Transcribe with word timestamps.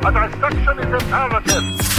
A 0.00 0.12
dissection 0.12 0.78
is 0.78 1.02
imperative. 1.02 1.98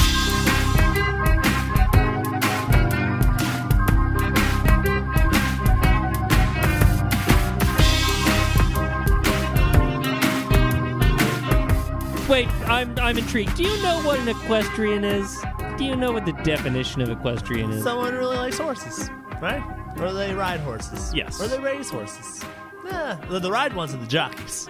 Wait, 12.29 12.47
I'm 12.67 12.97
I'm 12.99 13.17
intrigued. 13.17 13.55
Do 13.55 13.63
you 13.63 13.81
know 13.83 14.01
what 14.03 14.19
an 14.19 14.29
equestrian 14.29 15.03
is? 15.03 15.37
Do 15.77 15.83
you 15.83 15.95
know 15.95 16.11
what 16.11 16.25
the 16.25 16.33
definition 16.43 17.01
of 17.01 17.09
equestrian 17.09 17.71
is? 17.71 17.83
Someone 17.83 18.13
who 18.13 18.19
really 18.19 18.37
likes 18.37 18.59
horses, 18.59 19.09
right? 19.41 19.61
Or 19.99 20.13
they 20.13 20.33
ride 20.33 20.61
horses. 20.61 21.13
Yes. 21.13 21.41
Or 21.41 21.47
they 21.47 21.59
raise 21.59 21.89
horses. 21.89 22.45
Yeah, 22.85 23.17
the, 23.29 23.39
the 23.39 23.51
ride 23.51 23.73
ones 23.73 23.93
are 23.93 23.97
the 23.97 24.07
jockeys. 24.07 24.69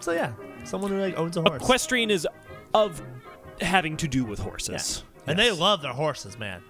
So 0.00 0.12
yeah, 0.12 0.32
someone 0.66 0.90
who 0.90 1.00
like 1.00 1.16
owns 1.18 1.36
a 1.36 1.42
horse. 1.42 1.62
Equestrian 1.62 2.10
is 2.10 2.26
of 2.74 3.00
having 3.60 3.96
to 3.98 4.08
do 4.08 4.24
with 4.24 4.38
Yeah. 4.40 4.44
horses. 4.46 5.04
And 5.26 5.38
they 5.38 5.50
love 5.50 5.82
their 5.82 5.92
horses, 5.92 6.38
man. 6.38 6.62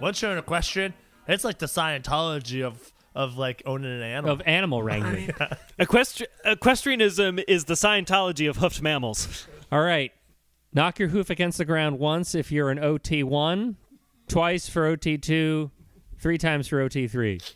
Once 0.00 0.22
you're 0.22 0.30
an 0.32 0.38
equestrian, 0.38 0.94
it's 1.28 1.44
like 1.44 1.58
the 1.58 1.66
Scientology 1.66 2.62
of 2.64 2.92
of 3.14 3.36
like 3.36 3.62
owning 3.66 3.92
an 3.92 4.02
animal. 4.02 4.30
of 4.32 4.42
animal 4.46 4.82
wrangling. 4.88 5.26
Equestri- 5.78 6.24
equestrianism 6.46 7.42
is 7.46 7.66
the 7.66 7.74
Scientology 7.74 8.48
of 8.48 8.56
hoofed 8.56 8.80
mammals. 8.80 9.46
All 9.72 9.82
right. 9.82 10.12
Knock 10.72 10.98
your 10.98 11.08
hoof 11.10 11.28
against 11.28 11.58
the 11.58 11.66
ground 11.66 11.98
once 11.98 12.34
if 12.34 12.50
you're 12.50 12.70
an 12.70 12.78
OT1, 12.78 13.74
twice 14.28 14.70
for 14.70 14.96
OT2, 14.96 15.70
three 16.18 16.38
times 16.38 16.66
for 16.68 16.78
OT3. 16.88 17.52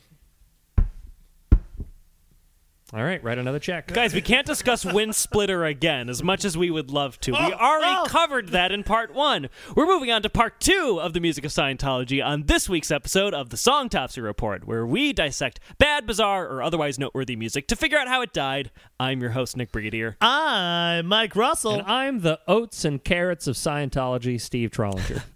All 2.96 3.04
right, 3.04 3.22
write 3.22 3.36
another 3.36 3.58
check. 3.58 3.88
Guys, 3.88 4.14
we 4.14 4.22
can't 4.22 4.46
discuss 4.46 4.82
Wind 4.82 5.14
Splitter 5.14 5.66
again 5.66 6.08
as 6.08 6.22
much 6.22 6.46
as 6.46 6.56
we 6.56 6.70
would 6.70 6.90
love 6.90 7.20
to. 7.20 7.32
We 7.32 7.36
oh, 7.38 7.52
already 7.52 7.94
oh. 7.94 8.06
covered 8.06 8.48
that 8.48 8.72
in 8.72 8.84
part 8.84 9.12
one. 9.12 9.50
We're 9.74 9.84
moving 9.84 10.10
on 10.10 10.22
to 10.22 10.30
part 10.30 10.60
two 10.60 10.98
of 11.02 11.12
the 11.12 11.20
music 11.20 11.44
of 11.44 11.50
Scientology 11.50 12.24
on 12.24 12.44
this 12.44 12.70
week's 12.70 12.90
episode 12.90 13.34
of 13.34 13.50
the 13.50 13.58
Songtopsy 13.58 14.22
Report, 14.22 14.66
where 14.66 14.86
we 14.86 15.12
dissect 15.12 15.60
bad, 15.76 16.06
bizarre, 16.06 16.48
or 16.48 16.62
otherwise 16.62 16.98
noteworthy 16.98 17.36
music 17.36 17.68
to 17.68 17.76
figure 17.76 17.98
out 17.98 18.08
how 18.08 18.22
it 18.22 18.32
died. 18.32 18.70
I'm 18.98 19.20
your 19.20 19.32
host, 19.32 19.58
Nick 19.58 19.72
Brigadier. 19.72 20.16
I'm 20.22 21.04
Mike 21.04 21.36
Russell. 21.36 21.72
And 21.72 21.82
I'm 21.82 22.20
the 22.20 22.40
oats 22.48 22.82
and 22.86 23.04
carrots 23.04 23.46
of 23.46 23.56
Scientology, 23.56 24.40
Steve 24.40 24.70
Trollinger. 24.70 25.22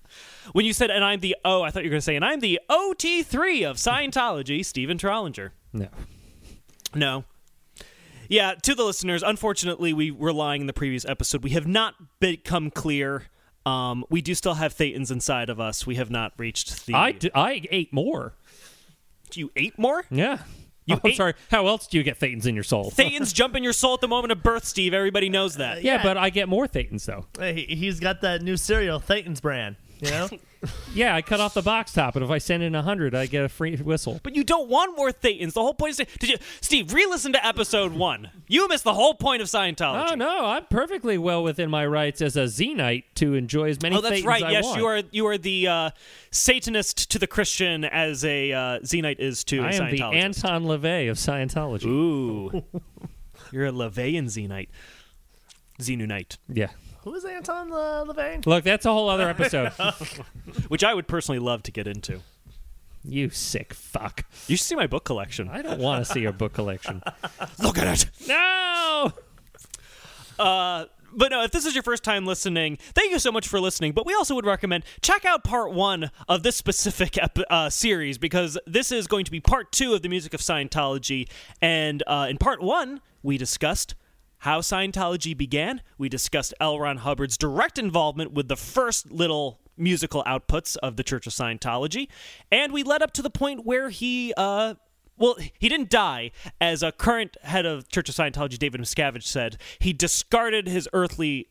When 0.53 0.65
you 0.65 0.73
said, 0.73 0.91
and 0.91 1.05
I'm 1.05 1.21
the 1.21 1.37
O, 1.45 1.63
I 1.63 1.71
thought 1.71 1.85
you 1.85 1.91
were 1.91 1.93
going 1.93 2.01
to 2.01 2.05
say, 2.05 2.17
and 2.17 2.25
I'm 2.25 2.41
the 2.41 2.59
OT3 2.69 3.71
of 3.71 3.77
Scientology, 3.77 4.65
Stephen 4.65 4.99
Trollinger. 4.99 5.51
no. 5.73 5.87
No. 6.93 7.25
Yeah, 8.31 8.55
to 8.63 8.75
the 8.75 8.85
listeners, 8.85 9.23
unfortunately, 9.23 9.93
we 9.93 10.11
were 10.11 10.33
lying 10.33 10.61
in 10.63 10.67
the 10.69 10.73
previous 10.73 11.05
episode. 11.05 11.43
We 11.43 11.51
have 11.51 11.67
not 11.67 11.95
become 12.21 12.71
clear. 12.71 13.25
Um, 13.67 14.05
we 14.09 14.23
do 14.23 14.35
still 14.35 14.55
have 14.55 14.73
Thetans 14.75 15.11
inside 15.11 15.51
of 15.51 15.59
us. 15.61 15.87
We 15.87 15.97
have 15.97 16.11
not 16.11 16.33
reached 16.39 16.87
the. 16.87 16.95
I, 16.95 17.13
d- 17.13 17.31
I 17.35 17.63
ate 17.71 17.93
more. 17.93 18.35
You 19.35 19.51
ate 19.57 19.79
more? 19.79 20.05
Yeah. 20.11 20.39
You 20.87 20.97
oh, 21.05 21.09
ate- 21.09 21.17
sorry. 21.17 21.35
How 21.51 21.67
else 21.67 21.87
do 21.87 21.99
you 21.99 22.03
get 22.05 22.19
thetans 22.19 22.47
in 22.47 22.55
your 22.55 22.65
soul? 22.65 22.91
Thetans 22.97 23.35
jump 23.35 23.55
in 23.55 23.63
your 23.63 23.73
soul 23.73 23.95
at 23.95 24.01
the 24.01 24.09
moment 24.09 24.33
of 24.33 24.43
birth, 24.43 24.65
Steve. 24.65 24.95
Everybody 24.95 25.29
knows 25.29 25.57
that. 25.57 25.83
yeah, 25.83 25.97
Yeah. 25.97 26.03
but 26.03 26.17
I 26.17 26.31
get 26.31 26.49
more 26.49 26.67
thetans, 26.67 27.05
though. 27.05 27.27
Hey, 27.39 27.65
he- 27.69 27.75
he's 27.77 28.01
got 28.01 28.21
that 28.23 28.43
new 28.43 28.57
cereal, 28.57 28.99
Thetans 29.01 29.41
brand. 29.43 29.77
You 30.01 30.11
know, 30.11 30.29
Yeah, 30.93 31.15
I 31.15 31.23
cut 31.23 31.41
off 31.41 31.55
the 31.55 31.63
box 31.63 31.93
top, 31.93 32.17
and 32.17 32.25
if 32.25 32.31
I 32.31 32.39
send 32.39 32.63
in 32.63 32.75
a 32.75 32.79
100, 32.79 33.15
I 33.15 33.27
get 33.27 33.45
a 33.45 33.49
free 33.49 33.77
whistle. 33.77 34.21
But 34.23 34.37
you 34.37 34.45
don't 34.45 34.69
want 34.69 34.97
more 34.97 35.11
Thetans. 35.11 35.55
The 35.55 35.63
whole 35.63 35.73
point 35.73 35.93
is. 35.93 35.97
To, 35.99 36.19
did 36.19 36.31
you, 36.31 36.37
Steve, 36.61 36.93
re 36.93 37.07
listen 37.07 37.33
to 37.33 37.47
episode 37.47 37.93
one. 37.93 38.31
You 38.47 38.69
missed 38.69 38.85
the 38.85 38.93
whole 38.93 39.15
point 39.15 39.41
of 39.41 39.49
Scientology. 39.49 40.13
Oh 40.13 40.15
no, 40.17 40.47
I'm 40.47 40.67
perfectly 40.67 41.17
well 41.17 41.43
within 41.43 41.71
my 41.71 41.87
rights 41.87 42.21
as 42.21 42.37
a 42.37 42.45
Zenite 42.45 43.05
to 43.17 43.35
enjoy 43.35 43.71
as 43.71 43.81
many. 43.81 43.97
Oh, 43.97 44.01
that's 44.01 44.21
Thetans 44.21 44.27
right. 44.27 44.43
I 44.43 44.51
yes, 44.51 44.65
want. 44.65 44.79
you 44.79 44.87
are. 44.87 45.03
You 45.11 45.27
are 45.29 45.39
the 45.39 45.69
uh, 45.69 45.91
Satanist 46.31 47.11
to 47.11 47.19
the 47.19 47.27
Christian, 47.27 47.85
as 47.85 48.25
a 48.25 48.53
uh, 48.53 48.79
Zenite 48.81 49.19
is 49.19 49.45
to 49.45 49.63
I 49.63 49.73
am 49.73 49.91
the 49.91 50.03
Anton 50.03 50.65
LaVey 50.65 51.11
of 51.11 51.17
Scientology. 51.17 51.87
Ooh. 51.87 52.65
You're 53.53 53.67
a 53.67 53.73
Levean 53.73 54.25
Zenite. 54.27 54.69
Zenunite. 55.81 56.37
Yeah. 56.49 56.69
Who 57.05 57.15
is 57.15 57.25
Anton 57.25 57.73
uh, 57.73 58.05
Levine? 58.07 58.43
Look, 58.47 58.65
that's 58.65 58.87
a 58.87 58.93
whole 58.93 59.09
other 59.09 59.29
episode. 59.29 59.69
Which 60.69 60.85
I 60.85 60.95
would 60.95 61.09
personally 61.09 61.39
love 61.39 61.63
to 61.65 61.73
get 61.73 61.87
into. 61.87 62.21
you 63.05 63.31
sick 63.31 63.73
fuck. 63.75 64.25
You 64.47 64.57
should 64.57 64.67
see 64.67 64.75
my 64.77 64.87
book 64.87 65.05
collection. 65.05 65.49
I 65.49 65.63
don't 65.63 65.81
want 65.81 66.05
to 66.05 66.13
see 66.13 66.21
your 66.21 66.33
book 66.33 66.53
collection. 66.53 67.03
Look 67.63 67.79
at 67.79 68.03
it. 68.03 68.11
No. 68.29 69.13
Uh, 70.39 70.85
but 71.13 71.31
no, 71.33 71.43
if 71.43 71.51
this 71.51 71.67
is 71.67 71.75
your 71.75 71.83
first 71.83 72.05
time 72.05 72.25
listening, 72.25 72.77
thank 72.95 73.11
you 73.11 73.19
so 73.19 73.33
much 73.33 73.49
for 73.49 73.59
listening. 73.61 73.93
But 73.93 74.07
we 74.07 74.15
also 74.15 74.35
would 74.37 74.47
recommend 74.47 74.85
check 75.03 75.25
out 75.25 75.43
part 75.43 75.73
one 75.73 76.11
of 76.29 76.43
this 76.43 76.57
specific 76.57 77.19
ep- 77.19 77.39
uh, 77.51 77.69
series 77.69 78.17
because 78.17 78.57
this 78.67 78.93
is 78.93 79.07
going 79.07 79.25
to 79.25 79.31
be 79.31 79.41
part 79.41 79.73
two 79.73 79.93
of 79.95 80.03
the 80.03 80.09
music 80.09 80.35
of 80.35 80.41
Scientology. 80.41 81.29
And 81.61 82.03
uh, 82.07 82.27
in 82.31 82.39
part 82.39 82.63
one, 82.63 83.01
we 83.23 83.39
discussed 83.39 83.95
how 84.41 84.61
Scientology 84.61 85.37
began. 85.37 85.83
We 85.99 86.09
discussed 86.09 86.55
L. 86.61 86.79
Ron 86.79 86.99
Hubbard's 86.99 87.37
direct 87.37 87.79
involvement 87.79 88.33
with 88.33 88.49
the 88.49 88.57
first 88.57 89.11
little 89.11 89.61
musical 89.77 90.23
outputs 90.25 90.77
of 90.83 90.97
the 90.97 91.03
Church 91.03 91.27
of 91.27 91.33
Scientology, 91.33 92.09
and 92.51 92.73
we 92.73 92.83
led 92.83 93.03
up 93.03 93.13
to 93.13 93.23
the 93.23 93.31
point 93.31 93.65
where 93.65 93.91
he. 93.91 94.35
Uh, 94.37 94.75
well, 95.17 95.37
he 95.59 95.69
didn't 95.69 95.91
die. 95.91 96.31
As 96.63 96.83
a 96.83 96.93
current 96.93 97.37
head 97.43 97.67
of 97.67 97.89
Church 97.89 98.09
of 98.09 98.15
Scientology, 98.15 98.59
David 98.59 98.81
Miscavige 98.81 99.25
said, 99.25 99.59
he 99.79 99.93
discarded 99.93 100.67
his 100.67 100.89
earthly 100.95 101.49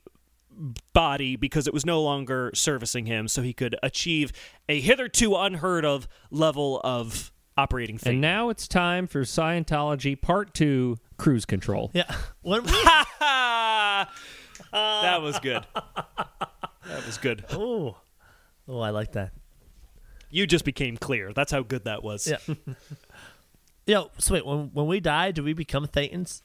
body 0.91 1.35
because 1.35 1.67
it 1.67 1.73
was 1.73 1.85
no 1.85 2.01
longer 2.01 2.49
servicing 2.55 3.05
him, 3.05 3.28
so 3.28 3.44
he 3.44 3.53
could 3.53 3.75
achieve 3.83 4.31
a 4.67 4.79
hitherto 4.79 5.35
unheard 5.35 5.85
of 5.85 6.07
level 6.31 6.81
of 6.83 7.31
operating 7.59 7.97
faith. 7.97 8.12
And 8.14 8.22
now 8.22 8.50
it's 8.50 8.68
time 8.68 9.06
for 9.08 9.22
Scientology 9.22 10.20
Part 10.20 10.53
Two: 10.53 10.97
Cruise 11.18 11.46
Control. 11.46 11.92
Yeah, 11.94 12.14
we 12.44 12.59
that 12.62 14.08
was 15.22 15.40
good. 15.40 15.66
That 15.75 17.06
was 17.06 17.18
good. 17.18 17.46
oh 17.52 17.97
oh 18.68 18.80
I 18.80 18.90
like 18.92 19.12
that. 19.14 19.31
You 20.30 20.47
just 20.47 20.64
became 20.64 20.96
clear. 20.96 21.34
That's 21.34 21.52
how 21.52 21.64
good 21.64 21.86
that 21.86 22.03
was. 22.03 22.28
Yeah. 22.28 22.56
Yo, 23.86 24.12
so 24.20 24.36
wait, 24.36 24.46
when 24.46 24.70
when 24.74 24.88
we 24.88 25.00
die, 25.00 25.31
do 25.31 25.44
we 25.44 25.53
become 25.53 25.86
Thetans? 25.88 26.41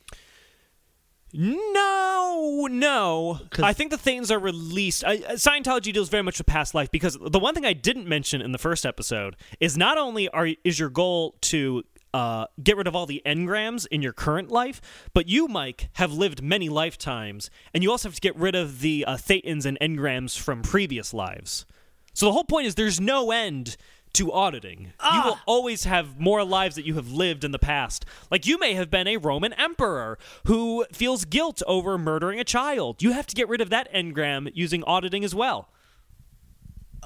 No, 1.37 2.69
no. 2.71 3.41
I 3.61 3.73
think 3.73 3.91
the 3.91 3.99
things 3.99 4.31
are 4.31 4.39
released. 4.39 5.05
I, 5.05 5.17
uh, 5.17 5.33
Scientology 5.33 5.93
deals 5.93 6.09
very 6.09 6.23
much 6.23 6.39
with 6.39 6.47
past 6.47 6.75
life 6.75 6.93
because 6.93 7.19
the 7.21 7.41
one 7.41 7.55
thing 7.55 7.67
I 7.67 7.73
didn't 7.73 8.07
mention 8.07 8.41
in 8.41 8.53
the 8.53 8.59
first 8.59 8.87
episode 8.87 9.35
is 9.59 9.77
not 9.77 9.99
only 9.99 10.29
are 10.29 10.51
is 10.63 10.79
your 10.79 10.91
goal 10.91 11.35
to 11.43 11.83
uh, 12.15 12.47
get 12.63 12.77
rid 12.77 12.87
of 12.87 12.95
all 12.95 13.07
the 13.07 13.21
engrams 13.27 13.85
in 13.91 14.01
your 14.01 14.13
current 14.13 14.49
life, 14.49 14.81
but 15.13 15.27
you, 15.27 15.49
Mike, 15.49 15.89
have 15.95 16.13
lived 16.13 16.41
many 16.41 16.69
lifetimes, 16.69 17.51
and 17.75 17.83
you 17.83 17.91
also 17.91 18.09
have 18.09 18.15
to 18.15 18.21
get 18.21 18.37
rid 18.37 18.55
of 18.55 18.81
the 18.81 19.05
uh, 19.05 19.17
thetans 19.17 19.67
and 19.67 19.77
engrams 19.81 20.39
from 20.39 20.63
previous 20.63 21.13
lives. 21.13 21.67
So 22.13 22.27
the 22.27 22.33
whole 22.33 22.45
point 22.45 22.69
is 22.69 22.77
there's 22.77 23.01
no 23.01 23.33
end 23.33 23.77
to 24.15 24.33
auditing. 24.33 24.93
You 25.13 25.23
will 25.25 25.39
ah. 25.39 25.43
always 25.47 25.85
have 25.85 26.19
more 26.19 26.45
lives 26.45 26.77
that 26.77 26.85
you 26.85 26.95
have 26.95 27.11
lived 27.11 27.45
in 27.45 27.53
the 27.53 27.59
past. 27.59 28.05
Like 28.31 28.47
you 28.47 28.59
may 28.59 28.75
have 28.75 28.91
been 28.91 29.07
a 29.07 29.17
Roman 29.17 29.53
emperor 29.55 30.19
who 30.47 30.85
feels 30.93 31.25
guilt 31.25 31.63
over 31.67 31.99
murdering 31.99 32.41
a 32.41 32.45
child. 32.45 33.03
You 33.03 33.13
have 33.13 33.27
to 33.27 33.35
get 33.35 33.49
rid 33.49 33.61
of 33.61 33.71
that 33.71 33.93
engram 33.93 34.51
using 34.55 34.83
auditing 34.85 35.25
as 35.25 35.35
well. 35.35 35.69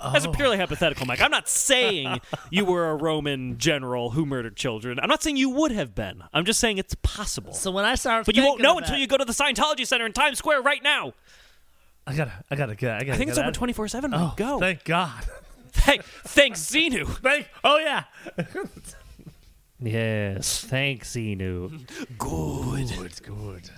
As 0.02 0.24
a 0.24 0.28
oh. 0.28 0.32
purely 0.32 0.56
hypothetical, 0.56 1.06
Mike. 1.06 1.20
I'm 1.20 1.30
not 1.30 1.48
saying 1.48 2.20
you 2.50 2.64
were 2.64 2.90
a 2.90 2.94
Roman 2.94 3.58
general 3.58 4.10
who 4.10 4.24
murdered 4.24 4.56
children. 4.56 5.00
I'm 5.00 5.08
not 5.08 5.22
saying 5.22 5.36
you 5.36 5.50
would 5.50 5.72
have 5.72 5.94
been. 5.94 6.22
I'm 6.32 6.44
just 6.44 6.60
saying 6.60 6.78
it's 6.78 6.94
possible. 7.02 7.52
So 7.52 7.70
when 7.70 7.84
I 7.84 7.96
start, 7.96 8.26
but 8.26 8.36
you 8.36 8.44
won't 8.44 8.60
know 8.60 8.78
until 8.78 8.94
that- 8.94 9.00
you 9.00 9.06
go 9.06 9.16
to 9.16 9.24
the 9.24 9.32
Scientology 9.32 9.86
Center 9.86 10.06
in 10.06 10.12
Times 10.12 10.38
Square 10.38 10.62
right 10.62 10.82
now. 10.82 11.14
I 12.06 12.14
gotta, 12.14 12.32
I 12.50 12.56
gotta 12.56 12.74
get. 12.74 12.94
I 12.94 12.98
gotta. 13.00 13.14
I 13.14 13.16
think 13.16 13.28
it's 13.28 13.38
open 13.38 13.52
24 13.52 13.88
7. 13.88 14.14
Oh, 14.14 14.32
Go. 14.36 14.58
Thank 14.60 14.84
God. 14.84 15.26
Hey, 15.78 16.00
thanks, 16.24 16.60
Xenu. 16.60 17.06
Thank. 17.22 17.48
Oh 17.64 17.78
yeah. 17.78 18.04
Yes, 19.80 20.64
thanks, 20.64 21.12
Inu. 21.12 21.86
Good. 22.18 22.88
Good. 22.96 23.22
Good. 23.22 23.70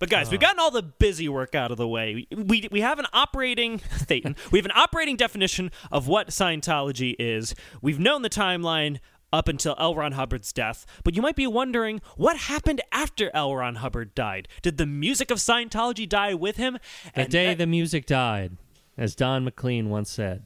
But 0.00 0.10
guys, 0.10 0.30
we've 0.30 0.40
uh. 0.40 0.46
gotten 0.46 0.58
all 0.58 0.70
the 0.70 0.82
busy 0.82 1.28
work 1.28 1.54
out 1.54 1.70
of 1.70 1.76
the 1.76 1.86
way. 1.86 2.26
We, 2.30 2.42
we, 2.42 2.68
we 2.72 2.80
have 2.80 2.98
an 2.98 3.06
operating 3.12 3.78
Thetan. 3.98 4.36
We 4.50 4.58
have 4.58 4.66
an 4.66 4.72
operating 4.74 5.16
definition 5.16 5.70
of 5.92 6.08
what 6.08 6.28
Scientology 6.28 7.14
is. 7.18 7.54
We've 7.82 7.98
known 7.98 8.22
the 8.22 8.30
timeline 8.30 8.98
up 9.32 9.48
until 9.48 9.74
L. 9.78 9.94
Ron 9.94 10.12
Hubbard's 10.12 10.52
death. 10.52 10.86
But 11.02 11.14
you 11.14 11.20
might 11.22 11.36
be 11.36 11.46
wondering 11.46 12.00
what 12.16 12.36
happened 12.36 12.80
after 12.92 13.30
L. 13.34 13.54
Ron 13.54 13.76
Hubbard 13.76 14.14
died. 14.14 14.48
Did 14.62 14.78
the 14.78 14.86
music 14.86 15.30
of 15.30 15.38
Scientology 15.38 16.08
die 16.08 16.34
with 16.34 16.56
him? 16.56 16.78
The 17.14 17.22
And 17.22 17.30
day 17.30 17.46
that- 17.48 17.58
the 17.58 17.66
music 17.66 18.06
died, 18.06 18.56
as 18.96 19.14
Don 19.14 19.44
McLean 19.44 19.90
once 19.90 20.10
said. 20.10 20.44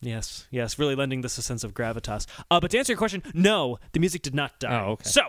Yes, 0.00 0.46
yes, 0.50 0.78
really 0.78 0.94
lending 0.94 1.22
this 1.22 1.38
a 1.38 1.42
sense 1.42 1.64
of 1.64 1.74
gravitas. 1.74 2.26
Uh, 2.50 2.60
but 2.60 2.70
to 2.70 2.78
answer 2.78 2.92
your 2.92 2.98
question, 2.98 3.22
no, 3.34 3.78
the 3.92 4.00
music 4.00 4.22
did 4.22 4.34
not 4.34 4.58
die. 4.60 4.84
Oh, 4.84 4.92
okay. 4.92 5.08
So, 5.08 5.22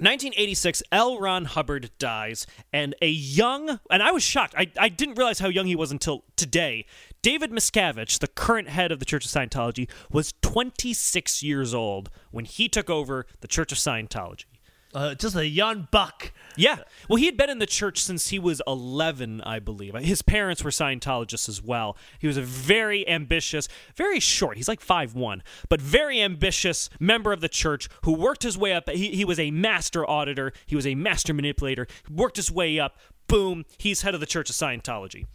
1986, 0.00 0.82
L. 0.92 1.18
Ron 1.18 1.44
Hubbard 1.46 1.90
dies, 1.98 2.46
and 2.72 2.94
a 3.02 3.08
young, 3.08 3.80
and 3.90 4.00
I 4.00 4.12
was 4.12 4.22
shocked. 4.22 4.54
I, 4.56 4.70
I 4.78 4.88
didn't 4.88 5.16
realize 5.16 5.40
how 5.40 5.48
young 5.48 5.66
he 5.66 5.74
was 5.74 5.90
until 5.90 6.22
today. 6.36 6.86
David 7.20 7.50
Miscavige, 7.50 8.20
the 8.20 8.28
current 8.28 8.68
head 8.68 8.92
of 8.92 9.00
the 9.00 9.04
Church 9.04 9.24
of 9.24 9.32
Scientology, 9.32 9.90
was 10.08 10.34
26 10.40 11.42
years 11.42 11.74
old 11.74 12.10
when 12.30 12.44
he 12.44 12.68
took 12.68 12.88
over 12.88 13.26
the 13.40 13.48
Church 13.48 13.72
of 13.72 13.78
Scientology. 13.78 14.44
Uh, 14.94 15.14
just 15.14 15.36
a 15.36 15.46
young 15.46 15.86
buck. 15.90 16.32
Yeah. 16.56 16.78
Well, 17.08 17.16
he 17.16 17.26
had 17.26 17.36
been 17.36 17.50
in 17.50 17.58
the 17.58 17.66
church 17.66 18.02
since 18.02 18.28
he 18.28 18.38
was 18.38 18.62
11, 18.66 19.42
I 19.42 19.58
believe. 19.58 19.94
His 19.94 20.22
parents 20.22 20.64
were 20.64 20.70
Scientologists 20.70 21.48
as 21.48 21.62
well. 21.62 21.96
He 22.18 22.26
was 22.26 22.38
a 22.38 22.42
very 22.42 23.06
ambitious, 23.06 23.68
very 23.96 24.18
short, 24.18 24.56
he's 24.56 24.68
like 24.68 24.80
5'1, 24.80 25.42
but 25.68 25.80
very 25.80 26.22
ambitious 26.22 26.88
member 26.98 27.32
of 27.32 27.42
the 27.42 27.48
church 27.50 27.88
who 28.04 28.14
worked 28.14 28.42
his 28.42 28.56
way 28.56 28.72
up. 28.72 28.88
He, 28.88 29.14
he 29.14 29.24
was 29.26 29.38
a 29.38 29.50
master 29.50 30.08
auditor, 30.08 30.52
he 30.64 30.74
was 30.74 30.86
a 30.86 30.94
master 30.94 31.34
manipulator, 31.34 31.86
worked 32.10 32.36
his 32.36 32.50
way 32.50 32.78
up. 32.78 32.96
Boom, 33.26 33.66
he's 33.76 34.00
head 34.00 34.14
of 34.14 34.20
the 34.20 34.26
Church 34.26 34.48
of 34.48 34.56
Scientology. 34.56 35.26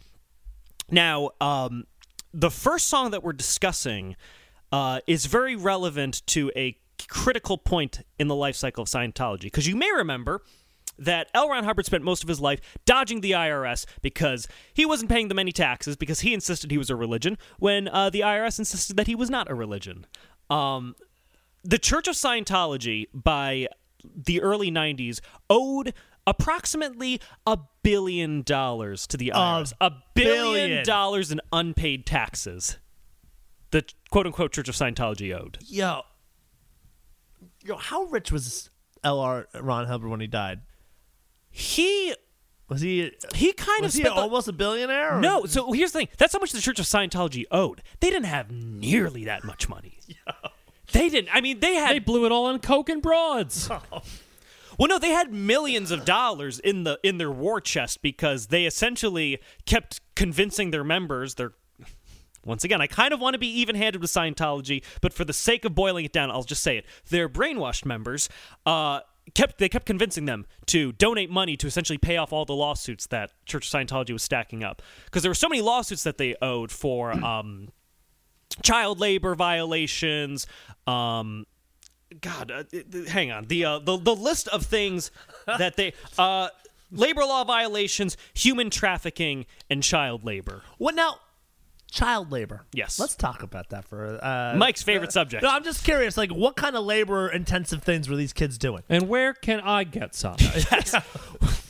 Now, 0.90 1.30
um, 1.40 1.84
the 2.32 2.50
first 2.50 2.88
song 2.88 3.12
that 3.12 3.22
we're 3.22 3.32
discussing 3.32 4.16
uh, 4.72 5.00
is 5.06 5.26
very 5.26 5.54
relevant 5.54 6.26
to 6.26 6.50
a 6.56 6.76
critical 7.08 7.58
point 7.58 8.02
in 8.18 8.28
the 8.28 8.34
life 8.34 8.56
cycle 8.56 8.82
of 8.82 8.88
Scientology. 8.88 9.42
Because 9.42 9.66
you 9.66 9.76
may 9.76 9.90
remember 9.92 10.42
that 10.98 11.28
L. 11.34 11.48
Ron 11.48 11.64
Hubbard 11.64 11.86
spent 11.86 12.04
most 12.04 12.22
of 12.22 12.28
his 12.28 12.40
life 12.40 12.60
dodging 12.84 13.20
the 13.20 13.32
IRS 13.32 13.84
because 14.00 14.46
he 14.72 14.86
wasn't 14.86 15.10
paying 15.10 15.28
them 15.28 15.38
any 15.38 15.52
taxes 15.52 15.96
because 15.96 16.20
he 16.20 16.32
insisted 16.32 16.70
he 16.70 16.78
was 16.78 16.90
a 16.90 16.96
religion 16.96 17.36
when 17.58 17.88
uh, 17.88 18.10
the 18.10 18.20
IRS 18.20 18.58
insisted 18.58 18.96
that 18.96 19.06
he 19.06 19.14
was 19.14 19.30
not 19.30 19.50
a 19.50 19.54
religion. 19.54 20.06
Um, 20.50 20.94
the 21.62 21.78
Church 21.78 22.06
of 22.06 22.14
Scientology, 22.14 23.06
by 23.12 23.68
the 24.14 24.40
early 24.40 24.70
90s, 24.70 25.20
owed 25.48 25.94
approximately 26.26 27.20
a 27.46 27.58
billion 27.82 28.42
dollars 28.42 29.06
to 29.08 29.16
the 29.16 29.32
IRS. 29.34 29.72
A 29.80 29.90
billion 30.14 30.44
billion. 30.44 30.84
dollars 30.84 31.32
in 31.32 31.40
unpaid 31.52 32.06
taxes. 32.06 32.78
The 33.70 33.84
quote 34.10 34.26
unquote 34.26 34.52
Church 34.52 34.68
of 34.68 34.74
Scientology 34.74 35.36
owed. 35.36 35.58
Yo, 35.66 36.02
yo, 37.64 37.76
how 37.76 38.04
rich 38.04 38.30
was 38.30 38.70
L.R. 39.02 39.48
Ron 39.60 39.86
Hubbard 39.86 40.10
when 40.10 40.20
he 40.20 40.26
died? 40.26 40.60
He 41.50 42.14
Was 42.68 42.80
he? 42.80 43.12
he 43.34 43.52
kind 43.52 43.82
Was 43.82 43.94
of 43.94 43.98
he 43.98 44.02
spent 44.04 44.14
the- 44.16 44.20
almost 44.22 44.48
a 44.48 44.52
billionaire? 44.52 45.16
or- 45.18 45.20
No, 45.20 45.44
so 45.46 45.72
here's 45.72 45.92
the 45.92 46.00
thing. 46.00 46.08
That's 46.18 46.32
how 46.32 46.38
much 46.38 46.52
the 46.52 46.60
Church 46.60 46.78
of 46.78 46.86
Scientology 46.86 47.44
owed. 47.50 47.82
They 48.00 48.10
didn't 48.10 48.24
have 48.26 48.50
nearly 48.50 49.24
that 49.24 49.44
much 49.44 49.68
money. 49.68 49.98
They 50.92 51.08
didn't. 51.08 51.30
I 51.34 51.40
mean, 51.40 51.58
they 51.58 51.74
had 51.74 51.94
They 51.96 51.98
blew 51.98 52.24
it 52.26 52.30
all 52.30 52.44
on 52.46 52.60
coke 52.60 52.88
and 52.88 53.02
broads. 53.02 53.68
Oh. 53.92 54.02
Well, 54.78 54.88
no, 54.88 54.98
they 54.98 55.10
had 55.10 55.32
millions 55.32 55.90
of 55.90 56.04
dollars 56.04 56.58
in 56.60 56.84
the 56.84 56.98
in 57.02 57.18
their 57.18 57.30
war 57.30 57.60
chest 57.60 58.02
because 58.02 58.48
they 58.48 58.64
essentially 58.66 59.38
kept 59.66 60.00
convincing 60.14 60.70
their 60.72 60.84
members. 60.84 61.36
Their 61.36 61.52
once 62.44 62.64
again, 62.64 62.80
I 62.80 62.86
kind 62.86 63.12
of 63.12 63.20
want 63.20 63.34
to 63.34 63.38
be 63.38 63.60
even-handed 63.60 64.00
with 64.00 64.10
Scientology, 64.10 64.82
but 65.00 65.12
for 65.12 65.24
the 65.24 65.32
sake 65.32 65.64
of 65.64 65.74
boiling 65.74 66.04
it 66.04 66.12
down, 66.12 66.30
I'll 66.30 66.42
just 66.42 66.62
say 66.62 66.76
it. 66.76 66.86
Their 67.10 67.28
brainwashed 67.28 67.84
members 67.84 68.28
uh, 68.66 69.00
kept 69.34 69.58
they 69.58 69.68
kept 69.68 69.86
convincing 69.86 70.26
them 70.26 70.46
to 70.66 70.92
donate 70.92 71.30
money 71.30 71.56
to 71.56 71.66
essentially 71.66 71.98
pay 71.98 72.16
off 72.16 72.32
all 72.32 72.44
the 72.44 72.54
lawsuits 72.54 73.06
that 73.06 73.32
Church 73.46 73.72
of 73.72 73.80
Scientology 73.80 74.12
was 74.12 74.22
stacking 74.22 74.62
up 74.62 74.82
because 75.06 75.22
there 75.22 75.30
were 75.30 75.34
so 75.34 75.48
many 75.48 75.62
lawsuits 75.62 76.02
that 76.02 76.18
they 76.18 76.36
owed 76.42 76.70
for 76.70 77.12
um, 77.24 77.68
child 78.62 79.00
labor 79.00 79.34
violations. 79.34 80.46
Um, 80.86 81.46
God, 82.20 82.50
uh, 82.50 82.64
hang 83.08 83.32
on. 83.32 83.46
The 83.46 83.64
uh, 83.64 83.78
the 83.78 83.96
the 83.96 84.14
list 84.14 84.48
of 84.48 84.66
things 84.66 85.10
that 85.46 85.76
they 85.76 85.94
uh, 86.18 86.48
labor 86.90 87.22
law 87.22 87.44
violations, 87.44 88.16
human 88.34 88.70
trafficking, 88.70 89.46
and 89.70 89.82
child 89.82 90.24
labor. 90.24 90.62
What 90.78 90.94
now? 90.94 91.18
Child 91.94 92.32
labor. 92.32 92.64
Yes. 92.72 92.98
Let's 92.98 93.14
talk 93.14 93.44
about 93.44 93.70
that 93.70 93.84
for 93.84 94.18
uh, 94.20 94.56
Mike's 94.56 94.82
favorite 94.82 95.12
subject. 95.12 95.44
No, 95.44 95.48
I'm 95.48 95.62
just 95.62 95.84
curious. 95.84 96.16
Like, 96.16 96.32
what 96.32 96.56
kind 96.56 96.74
of 96.74 96.84
labor-intensive 96.84 97.84
things 97.84 98.08
were 98.08 98.16
these 98.16 98.32
kids 98.32 98.58
doing? 98.58 98.82
and 98.88 99.08
where 99.08 99.32
can 99.32 99.60
I 99.60 99.84
get 99.84 100.12
some? 100.12 100.34
Yes. 100.72 100.92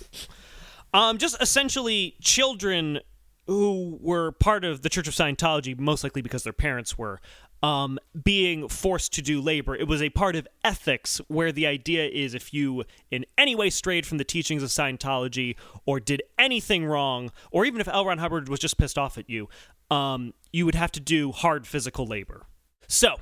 um, 0.94 1.18
just 1.18 1.36
essentially 1.42 2.14
children 2.22 3.00
who 3.46 3.98
were 4.00 4.32
part 4.32 4.64
of 4.64 4.80
the 4.80 4.88
Church 4.88 5.06
of 5.06 5.12
Scientology, 5.12 5.78
most 5.78 6.02
likely 6.02 6.22
because 6.22 6.42
their 6.42 6.54
parents 6.54 6.96
were, 6.96 7.20
um, 7.62 7.98
being 8.22 8.68
forced 8.68 9.12
to 9.14 9.22
do 9.22 9.40
labor. 9.42 9.74
It 9.74 9.88
was 9.88 10.00
a 10.02 10.10
part 10.10 10.36
of 10.36 10.48
ethics 10.64 11.20
where 11.28 11.52
the 11.52 11.66
idea 11.66 12.06
is 12.06 12.34
if 12.34 12.52
you 12.54 12.84
in 13.10 13.24
any 13.36 13.54
way 13.54 13.68
strayed 13.70 14.06
from 14.06 14.18
the 14.18 14.24
teachings 14.24 14.62
of 14.62 14.70
Scientology 14.70 15.56
or 15.84 16.00
did 16.00 16.22
anything 16.38 16.86
wrong, 16.86 17.30
or 17.50 17.64
even 17.64 17.80
if 17.80 17.88
L. 17.88 18.06
Ron 18.06 18.18
Hubbard 18.18 18.48
was 18.48 18.60
just 18.60 18.76
pissed 18.78 18.98
off 18.98 19.16
at 19.16 19.30
you, 19.30 19.48
um, 19.90 20.34
you 20.52 20.64
would 20.66 20.74
have 20.74 20.92
to 20.92 21.00
do 21.00 21.32
hard 21.32 21.66
physical 21.66 22.06
labor. 22.06 22.46
So, 22.86 23.16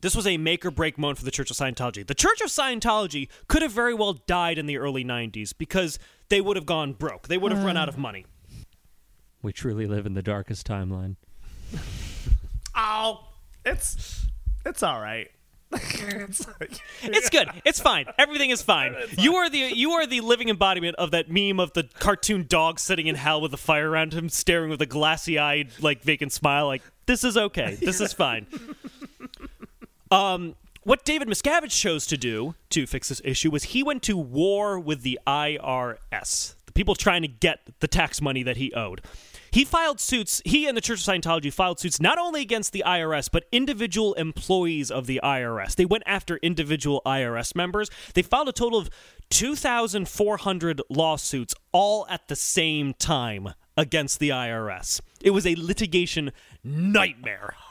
this 0.00 0.14
was 0.14 0.26
a 0.26 0.36
make 0.38 0.64
or 0.64 0.70
break 0.70 0.96
moment 0.98 1.18
for 1.18 1.24
the 1.24 1.30
Church 1.30 1.50
of 1.50 1.56
Scientology. 1.56 2.06
The 2.06 2.14
Church 2.14 2.40
of 2.40 2.48
Scientology 2.48 3.28
could 3.48 3.62
have 3.62 3.72
very 3.72 3.94
well 3.94 4.12
died 4.12 4.58
in 4.58 4.66
the 4.66 4.78
early 4.78 5.04
90s 5.04 5.52
because 5.56 5.98
they 6.28 6.40
would 6.40 6.56
have 6.56 6.66
gone 6.66 6.92
broke. 6.92 7.28
They 7.28 7.38
would 7.38 7.52
have 7.52 7.64
run 7.64 7.76
out 7.76 7.88
of 7.88 7.98
money. 7.98 8.26
we 9.42 9.52
truly 9.52 9.86
live 9.86 10.06
in 10.06 10.14
the 10.14 10.22
darkest 10.22 10.66
timeline. 10.66 11.16
Oh, 12.80 13.26
it's 13.64 14.26
it's 14.64 14.84
all 14.84 15.00
right. 15.00 15.28
It's 15.72 16.46
like, 16.60 16.80
It's 17.02 17.30
good. 17.30 17.48
It's 17.64 17.80
fine. 17.80 18.06
Everything 18.18 18.50
is 18.50 18.62
fine. 18.62 18.94
You 19.18 19.36
are 19.36 19.50
the 19.50 19.58
you 19.58 19.92
are 19.92 20.06
the 20.06 20.20
living 20.20 20.48
embodiment 20.48 20.96
of 20.96 21.10
that 21.10 21.30
meme 21.30 21.60
of 21.60 21.72
the 21.74 21.84
cartoon 21.98 22.46
dog 22.48 22.78
sitting 22.80 23.06
in 23.06 23.14
hell 23.14 23.40
with 23.40 23.52
a 23.52 23.58
fire 23.58 23.90
around 23.90 24.12
him, 24.12 24.28
staring 24.28 24.70
with 24.70 24.80
a 24.80 24.86
glassy-eyed, 24.86 25.70
like 25.80 26.02
vacant 26.02 26.32
smile. 26.32 26.66
Like 26.66 26.82
this 27.06 27.24
is 27.24 27.36
okay. 27.36 27.76
This 27.80 28.00
is 28.00 28.12
fine. 28.12 28.46
Um, 30.10 30.54
what 30.84 31.04
David 31.04 31.28
Miscavige 31.28 31.70
chose 31.70 32.06
to 32.06 32.16
do 32.16 32.54
to 32.70 32.86
fix 32.86 33.10
this 33.10 33.20
issue 33.24 33.50
was 33.50 33.64
he 33.64 33.82
went 33.82 34.02
to 34.04 34.16
war 34.16 34.80
with 34.80 35.02
the 35.02 35.18
IRS, 35.26 36.54
the 36.64 36.72
people 36.72 36.94
trying 36.94 37.20
to 37.20 37.28
get 37.28 37.60
the 37.80 37.88
tax 37.88 38.22
money 38.22 38.42
that 38.42 38.56
he 38.56 38.72
owed. 38.72 39.02
He 39.50 39.64
filed 39.64 40.00
suits, 40.00 40.42
he 40.44 40.66
and 40.66 40.76
the 40.76 40.80
Church 40.80 41.06
of 41.06 41.14
Scientology 41.14 41.52
filed 41.52 41.80
suits 41.80 42.00
not 42.00 42.18
only 42.18 42.40
against 42.40 42.72
the 42.72 42.82
IRS, 42.86 43.28
but 43.30 43.44
individual 43.52 44.14
employees 44.14 44.90
of 44.90 45.06
the 45.06 45.20
IRS. 45.22 45.76
They 45.76 45.84
went 45.84 46.04
after 46.06 46.36
individual 46.38 47.02
IRS 47.06 47.54
members. 47.54 47.90
They 48.14 48.22
filed 48.22 48.48
a 48.48 48.52
total 48.52 48.78
of 48.78 48.90
2,400 49.30 50.82
lawsuits 50.88 51.54
all 51.72 52.06
at 52.08 52.28
the 52.28 52.36
same 52.36 52.94
time 52.94 53.50
against 53.76 54.18
the 54.18 54.30
IRS. 54.30 55.00
It 55.22 55.30
was 55.30 55.46
a 55.46 55.54
litigation 55.56 56.32
nightmare. 56.64 57.54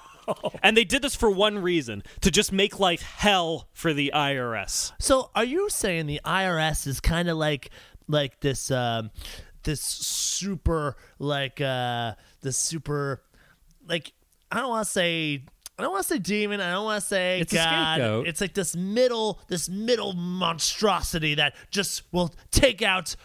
And 0.61 0.75
they 0.75 0.83
did 0.83 1.03
this 1.03 1.15
for 1.15 1.31
one 1.31 1.59
reason 1.59 2.03
to 2.19 2.29
just 2.29 2.51
make 2.51 2.81
life 2.81 3.01
hell 3.01 3.69
for 3.71 3.93
the 3.93 4.11
IRS. 4.13 4.91
so, 4.99 5.31
are 5.33 5.45
you 5.45 5.69
saying 5.69 6.05
the 6.07 6.19
IRS 6.25 6.85
is 6.85 6.99
kind 6.99 7.29
of 7.29 7.37
like 7.37 7.69
like 8.09 8.41
this 8.41 8.69
um, 8.69 9.11
this 9.63 9.81
super 9.81 10.95
like 11.19 11.59
uh, 11.61 12.13
this 12.41 12.57
super 12.57 13.23
like 13.87 14.13
I 14.51 14.59
don't 14.61 14.69
want 14.69 14.85
to 14.85 14.91
say. 14.91 15.43
I 15.79 15.83
don't 15.83 15.91
want 15.91 16.07
to 16.07 16.13
say 16.13 16.17
demon. 16.19 16.59
I 16.59 16.71
don't 16.71 16.85
want 16.85 17.01
to 17.03 17.07
say 17.07 17.39
It's 17.39 17.53
God. 17.53 17.97
scapegoat. 17.99 18.27
It's 18.27 18.41
like 18.41 18.55
this 18.55 18.75
middle, 18.75 19.39
this 19.47 19.69
middle 19.69 20.13
monstrosity 20.13 21.35
that 21.35 21.53
just 21.69 22.01
will 22.11 22.33
take 22.49 22.81
out. 22.81 23.15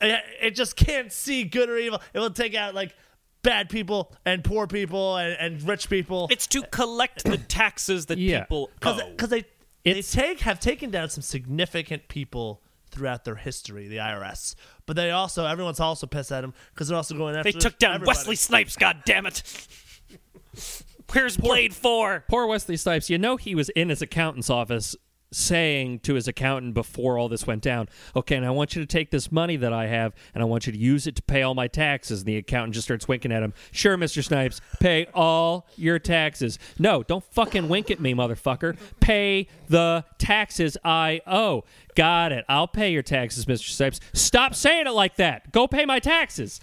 It 0.00 0.20
it 0.40 0.50
just 0.56 0.74
can't 0.76 1.12
see 1.12 1.44
good 1.44 1.68
or 1.68 1.76
evil. 1.76 2.00
It 2.12 2.18
will 2.18 2.30
take 2.30 2.54
out 2.56 2.74
like 2.74 2.94
bad 3.42 3.68
people 3.70 4.12
and 4.26 4.42
poor 4.42 4.66
people 4.66 5.16
and, 5.18 5.36
and 5.38 5.62
rich 5.68 5.88
people. 5.88 6.26
It's 6.32 6.46
to 6.48 6.62
collect 6.62 7.22
the 7.24 7.38
taxes 7.38 8.06
that 8.06 8.18
Yeah. 8.18 8.40
people 8.40 8.70
because 8.80 9.00
owe. 9.00 9.26
they 9.28 9.44
they 9.84 9.90
It's- 9.90 10.10
take 10.10 10.40
have 10.40 10.58
taken 10.58 10.90
down 10.90 11.10
some 11.10 11.22
significant 11.22 12.08
people 12.08 12.60
throughout 12.90 13.24
their 13.24 13.36
history, 13.36 13.88
the 13.88 13.98
IRS. 13.98 14.54
But 14.86 14.96
they 14.96 15.10
also 15.10 15.46
everyone's 15.46 15.80
also 15.80 16.06
pissed 16.06 16.32
at 16.32 16.42
them 16.42 16.54
because 16.74 16.88
they're 16.88 16.96
also 16.96 17.16
going 17.16 17.36
after. 17.36 17.52
They 17.52 17.58
took 17.58 17.78
down 17.78 17.96
everybody. 17.96 18.18
Wesley 18.18 18.36
Snipes, 18.36 18.76
God 18.76 19.02
damn 19.04 19.26
it! 19.26 19.42
Where's 21.12 21.36
Blade 21.36 21.74
4? 21.74 22.24
Poor 22.28 22.46
Wesley 22.46 22.76
Snipes. 22.76 23.10
You 23.10 23.18
know 23.18 23.36
he 23.36 23.54
was 23.54 23.68
in 23.70 23.88
his 23.88 24.00
accountant's 24.00 24.48
office 24.48 24.94
saying 25.32 26.00
to 26.00 26.14
his 26.14 26.26
accountant 26.28 26.74
before 26.74 27.18
all 27.18 27.28
this 27.28 27.46
went 27.46 27.62
down, 27.62 27.88
okay, 28.16 28.36
and 28.36 28.46
I 28.46 28.50
want 28.50 28.74
you 28.74 28.82
to 28.82 28.86
take 28.86 29.10
this 29.10 29.30
money 29.30 29.56
that 29.56 29.72
I 29.72 29.86
have 29.86 30.14
and 30.34 30.42
I 30.42 30.46
want 30.46 30.66
you 30.66 30.72
to 30.72 30.78
use 30.78 31.06
it 31.06 31.16
to 31.16 31.22
pay 31.22 31.42
all 31.42 31.54
my 31.54 31.68
taxes. 31.68 32.20
And 32.20 32.28
the 32.28 32.36
accountant 32.36 32.74
just 32.74 32.86
starts 32.86 33.08
winking 33.08 33.32
at 33.32 33.42
him. 33.42 33.54
Sure, 33.70 33.96
Mr. 33.96 34.24
Snipes, 34.24 34.60
pay 34.80 35.06
all 35.14 35.66
your 35.76 35.98
taxes. 35.98 36.58
No, 36.78 37.02
don't 37.02 37.24
fucking 37.24 37.68
wink 37.68 37.90
at 37.90 38.00
me, 38.00 38.14
motherfucker. 38.14 38.76
Pay 39.00 39.48
the 39.68 40.04
taxes 40.18 40.76
I 40.84 41.20
owe. 41.26 41.64
Got 41.94 42.32
it. 42.32 42.44
I'll 42.48 42.68
pay 42.68 42.92
your 42.92 43.02
taxes, 43.02 43.46
Mr. 43.46 43.70
Snipes. 43.70 44.00
Stop 44.12 44.54
saying 44.54 44.86
it 44.86 44.92
like 44.92 45.16
that. 45.16 45.52
Go 45.52 45.66
pay 45.66 45.84
my 45.84 45.98
taxes. 45.98 46.60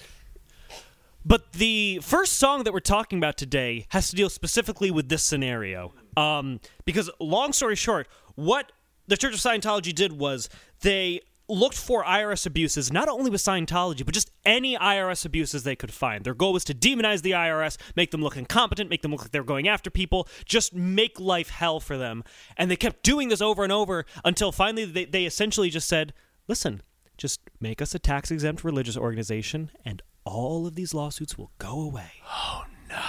But 1.28 1.52
the 1.52 2.00
first 2.04 2.34
song 2.40 2.64
that 2.64 2.72
we're 2.72 2.80
talking 2.80 3.18
about 3.18 3.36
today 3.36 3.86
has 3.90 4.10
to 4.12 4.16
deal 4.16 4.30
specifically 4.30 4.92
with 4.92 5.10
this 5.10 5.24
scenario. 5.24 5.94
Um, 6.16 6.62
because, 6.86 7.10
long 7.20 7.52
story 7.52 7.76
short, 7.76 8.08
what 8.36 8.72
the 9.08 9.18
Church 9.18 9.34
of 9.34 9.42
Scientology 9.42 9.94
did 9.94 10.14
was 10.14 10.48
they 10.82 11.20
looked 11.50 11.76
for 11.76 12.06
IRS 12.06 12.46
abuses, 12.46 12.94
not 12.94 13.10
only 13.10 13.30
with 13.30 13.42
Scientology, 13.42 14.06
but 14.06 14.14
just 14.14 14.32
any 14.46 14.78
IRS 14.78 15.26
abuses 15.26 15.64
they 15.64 15.76
could 15.76 15.92
find. 15.92 16.24
Their 16.24 16.34
goal 16.34 16.54
was 16.54 16.64
to 16.64 16.74
demonize 16.74 17.24
the 17.24 17.32
IRS, 17.32 17.78
make 17.98 18.12
them 18.12 18.22
look 18.22 18.38
incompetent, 18.38 18.90
make 18.90 19.02
them 19.02 19.12
look 19.12 19.22
like 19.22 19.32
they're 19.32 19.44
going 19.44 19.68
after 19.68 19.90
people, 19.90 20.30
just 20.46 20.74
make 20.74 21.20
life 21.20 21.50
hell 21.50 21.82
for 21.82 21.98
them. 21.98 22.24
And 22.56 22.72
they 22.72 22.78
kept 22.78 23.04
doing 23.04 23.28
this 23.28 23.42
over 23.42 23.64
and 23.66 23.74
over 23.74 24.06
until 24.24 24.54
finally 24.54 24.86
they, 24.86 25.04
they 25.04 25.26
essentially 25.26 25.70
just 25.70 25.90
said, 25.90 26.14
listen, 26.48 26.84
just 27.18 27.42
make 27.60 27.82
us 27.82 27.94
a 27.94 28.00
tax 28.00 28.32
exempt 28.32 28.64
religious 28.64 28.96
organization 28.96 29.72
and 29.84 30.02
all 30.28 30.68
of 30.68 30.76
these 30.76 30.94
lawsuits 30.94 31.38
will 31.38 31.52
go 31.58 31.80
away. 31.82 32.12
Oh, 32.30 32.66
no. 32.90 33.02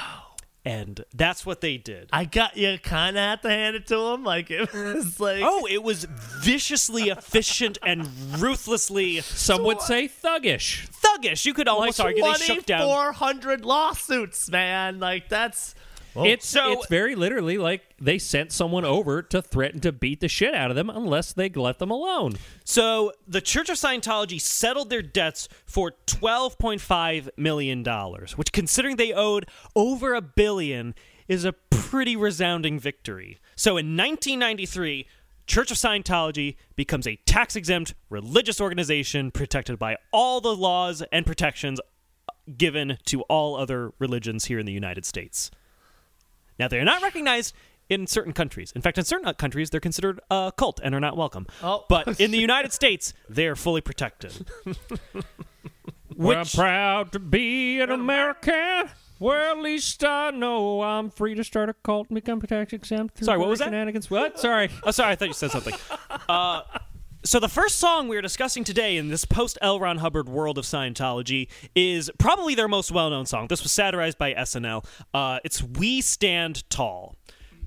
And 0.65 1.03
that's 1.15 1.47
what 1.47 1.61
they 1.63 1.79
did. 1.79 2.11
I 2.13 2.27
got 2.27 2.57
you. 2.59 2.79
Kind 2.83 3.17
of 3.17 3.23
had 3.23 3.43
to 3.43 3.49
hand 3.49 3.75
it 3.77 3.87
to 3.87 4.13
him. 4.13 4.23
Like 4.23 4.51
it 4.51 4.71
was 4.75 5.19
like 5.21 5.41
Oh, 5.43 5.67
it 5.71 5.83
was 5.83 6.05
viciously 6.05 7.05
efficient 7.09 7.79
and 7.87 8.07
ruthlessly 8.39 9.21
Some 9.23 9.65
would 9.65 9.81
say 9.81 10.09
thuggish. 10.09 10.91
thuggish. 10.91 11.47
You 11.47 11.55
could 11.55 11.69
almost 11.69 12.01
argue 12.01 12.23
they 12.23 12.35
shook 12.35 12.67
down. 12.67 12.83
400 12.83 13.65
lawsuits, 13.65 14.51
man. 14.51 14.99
Like 14.99 15.29
that's. 15.31 15.75
It's 16.27 16.47
So- 16.47 16.73
it's 16.73 16.87
very 16.89 17.15
literally 17.15 17.59
like 17.59 17.83
they 18.01 18.19
sent 18.19 18.53
someone 18.53 18.85
over 18.85 19.23
to 19.23 19.43
threaten 19.43 19.81
to 19.81 19.93
beat 19.93 20.21
the 20.21 20.29
shit 20.29 20.55
out 20.55 20.71
of 20.71 20.77
them 20.77 20.91
unless 20.91 21.33
they 21.33 21.49
let 21.49 21.79
them 21.79 21.91
alone. 21.91 22.35
So 22.65 23.13
the 23.27 23.41
Church 23.41 23.69
of 23.69 23.77
Scientology 23.77 24.41
settled 24.41 24.91
their 24.91 25.03
debts 25.03 25.49
for 25.67 25.93
$12.5 26.07 27.29
million, 27.37 27.85
which, 28.37 28.53
considering 28.53 28.97
they 28.97 29.13
owed 29.13 29.47
over 29.75 30.15
a 30.15 30.23
billion, 30.23 30.95
is 31.29 31.45
a 31.45 31.53
pretty 31.53 32.17
resounding 32.17 32.79
victory. 32.79 33.39
So 33.57 33.77
in 33.77 33.97
1993, 33.97 35.07
Church 35.47 35.71
of 35.71 35.79
Scientology 35.79 36.57
becomes 36.77 37.07
a 37.07 37.17
tax 37.27 37.57
exempt 37.57 37.95
religious 38.11 38.61
organization 38.61 39.31
protected 39.31 39.79
by 39.79 39.97
all 40.13 40.41
the 40.41 40.55
laws 40.55 41.03
and 41.11 41.25
protections 41.25 41.81
given 42.57 42.99
to 43.07 43.23
all 43.23 43.57
other 43.57 43.93
religions 43.99 44.47
here 44.47 44.59
in 44.59 44.67
the 44.67 44.73
United 44.73 45.05
States. 45.05 45.51
Now, 46.59 46.69
they 46.69 46.79
are 46.79 46.85
not 46.85 47.03
recognized 47.03 47.55
in 47.89 48.07
certain 48.07 48.33
countries. 48.33 48.73
In 48.75 48.83
fact, 48.83 48.99
in 48.99 49.05
certain 49.05 49.33
countries, 49.35 49.71
they're 49.71 49.81
considered 49.81 50.21
a 50.31 50.53
cult 50.57 50.81
and 50.83 50.95
are 50.95 51.01
not 51.01 51.17
welcome. 51.17 51.47
Oh. 51.63 51.85
But 51.89 52.21
in 52.21 52.31
the 52.31 52.39
United 52.39 52.73
States, 52.73 53.15
they 53.29 53.47
are 53.47 53.57
fully 53.57 53.81
protected. 53.81 54.47
We're 56.17 56.39
Which- 56.41 56.55
proud 56.55 57.13
to 57.13 57.19
be 57.19 57.81
an 57.81 57.91
American. 57.91 58.91
Well, 59.21 59.51
at 59.57 59.59
least 59.63 60.05
I 60.05 60.31
know 60.31 60.83
I'm 60.83 61.11
free 61.11 61.35
to 61.35 61.43
start 61.43 61.69
a 61.69 61.75
cult 61.75 62.09
and 62.09 62.15
become 62.15 62.41
tax 62.41 62.73
exempt. 62.73 63.17
through 63.17 63.25
Sorry, 63.25 63.39
what 63.39 63.49
was 63.49 63.59
that? 63.59 63.65
Shenanigans. 63.67 64.09
What? 64.09 64.39
Sorry. 64.39 64.71
Oh, 64.85 64.93
sorry, 64.93 65.11
I 65.13 65.17
thought 65.17 65.29
you 65.29 65.35
said 65.35 65.51
something. 65.51 65.75
Uh, 66.29 66.61
so 67.25 67.41
the 67.41 67.49
first 67.49 67.79
song 67.79 68.09
we 68.09 68.17
are 68.17 68.23
discussing 68.23 68.65
today 68.65 68.97
in 68.97 69.09
this 69.09 69.25
post 69.25 69.59
L. 69.61 69.81
Ron 69.81 69.99
Hubbard 69.99 70.29
world 70.29 70.59
of 70.59 70.65
Scientology 70.65 71.49
is 71.75 72.11
probably 72.19 72.55
their 72.55 72.69
most 72.69 72.93
well-known 72.93 73.27
song. 73.27 73.49
This 73.49 73.63
was 73.63 73.73
satirized 73.73 74.19
by 74.19 74.35
SNL. 74.35 74.85
Uh, 75.13 75.39
it's 75.45 75.63
"We 75.63 76.01
Stand 76.01 76.69
Tall." 76.71 77.17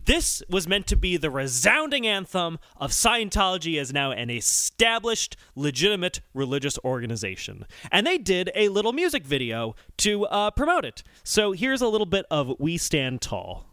This 0.06 0.42
was 0.50 0.68
meant 0.68 0.88
to 0.88 0.96
be 0.96 1.16
the 1.16 1.30
resounding 1.30 2.08
anthem 2.08 2.58
of 2.78 2.92
Scientology 2.92 3.80
as 3.80 3.94
now 3.94 4.12
an 4.12 4.32
established, 4.32 5.38
legitimate 5.56 6.22
religious 6.34 6.80
organization. 6.84 7.68
And 7.92 8.08
they 8.08 8.18
did 8.18 8.50
a 8.56 8.70
little 8.70 8.94
music 8.94 9.24
video 9.26 9.76
to 9.98 10.26
uh, 10.26 10.52
promote 10.52 10.86
it. 10.86 11.04
So 11.24 11.52
here's 11.52 11.82
a 11.82 11.88
little 11.88 12.08
bit 12.08 12.26
of 12.32 12.54
We 12.60 12.78
Stand 12.78 13.22
Tall. 13.22 13.71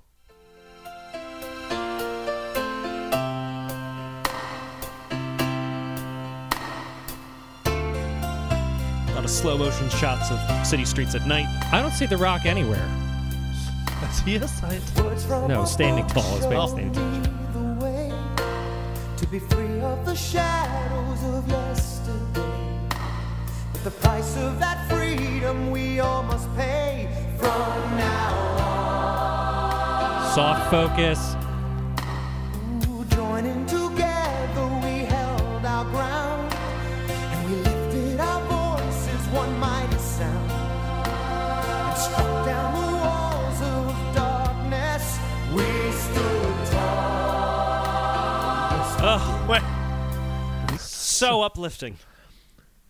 Slow 9.28 9.58
motion 9.58 9.88
shots 9.90 10.30
of 10.30 10.66
city 10.66 10.84
streets 10.84 11.14
at 11.14 11.26
night. 11.26 11.46
I 11.72 11.80
don't 11.82 11.92
see 11.92 12.06
The 12.06 12.16
Rock 12.16 12.46
anywhere. 12.46 12.88
Is 14.10 14.20
he 14.20 14.36
a 14.36 14.48
scientist? 14.48 14.96
No, 15.48 15.64
standing 15.64 16.06
tall 16.06 16.36
is 16.36 16.44
Oh. 16.46 16.66
standing 16.66 16.92
tall. 16.92 17.78
the 17.78 17.84
way 17.84 18.12
to 19.16 19.26
be 19.26 19.38
free 19.38 19.80
of 19.80 20.04
the 20.06 20.14
shadows 20.14 21.22
of 21.34 21.48
yesterday. 21.48 22.42
But 23.72 23.84
the 23.84 23.90
price 23.90 24.36
of 24.38 24.58
that 24.60 24.88
freedom 24.88 25.70
we 25.70 26.00
all 26.00 26.22
must 26.22 26.48
pay 26.56 27.08
from 27.38 27.96
now 27.96 28.34
Soft 30.34 30.70
focus. 30.70 31.34
So 51.18 51.42
uplifting. 51.42 51.96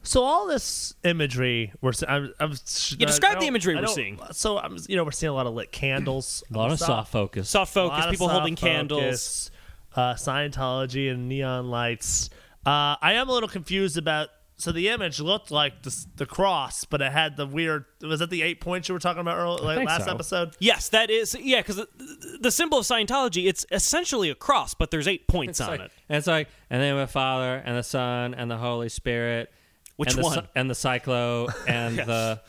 So 0.03 0.23
all 0.23 0.47
this 0.47 0.95
imagery 1.05 1.73
we're 1.81 1.93
se- 1.93 2.07
I'm, 2.09 2.33
I'm 2.41 2.53
Yeah, 2.53 3.07
describe 3.07 3.41
the 3.41 3.47
imagery 3.47 3.75
we're 3.75 3.87
seeing. 3.89 4.19
So 4.33 4.59
I'm 4.59 4.77
you 4.89 4.97
know 4.97 5.05
we're 5.05 5.11
seeing 5.11 5.31
a 5.31 5.35
lot 5.35 5.47
of 5.47 5.55
lit 5.55 5.73
candles, 5.73 6.43
A 6.53 6.57
lot 6.57 6.73
of 6.73 6.79
soft 6.79 7.13
focus. 7.13 7.51
Soft 7.51 7.75
focus, 7.75 8.07
people 8.11 8.29
soft 8.29 8.39
holding 8.39 8.57
candles. 8.57 9.51
uh, 9.95 10.15
Scientology 10.15 11.11
and 11.11 11.29
neon 11.29 11.69
lights. 11.69 12.31
Uh, 12.65 12.97
I 13.01 13.15
am 13.15 13.29
a 13.29 13.33
little 13.33 13.49
confused 13.49 13.97
about. 13.99 14.29
So 14.59 14.73
the 14.73 14.89
image 14.89 15.21
looked 15.21 15.53
like 15.53 15.83
the, 15.83 16.07
the 16.17 16.27
cross, 16.27 16.85
but 16.85 17.01
it 17.01 17.13
had 17.13 17.37
the 17.37 17.47
weird. 17.47 17.85
Was 18.03 18.19
that 18.19 18.29
the 18.29 18.43
eight 18.43 18.61
points 18.61 18.89
you 18.89 18.93
were 18.93 18.99
talking 18.99 19.21
about 19.21 19.39
earlier, 19.39 19.65
like 19.65 19.87
last 19.87 20.07
so. 20.07 20.11
episode? 20.11 20.57
Yes, 20.59 20.89
that 20.89 21.11
is 21.11 21.37
yeah, 21.41 21.61
because 21.61 21.77
the, 21.77 22.39
the 22.41 22.51
symbol 22.51 22.79
of 22.79 22.85
Scientology 22.85 23.49
it's 23.49 23.65
essentially 23.71 24.31
a 24.31 24.35
cross, 24.35 24.75
but 24.75 24.91
there's 24.91 25.07
eight 25.07 25.29
points 25.29 25.61
on 25.61 25.71
like, 25.71 25.81
it. 25.83 25.93
And 26.09 26.19
it's 26.19 26.27
like, 26.27 26.49
and 26.71 26.83
then 26.83 26.97
the 26.97 27.07
Father 27.07 27.63
and 27.65 27.77
the 27.77 27.85
Son 27.85 28.35
and 28.35 28.51
the 28.51 28.57
Holy 28.57 28.89
Spirit. 28.89 29.53
Which 29.95 30.11
and 30.11 30.19
the, 30.19 30.23
one? 30.23 30.35
Cy- 30.35 30.49
and 30.57 30.69
the 30.69 30.75
Cyclo 30.75 31.55
and 31.69 31.97
the 31.97 32.41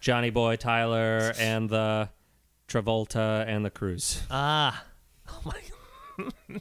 Johnny 0.00 0.30
Boy 0.30 0.56
Tyler 0.56 1.32
and 1.38 1.70
the 1.70 2.08
Travolta 2.66 3.46
and 3.46 3.64
the 3.64 3.70
Cruise. 3.70 4.20
Ah, 4.32 4.84
oh 5.28 5.40
my! 5.44 6.30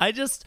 I 0.00 0.12
just, 0.12 0.44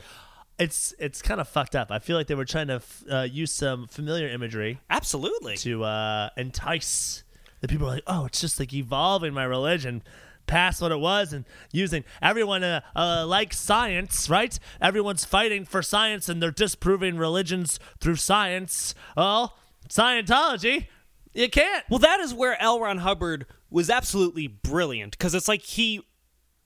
it's 0.60 0.94
it's 1.00 1.22
kind 1.22 1.40
of 1.40 1.48
fucked 1.48 1.76
up. 1.76 1.92
I 1.92 2.00
feel 2.00 2.18
like 2.18 2.28
they 2.28 2.36
were 2.36 2.46
trying 2.46 2.68
to 2.68 2.76
f- 2.76 3.04
uh, 3.10 3.22
use 3.22 3.52
some 3.52 3.88
familiar 3.88 4.28
imagery 4.28 4.80
Absolutely. 4.90 5.58
to 5.58 5.84
uh, 5.84 6.30
entice 6.38 7.24
the 7.62 7.68
people. 7.68 7.88
Are 7.88 7.92
like, 7.92 8.04
oh, 8.08 8.26
it's 8.26 8.42
just 8.42 8.60
like 8.60 8.74
evolving 8.74 9.34
my 9.34 9.44
religion 9.44 10.04
past 10.48 10.82
what 10.82 10.92
it 10.94 11.00
was 11.00 11.34
and 11.34 11.44
using 11.74 12.04
everyone 12.22 12.64
uh, 12.64 12.82
uh, 12.96 13.26
likes 13.28 13.60
science, 13.60 14.30
right? 14.30 14.58
Everyone's 14.82 15.26
fighting 15.26 15.66
for 15.66 15.82
science 15.82 16.30
and 16.30 16.42
they're 16.42 16.52
disproving 16.52 17.18
religions 17.18 17.80
through 18.00 18.16
science. 18.16 18.96
Well, 19.18 19.58
Scientology, 19.90 20.88
you 21.34 21.50
can't. 21.50 21.84
Well, 21.90 22.00
that 22.00 22.20
is 22.20 22.34
where 22.34 22.62
L. 22.62 22.80
Ron 22.80 23.00
Hubbard 23.00 23.46
was 23.70 23.90
absolutely 23.90 24.48
brilliant 24.48 25.18
because 25.18 25.36
it's 25.36 25.48
like 25.48 25.62
he 25.62 26.02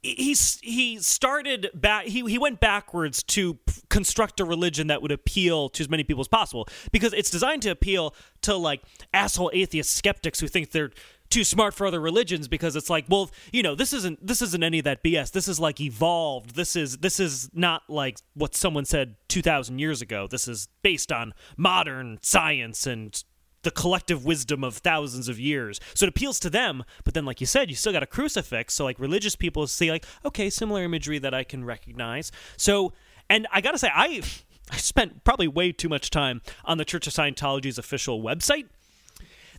he 0.01 0.36
he 0.62 0.98
started 1.00 1.70
back 1.74 2.05
he, 2.05 2.22
he 2.22 2.38
went 2.38 2.60
backwards 2.60 3.22
to 3.22 3.53
p- 3.53 3.81
construct 3.89 4.39
a 4.39 4.46
religion 4.46 4.88
that 4.88 5.01
would 5.01 5.12
appeal 5.12 5.70
to 5.70 5.84
as 5.84 5.89
many 5.89 6.03
people 6.03 6.22
as 6.22 6.27
possible 6.27 6.67
because 6.91 7.13
it's 7.13 7.29
designed 7.29 7.62
to 7.62 7.70
appeal 7.70 8.15
to 8.41 8.55
like 8.55 8.81
asshole 9.13 9.51
atheist 9.53 9.96
skeptics 9.96 10.39
who 10.39 10.48
think 10.48 10.72
they're 10.72 10.91
too 11.29 11.43
smart 11.43 11.74
for 11.74 11.88
other 11.88 12.01
religions 12.01 12.48
because 12.48 12.75
it's 12.75 12.89
like 12.89 13.05
well 13.10 13.29
you 13.53 13.62
know 13.62 13.75
this 13.75 13.93
isn't 13.93 14.25
this 14.25 14.41
isn't 14.41 14.63
any 14.63 14.79
of 14.79 14.86
that 14.86 15.03
bs 15.03 15.31
this 15.31 15.48
is 15.48 15.60
like 15.60 15.79
evolved. 15.79 16.55
This 16.55 16.75
is 16.75 16.98
this 16.98 17.20
is 17.20 17.50
not 17.53 17.84
like 17.88 18.17
what 18.34 18.55
someone 18.55 18.86
said 18.86 19.15
2000 19.29 19.79
years 19.79 20.01
ago. 20.01 20.27
This 20.29 20.48
is 20.48 20.67
based 20.81 21.12
on 21.12 21.34
modern 21.58 22.20
science 22.22 22.86
and 22.88 23.22
the 23.63 23.71
collective 23.71 24.25
wisdom 24.25 24.63
of 24.63 24.77
thousands 24.77 25.27
of 25.27 25.39
years. 25.39 25.79
So 25.93 26.05
it 26.05 26.09
appeals 26.09 26.39
to 26.41 26.49
them, 26.49 26.83
but 27.03 27.13
then, 27.13 27.25
like 27.25 27.41
you 27.41 27.47
said, 27.47 27.69
you 27.69 27.75
still 27.75 27.93
got 27.93 28.03
a 28.03 28.07
crucifix. 28.07 28.73
So, 28.73 28.83
like, 28.83 28.99
religious 28.99 29.35
people 29.35 29.67
see, 29.67 29.91
like, 29.91 30.05
okay, 30.25 30.49
similar 30.49 30.83
imagery 30.83 31.19
that 31.19 31.33
I 31.33 31.43
can 31.43 31.63
recognize. 31.63 32.31
So, 32.57 32.93
and 33.29 33.47
I 33.51 33.61
gotta 33.61 33.77
say, 33.77 33.89
I. 33.93 34.21
I 34.69 34.77
spent 34.77 35.25
probably 35.25 35.49
way 35.49 35.73
too 35.73 35.89
much 35.89 36.11
time 36.11 36.41
on 36.63 36.77
the 36.77 36.85
Church 36.85 37.05
of 37.05 37.11
Scientology's 37.11 37.77
official 37.77 38.21
website. 38.21 38.67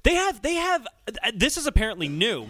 They 0.04 0.14
have, 0.14 0.40
they 0.40 0.54
have, 0.54 0.86
this 1.34 1.58
is 1.58 1.66
apparently 1.66 2.08
new 2.08 2.46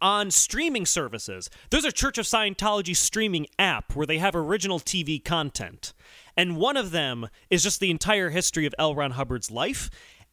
on 0.00 0.30
streaming 0.30 0.86
services. 0.86 1.48
There's 1.70 1.84
a 1.84 1.92
Church 1.92 2.18
of 2.18 2.26
Scientology 2.26 2.94
streaming 2.94 3.46
app 3.58 3.94
where 3.96 4.06
they 4.06 4.18
have 4.18 4.34
original 4.34 4.80
TV 4.80 5.24
content. 5.24 5.92
And 6.36 6.56
one 6.56 6.76
of 6.76 6.90
them 6.90 7.28
is 7.48 7.62
just 7.62 7.80
the 7.80 7.90
entire 7.90 8.30
history 8.30 8.66
of 8.66 8.74
L. 8.78 8.94
Ron 8.94 9.12
Hubbard's 9.12 9.50
life. 9.50 9.90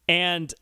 And 0.08 0.54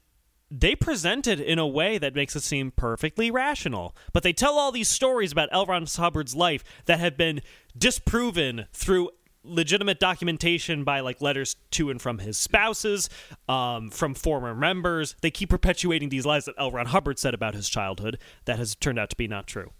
they 0.51 0.75
present 0.75 1.27
it 1.27 1.41
in 1.41 1.59
a 1.59 1.67
way 1.67 1.99
that 1.99 2.15
makes 2.15 2.37
it 2.37 2.43
seem 2.43 2.71
perfectly 2.71 3.31
rational. 3.31 3.97
But 4.13 4.23
they 4.23 4.33
tell 4.33 4.59
all 4.59 4.73
these 4.73 4.89
stories 4.89 5.33
about 5.33 5.49
L. 5.53 5.67
Ron 5.67 5.87
Hubbard's 5.87 6.35
life 6.35 6.63
that 6.87 7.01
have 7.01 7.17
been 7.17 7.41
disproven 7.77 8.67
through 8.73 9.11
legitimate 9.43 10.01
documentation 10.01 10.85
by 10.85 11.01
like 11.01 11.21
letters 11.21 11.57
to 11.71 11.91
and 11.91 12.03
from 12.03 12.19
his 12.19 12.37
spouses, 12.37 13.09
um, 13.49 13.91
from 13.91 14.15
former 14.15 14.55
members. 14.55 15.15
They 15.21 15.31
keep 15.31 15.51
perpetuating 15.51 16.09
these 16.09 16.27
lies 16.27 16.45
that 16.47 16.55
L. 16.59 16.71
Ron 16.71 16.87
Hubbard 16.87 17.19
said 17.19 17.35
about 17.35 17.55
his 17.55 17.69
childhood 17.69 18.19
that 18.45 18.59
has 18.59 18.75
turned 18.75 18.99
out 18.99 19.11
to 19.11 19.17
be 19.17 19.29
not 19.29 19.47
true. 19.47 19.71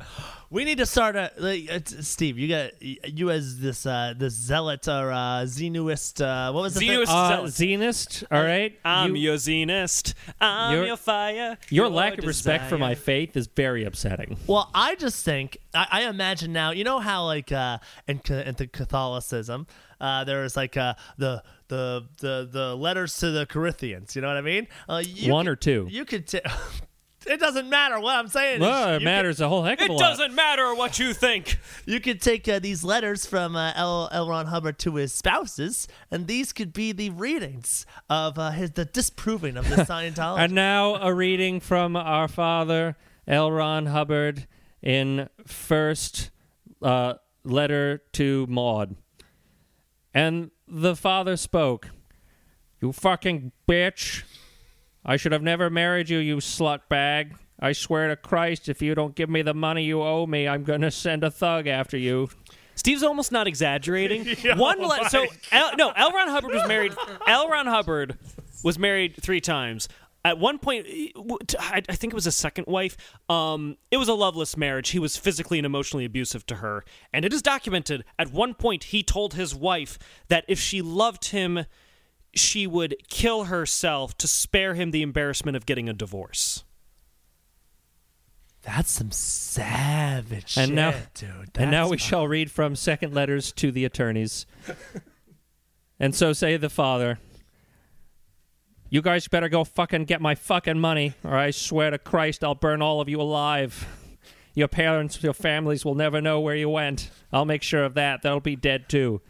We 0.50 0.64
need 0.64 0.78
to 0.78 0.86
start 0.86 1.14
a 1.14 1.30
like, 1.36 1.68
Steve. 1.84 2.38
You 2.38 2.48
got 2.48 2.70
you 2.80 3.30
as 3.30 3.58
this 3.60 3.84
uh 3.84 4.14
this 4.16 4.32
zealot 4.32 4.88
or 4.88 5.12
uh 5.12 5.42
Xenuist. 5.44 6.22
Uh, 6.24 6.52
what 6.52 6.62
was 6.62 6.72
the 6.74 6.80
thing? 6.80 6.88
Xenuist 6.88 7.06
Uh, 7.08 7.46
zealot. 7.48 7.80
Zenist, 7.80 8.24
all 8.30 8.42
right. 8.42 8.78
I'm 8.82 9.14
You- 9.14 9.22
your 9.22 9.36
zenist. 9.36 10.14
I'm 10.40 10.74
Your- 10.74 10.86
your 10.86 10.96
fire. 10.96 11.58
your 11.68 11.90
lack 11.90 12.16
of 12.16 12.24
respect 12.24 12.70
for 12.70 12.78
my 12.78 12.94
faith 12.94 13.36
is 13.36 13.46
very 13.46 13.84
upsetting. 13.84 14.38
Well, 14.46 14.70
I 14.74 14.94
just 14.94 15.22
think 15.22 15.58
I, 15.74 15.86
I 15.90 16.02
imagine 16.08 16.54
now. 16.54 16.70
You 16.70 16.84
know 16.84 16.98
how 16.98 17.24
like 17.26 17.52
uh, 17.52 17.76
in, 18.06 18.20
ca- 18.20 18.44
into 18.46 18.66
Catholicism, 18.66 19.66
uh, 20.00 20.24
there's 20.24 20.56
like 20.56 20.78
uh, 20.78 20.94
the 21.18 21.42
the 21.68 22.06
the 22.20 22.48
the 22.50 22.74
letters 22.74 23.18
to 23.18 23.30
the 23.32 23.44
Corinthians. 23.44 24.16
You 24.16 24.22
know 24.22 24.28
what 24.28 24.38
I 24.38 24.40
mean? 24.40 24.66
Uh, 24.88 25.02
you 25.06 25.30
One 25.30 25.44
could- 25.44 25.52
or 25.52 25.56
two? 25.56 25.88
You 25.90 26.06
could. 26.06 26.26
T- 26.26 26.40
it 27.26 27.40
doesn't 27.40 27.68
matter 27.68 27.98
what 28.00 28.16
I'm 28.16 28.28
saying. 28.28 28.60
Well, 28.60 28.94
it 28.94 29.00
you 29.00 29.04
matters 29.04 29.40
a 29.40 29.48
whole 29.48 29.62
heck 29.62 29.80
of 29.80 29.86
It 29.86 29.90
a 29.90 29.92
lot. 29.94 30.00
It 30.00 30.04
doesn't 30.04 30.34
matter 30.34 30.74
what 30.74 30.98
you 30.98 31.12
think. 31.12 31.58
You 31.86 32.00
could 32.00 32.20
take 32.20 32.48
uh, 32.48 32.58
these 32.58 32.84
letters 32.84 33.26
from 33.26 33.56
uh, 33.56 33.72
L. 33.74 34.08
L. 34.12 34.28
Ron 34.28 34.46
Hubbard 34.46 34.78
to 34.80 34.94
his 34.96 35.12
spouses, 35.12 35.88
and 36.10 36.26
these 36.26 36.52
could 36.52 36.72
be 36.72 36.92
the 36.92 37.10
readings 37.10 37.86
of 38.08 38.38
uh, 38.38 38.50
his 38.50 38.72
the 38.72 38.84
disproving 38.84 39.56
of 39.56 39.68
the 39.68 39.76
Scientology. 39.84 40.38
And 40.40 40.52
now 40.54 40.96
a 40.96 41.12
reading 41.12 41.60
from 41.60 41.96
our 41.96 42.28
father, 42.28 42.96
L. 43.26 43.50
Ron 43.50 43.86
Hubbard, 43.86 44.46
in 44.82 45.28
first 45.46 46.30
uh, 46.82 47.14
letter 47.44 48.02
to 48.12 48.46
Maud. 48.48 48.96
And 50.14 50.50
the 50.66 50.96
father 50.96 51.36
spoke. 51.36 51.88
You 52.80 52.92
fucking 52.92 53.52
bitch. 53.68 54.22
I 55.04 55.16
should 55.16 55.32
have 55.32 55.42
never 55.42 55.70
married 55.70 56.10
you, 56.10 56.18
you 56.18 56.36
slut 56.36 56.80
bag. 56.88 57.36
I 57.60 57.72
swear 57.72 58.08
to 58.08 58.16
Christ, 58.16 58.68
if 58.68 58.82
you 58.82 58.94
don't 58.94 59.14
give 59.14 59.28
me 59.28 59.42
the 59.42 59.54
money 59.54 59.84
you 59.84 60.02
owe 60.02 60.26
me, 60.26 60.46
I'm 60.46 60.64
going 60.64 60.82
to 60.82 60.90
send 60.90 61.24
a 61.24 61.30
thug 61.30 61.66
after 61.66 61.96
you. 61.96 62.28
Steve's 62.76 63.02
almost 63.02 63.32
not 63.32 63.48
exaggerating. 63.48 64.24
One 64.56 64.78
le- 64.80 65.08
so 65.10 65.26
L- 65.50 65.72
no, 65.76 65.90
L. 65.96 66.12
Ron 66.12 66.28
Hubbard 66.28 66.52
was 66.52 66.68
married. 66.68 66.94
L. 67.26 67.48
Ron 67.48 67.66
Hubbard 67.66 68.16
was 68.62 68.78
married 68.78 69.16
three 69.20 69.40
times. 69.40 69.88
At 70.24 70.38
one 70.38 70.58
point, 70.58 70.86
I 71.58 71.82
I 71.88 71.94
think 71.94 72.12
it 72.12 72.14
was 72.14 72.26
a 72.26 72.32
second 72.32 72.66
wife. 72.66 72.96
Um, 73.28 73.76
it 73.90 73.96
was 73.96 74.08
a 74.08 74.14
loveless 74.14 74.56
marriage. 74.56 74.90
He 74.90 74.98
was 74.98 75.16
physically 75.16 75.58
and 75.58 75.66
emotionally 75.66 76.04
abusive 76.04 76.44
to 76.46 76.56
her, 76.56 76.84
and 77.12 77.24
it 77.24 77.32
is 77.32 77.40
documented. 77.40 78.04
At 78.18 78.32
one 78.32 78.54
point, 78.54 78.84
he 78.84 79.02
told 79.02 79.34
his 79.34 79.54
wife 79.54 79.98
that 80.28 80.44
if 80.48 80.58
she 80.60 80.82
loved 80.82 81.26
him, 81.26 81.64
she 82.34 82.66
would 82.66 82.94
kill 83.08 83.44
herself 83.44 84.16
to 84.18 84.28
spare 84.28 84.74
him 84.74 84.90
the 84.90 85.02
embarrassment 85.02 85.56
of 85.56 85.66
getting 85.66 85.88
a 85.88 85.92
divorce. 85.92 86.64
That's 88.62 88.90
some 88.90 89.10
savage 89.12 90.56
And 90.56 90.68
shit, 90.68 90.74
now- 90.74 90.94
dude. 91.14 91.50
and 91.56 91.70
now 91.70 91.84
That's 91.84 91.90
we 91.92 91.98
shall 91.98 92.26
read 92.28 92.50
from 92.50 92.76
second 92.76 93.14
letters 93.14 93.52
to 93.52 93.70
the 93.72 93.84
attorneys. 93.84 94.46
and 95.98 96.14
so 96.14 96.32
say 96.32 96.56
the 96.56 96.68
father, 96.70 97.18
You 98.90 99.02
guys 99.02 99.28
better 99.28 99.48
go 99.50 99.64
fucking 99.64 100.06
get 100.06 100.20
my 100.22 100.34
fucking 100.34 100.78
money, 100.80 101.12
or 101.22 101.36
I 101.36 101.50
swear 101.50 101.90
to 101.90 101.98
Christ 101.98 102.42
I'll 102.42 102.54
burn 102.54 102.80
all 102.80 103.00
of 103.02 103.08
you 103.08 103.20
alive. 103.20 103.86
Your 104.54 104.66
parents, 104.68 105.22
your 105.22 105.34
families 105.34 105.84
will 105.84 105.94
never 105.94 106.20
know 106.22 106.40
where 106.40 106.56
you 106.56 106.70
went. 106.70 107.10
I'll 107.30 107.44
make 107.44 107.62
sure 107.62 107.84
of 107.84 107.94
that. 107.94 108.22
They'll 108.22 108.40
be 108.40 108.56
dead 108.56 108.88
too. 108.88 109.20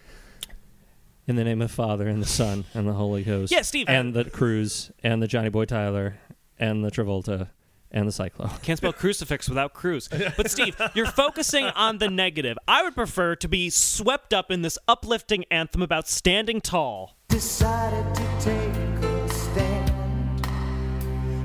In 1.28 1.36
the 1.36 1.44
name 1.44 1.60
of 1.60 1.68
the 1.68 1.74
Father 1.74 2.08
and 2.08 2.22
the 2.22 2.26
Son 2.26 2.64
and 2.72 2.88
the 2.88 2.94
Holy 2.94 3.22
Ghost. 3.22 3.52
Yeah, 3.52 3.60
Steve. 3.60 3.84
And 3.86 4.14
the 4.14 4.24
Cruise 4.24 4.90
and 5.02 5.20
the 5.22 5.26
Johnny 5.26 5.50
Boy 5.50 5.66
Tyler 5.66 6.16
and 6.58 6.82
the 6.82 6.90
Travolta 6.90 7.50
and 7.90 8.08
the 8.08 8.12
Cyclone. 8.12 8.48
Can't 8.62 8.78
spell 8.78 8.94
crucifix 8.94 9.46
without 9.46 9.74
cruise. 9.74 10.08
But 10.38 10.50
Steve, 10.50 10.80
you're 10.94 11.04
focusing 11.04 11.66
on 11.66 11.98
the 11.98 12.08
negative. 12.08 12.56
I 12.66 12.82
would 12.82 12.94
prefer 12.94 13.36
to 13.36 13.48
be 13.48 13.68
swept 13.68 14.32
up 14.32 14.50
in 14.50 14.62
this 14.62 14.78
uplifting 14.88 15.44
anthem 15.50 15.82
about 15.82 16.08
standing 16.08 16.62
tall. 16.62 17.18
decided 17.28 18.14
to 18.14 18.22
take 18.40 18.74
a 19.04 19.28
stand 19.28 20.42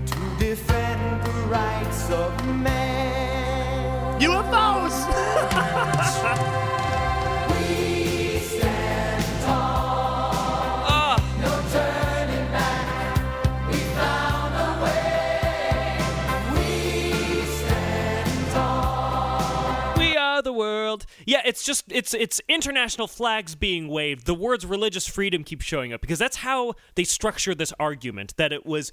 to 0.08 0.15
defend 0.39 1.26
the 1.26 1.32
rights 1.50 2.10
of 2.10 2.46
man. 2.46 4.22
UFOs. 4.22 4.93
Yeah, 21.26 21.42
it's 21.46 21.64
just 21.64 21.86
it's 21.92 22.14
it's 22.14 22.42
international 22.48 23.08
flags 23.08 23.56
being 23.56 23.88
waved. 23.88 24.26
The 24.26 24.34
words 24.34 24.66
religious 24.66 25.08
freedom 25.08 25.44
keep 25.44 25.62
showing 25.62 25.94
up 25.94 26.02
because 26.02 26.20
that's 26.20 26.38
how 26.38 26.74
they 26.96 27.04
structure 27.04 27.56
this 27.56 27.74
argument 27.80 28.36
that 28.38 28.52
it 28.52 28.66
was 28.66 28.92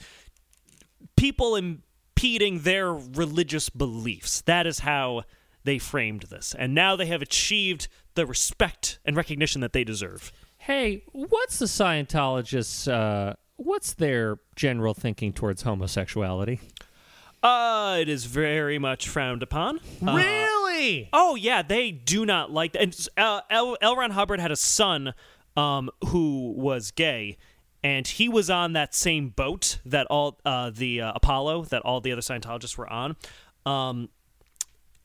people 1.16 1.56
impeding 1.56 2.60
their 2.60 2.92
religious 2.92 3.68
beliefs. 3.68 4.42
That 4.42 4.66
is 4.66 4.80
how 4.80 5.22
they 5.64 5.78
framed 5.78 6.22
this. 6.24 6.54
And 6.58 6.74
now 6.74 6.96
they 6.96 7.06
have 7.06 7.22
achieved 7.22 7.88
the 8.14 8.26
respect 8.26 8.98
and 9.04 9.16
recognition 9.16 9.60
that 9.60 9.72
they 9.72 9.84
deserve. 9.84 10.32
Hey, 10.58 11.04
what's 11.12 11.58
the 11.58 11.66
Scientologists? 11.66 12.90
Uh, 12.90 13.34
what's 13.56 13.94
their 13.94 14.38
general 14.56 14.94
thinking 14.94 15.32
towards 15.32 15.62
homosexuality? 15.62 16.60
Uh, 17.42 17.98
it 18.00 18.08
is 18.08 18.26
very 18.26 18.78
much 18.78 19.08
frowned 19.08 19.42
upon. 19.42 19.80
Uh, 20.06 20.14
really? 20.14 21.08
Oh 21.12 21.34
yeah, 21.34 21.62
they 21.62 21.90
do 21.90 22.26
not 22.26 22.50
like 22.50 22.72
that. 22.72 22.82
And 22.82 23.08
uh, 23.16 23.40
L. 23.50 23.76
L. 23.80 23.96
Ron 23.96 24.10
Hubbard 24.10 24.40
had 24.40 24.50
a 24.50 24.56
son 24.56 25.14
um, 25.56 25.90
who 26.08 26.52
was 26.56 26.90
gay, 26.90 27.38
and 27.82 28.06
he 28.06 28.28
was 28.28 28.50
on 28.50 28.74
that 28.74 28.94
same 28.94 29.30
boat 29.30 29.78
that 29.86 30.06
all 30.08 30.38
uh, 30.44 30.70
the 30.70 31.00
uh, 31.00 31.12
Apollo 31.14 31.64
that 31.66 31.82
all 31.82 32.00
the 32.00 32.12
other 32.12 32.20
Scientologists 32.22 32.76
were 32.76 32.90
on. 32.90 33.16
Um, 33.64 34.10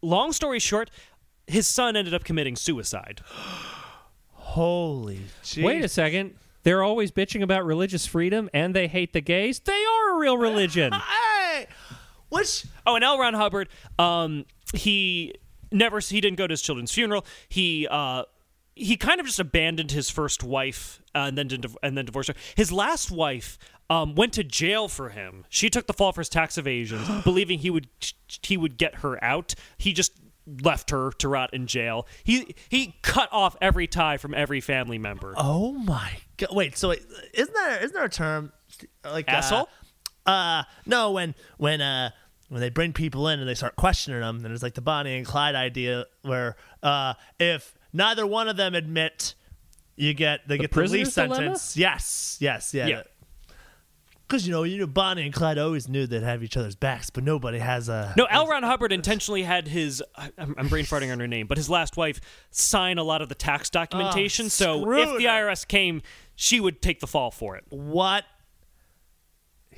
long 0.02 0.34
story 0.34 0.60
short, 0.60 0.89
his 1.48 1.67
son 1.67 1.95
ended 1.95 2.13
up 2.13 2.24
committing 2.24 2.56
suicide. 2.56 3.21
Holy 4.32 5.21
jeez. 5.43 5.63
Wait 5.63 5.84
a 5.84 5.89
second. 5.89 6.36
They're 6.63 6.84
always 6.84 7.12
bitching 7.12 7.43
about 7.43 7.63
religious 7.63 8.08
freedom 8.08 8.50
and 8.52 8.74
they 8.76 8.88
hate 8.88 9.13
the 9.13 9.21
gays. 9.21 9.60
They 9.60 9.84
are 9.86 10.15
a 10.15 10.17
real 10.17 10.38
religion. 10.38 10.93
Which 12.30 12.66
Oh, 12.86 12.96
and 12.96 13.04
L. 13.04 13.18
Ron 13.18 13.34
Hubbard, 13.34 13.70
um, 14.00 14.46
he 14.74 15.34
never 15.72 16.00
he 16.00 16.22
didn't 16.22 16.38
go 16.38 16.48
to 16.48 16.52
his 16.54 16.62
children's 16.62 16.92
funeral. 16.92 17.26
He 17.50 17.88
uh, 17.90 18.24
he 18.76 18.98
kind 18.98 19.20
of 19.20 19.26
just 19.26 19.40
abandoned 19.40 19.92
his 19.92 20.10
first 20.10 20.44
wife 20.44 21.02
uh, 21.14 21.20
and 21.30 21.38
then 21.38 21.50
and 21.82 21.98
then 21.98 22.06
divorced 22.06 22.30
her. 22.30 22.36
His 22.56 22.72
last 22.72 23.12
wife 23.12 23.58
um, 23.90 24.16
went 24.16 24.34
to 24.34 24.44
jail 24.44 24.88
for 24.88 25.10
him. 25.10 25.46
She 25.50 25.70
took 25.70 25.88
the 25.88 25.94
fall 25.94 26.12
for 26.12 26.22
his 26.22 26.30
tax 26.30 26.58
evasion, 26.58 27.00
believing 27.24 27.60
he 27.60 27.70
would 27.70 27.88
he 28.42 28.58
would 28.58 28.78
get 28.78 28.96
her 28.96 29.24
out. 29.24 29.56
He 29.78 29.94
just 29.94 30.14
left 30.62 30.92
her 30.92 31.12
to 31.12 31.28
rot 31.28 31.54
in 31.54 31.68
jail. 31.68 32.08
He 32.24 32.56
he 32.70 32.96
cut 33.02 33.30
off 33.32 33.56
every 33.62 33.88
tie 33.88 34.18
from 34.18 34.34
every 34.34 34.62
family 34.62 34.98
member. 34.98 35.34
oh 35.38 35.72
my 35.74 36.18
god. 36.38 36.50
Wait, 36.56 36.78
so 36.78 36.90
wait, 36.90 37.04
isn't 37.34 37.54
there 37.54 37.78
isn't 37.80 37.94
there 37.94 38.06
a 38.06 38.10
term 38.10 38.52
like 39.04 39.28
uh, 39.30 39.34
Asshole? 39.34 39.62
Uh, 39.62 39.66
no, 40.28 41.12
when 41.12 41.36
when 41.58 41.82
uh 41.82 42.12
when 42.50 42.62
they 42.62 42.70
bring 42.70 42.94
people 42.94 43.28
in 43.28 43.40
and 43.40 43.50
they 43.50 43.56
start 43.56 43.76
questioning 43.76 44.20
them, 44.22 44.40
then 44.40 44.52
it's 44.52 44.64
like 44.64 44.76
the 44.76 44.82
Bonnie 44.82 45.18
and 45.18 45.26
Clyde 45.26 45.56
idea 45.56 46.06
where 46.22 46.56
uh 46.84 47.14
if 47.40 47.76
neither 47.94 48.26
one 48.28 48.48
of 48.48 48.58
them 48.58 48.76
admit, 48.76 49.36
you 49.96 50.14
get 50.14 50.48
they 50.48 50.58
get 50.58 50.72
the 50.72 50.82
least 50.88 51.14
sentence. 51.14 51.76
Yes, 51.78 52.38
yes, 52.40 52.74
yeah. 52.74 52.88
Yeah. 52.88 53.04
Because 54.28 54.48
you 54.48 54.52
know, 54.52 54.64
you 54.64 54.80
know, 54.80 54.88
Bonnie 54.88 55.22
and 55.22 55.32
Clyde 55.34 55.60
always 55.60 55.88
knew 55.88 56.08
they'd 56.08 56.24
have 56.24 56.44
each 56.44 56.58
other's 56.58 56.76
backs, 56.76 57.12
but 57.12 57.24
nobody 57.24 57.60
has 57.60 57.90
a. 57.90 58.12
No, 58.18 58.26
L. 58.26 58.48
Ron 58.48 58.64
Hubbard 58.64 58.92
intentionally 58.92 59.44
had 59.44 59.68
his, 59.68 60.02
I'm, 60.18 60.56
I'm 60.58 60.68
brain 60.68 60.84
farting 60.86 61.12
on 61.12 61.20
her 61.20 61.28
name, 61.28 61.46
but 61.46 61.58
his 61.58 61.70
last 61.70 61.96
wife 61.96 62.20
sign 62.50 62.98
a 62.98 63.04
lot 63.04 63.22
of 63.22 63.30
the 63.30 63.36
tax 63.36 63.70
documentation. 63.70 64.50
so 64.50 64.92
if 64.94 65.18
the. 65.20 65.26
IRS 65.26 65.68
came, 65.68 66.02
she 66.36 66.60
would 66.60 66.82
take 66.82 67.02
the 67.02 67.08
fall 67.08 67.30
for 67.30 67.56
it. 67.56 67.66
What? 67.70 68.24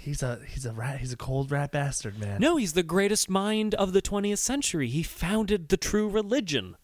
He's 0.07 0.23
a 0.23 0.39
he's 0.47 0.65
a 0.65 0.71
rat. 0.71 1.01
He's 1.01 1.11
a 1.11 1.17
cold 1.17 1.51
rat 1.51 1.73
bastard, 1.73 2.17
man. 2.17 2.39
No, 2.39 2.55
he's 2.55 2.71
the 2.71 2.81
greatest 2.81 3.29
mind 3.29 3.75
of 3.75 3.91
the 3.91 4.01
20th 4.01 4.37
century. 4.37 4.87
He 4.87 5.03
founded 5.03 5.67
the 5.67 5.75
true 5.75 6.07
religion. 6.07 6.77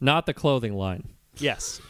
Not 0.00 0.26
the 0.26 0.34
clothing 0.34 0.74
line. 0.74 1.14
Yes. 1.36 1.80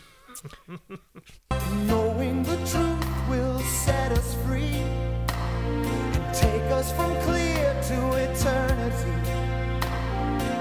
Knowing 1.84 2.44
the 2.44 2.56
truth 2.66 3.28
will 3.28 3.58
set 3.60 4.12
us 4.12 4.34
free 4.46 4.80
and 5.28 6.34
take 6.34 6.62
us 6.72 6.90
from 6.92 7.14
clear 7.24 7.78
to 7.88 8.12
eternity 8.14 9.12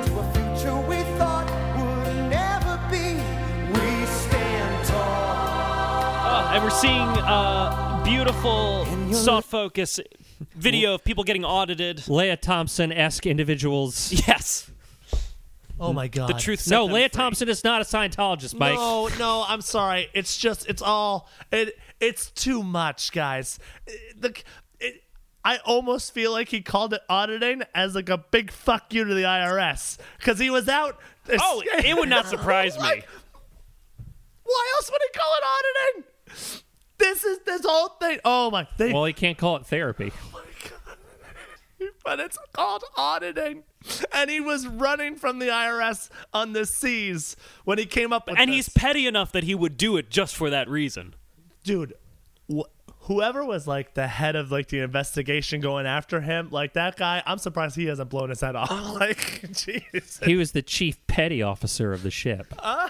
to 0.05 0.19
a 0.19 0.33
future 0.33 0.81
we 0.81 0.97
thought 1.17 1.47
would 1.77 2.29
never 2.29 2.77
be. 2.91 3.15
We 3.71 4.05
stand 4.05 4.85
tall. 4.85 4.99
Uh, 4.99 6.51
and 6.55 6.61
we're 6.61 6.69
seeing 6.71 7.07
uh, 7.23 7.92
beautiful 8.03 8.85
soft 9.13 9.49
focus 9.49 9.99
video 10.55 10.95
of 10.95 11.03
people 11.03 11.23
getting 11.23 11.45
audited. 11.45 12.07
Lea 12.07 12.35
Thompson 12.35 12.91
esque 12.91 13.25
individuals. 13.25 14.11
Yes, 14.27 14.69
Oh 15.79 15.91
my 15.93 16.07
god. 16.07 16.29
the 16.29 16.33
truth. 16.33 16.61
set 16.61 16.71
No, 16.71 16.85
them 16.85 16.93
Lea 16.95 17.01
free. 17.03 17.09
Thompson 17.09 17.49
is 17.49 17.63
not 17.63 17.81
a 17.81 17.85
Scientologist, 17.85 18.57
Mike. 18.57 18.75
No, 18.75 19.07
no, 19.19 19.45
I'm 19.47 19.61
sorry. 19.61 20.09
It's 20.13 20.37
just 20.37 20.67
it's 20.67 20.81
all 20.81 21.29
it 21.51 21.77
it's 21.99 22.29
too 22.31 22.63
much, 22.63 23.11
guys. 23.11 23.59
The 24.17 24.33
it, 24.79 25.03
I 25.43 25.57
almost 25.65 26.13
feel 26.13 26.31
like 26.31 26.49
he 26.49 26.61
called 26.61 26.93
it 26.93 27.01
auditing 27.09 27.63
as 27.73 27.95
like 27.95 28.09
a 28.09 28.17
big 28.17 28.51
fuck 28.51 28.93
you 28.93 29.03
to 29.03 29.13
the 29.13 29.23
IRS 29.23 29.97
cuz 30.19 30.39
he 30.39 30.49
was 30.49 30.67
out 30.69 30.99
Oh, 31.29 31.63
it 31.65 31.95
would 31.97 32.09
not 32.09 32.27
surprise 32.27 32.75
me. 32.77 32.81
Like, 32.83 33.07
Why 34.43 34.73
else 34.77 34.91
would 34.91 35.01
he 35.01 35.19
call 35.19 35.33
it 35.35 35.43
auditing? 35.45 36.62
This 36.97 37.23
is 37.23 37.39
this 37.45 37.61
whole 37.65 37.89
thing. 37.99 38.19
Oh 38.23 38.49
my 38.51 38.63
thing. 38.65 38.93
Well, 38.93 39.05
he 39.05 39.13
can't 39.13 39.37
call 39.37 39.55
it 39.57 39.65
therapy. 39.65 40.11
Oh 40.23 40.29
my 40.33 40.69
God. 40.69 40.97
but 42.05 42.19
it's 42.19 42.37
called 42.53 42.83
auditing. 42.95 43.63
And 44.13 44.29
he 44.29 44.39
was 44.39 44.65
running 44.67 45.15
from 45.17 45.39
the 45.39 45.47
IRS 45.47 46.09
on 46.33 46.53
the 46.53 46.65
seas 46.65 47.35
when 47.65 47.77
he 47.77 47.85
came 47.85 48.13
up 48.13 48.27
And 48.29 48.37
this. 48.37 48.47
he's 48.47 48.69
petty 48.69 49.05
enough 49.07 49.31
that 49.33 49.43
he 49.43 49.53
would 49.55 49.75
do 49.77 49.97
it 49.97 50.09
just 50.09 50.35
for 50.35 50.49
that 50.49 50.69
reason. 50.69 51.15
dude 51.65 51.93
wh- 52.49 52.61
whoever 53.01 53.43
was 53.43 53.67
like 53.67 53.93
the 53.95 54.07
head 54.07 54.35
of 54.37 54.49
like 54.51 54.69
the 54.69 54.79
investigation 54.79 55.59
going 55.59 55.85
after 55.85 56.21
him 56.21 56.47
like 56.51 56.71
that 56.73 56.95
guy 56.95 57.21
i'm 57.25 57.37
surprised 57.37 57.75
he 57.75 57.85
hasn't 57.87 58.09
blown 58.09 58.29
his 58.29 58.39
head 58.39 58.55
off 58.55 58.69
like 58.93 59.17
jeez 59.51 60.23
He 60.23 60.35
was 60.37 60.53
the 60.53 60.61
chief 60.61 61.05
petty 61.07 61.41
officer 61.41 61.91
of 61.91 62.03
the 62.03 62.11
ship. 62.11 62.53
Uh, 62.59 62.87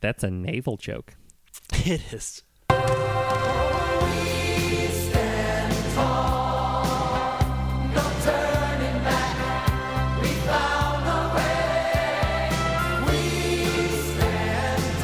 That's 0.00 0.24
a 0.24 0.30
naval 0.30 0.76
joke. 0.76 1.14
It 1.72 2.12
is. 2.12 2.42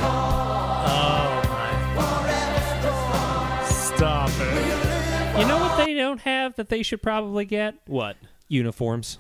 Oh 0.05 0.53
stop 3.65 4.31
it 4.31 5.39
You 5.41 5.47
know 5.47 5.59
what 5.59 5.85
they 5.85 5.95
don't 5.95 6.21
have 6.21 6.57
that 6.57 6.69
they 6.69 6.83
should 6.83 7.03
probably 7.03 7.45
get? 7.45 7.77
What? 7.87 8.17
Uniforms. 8.49 9.19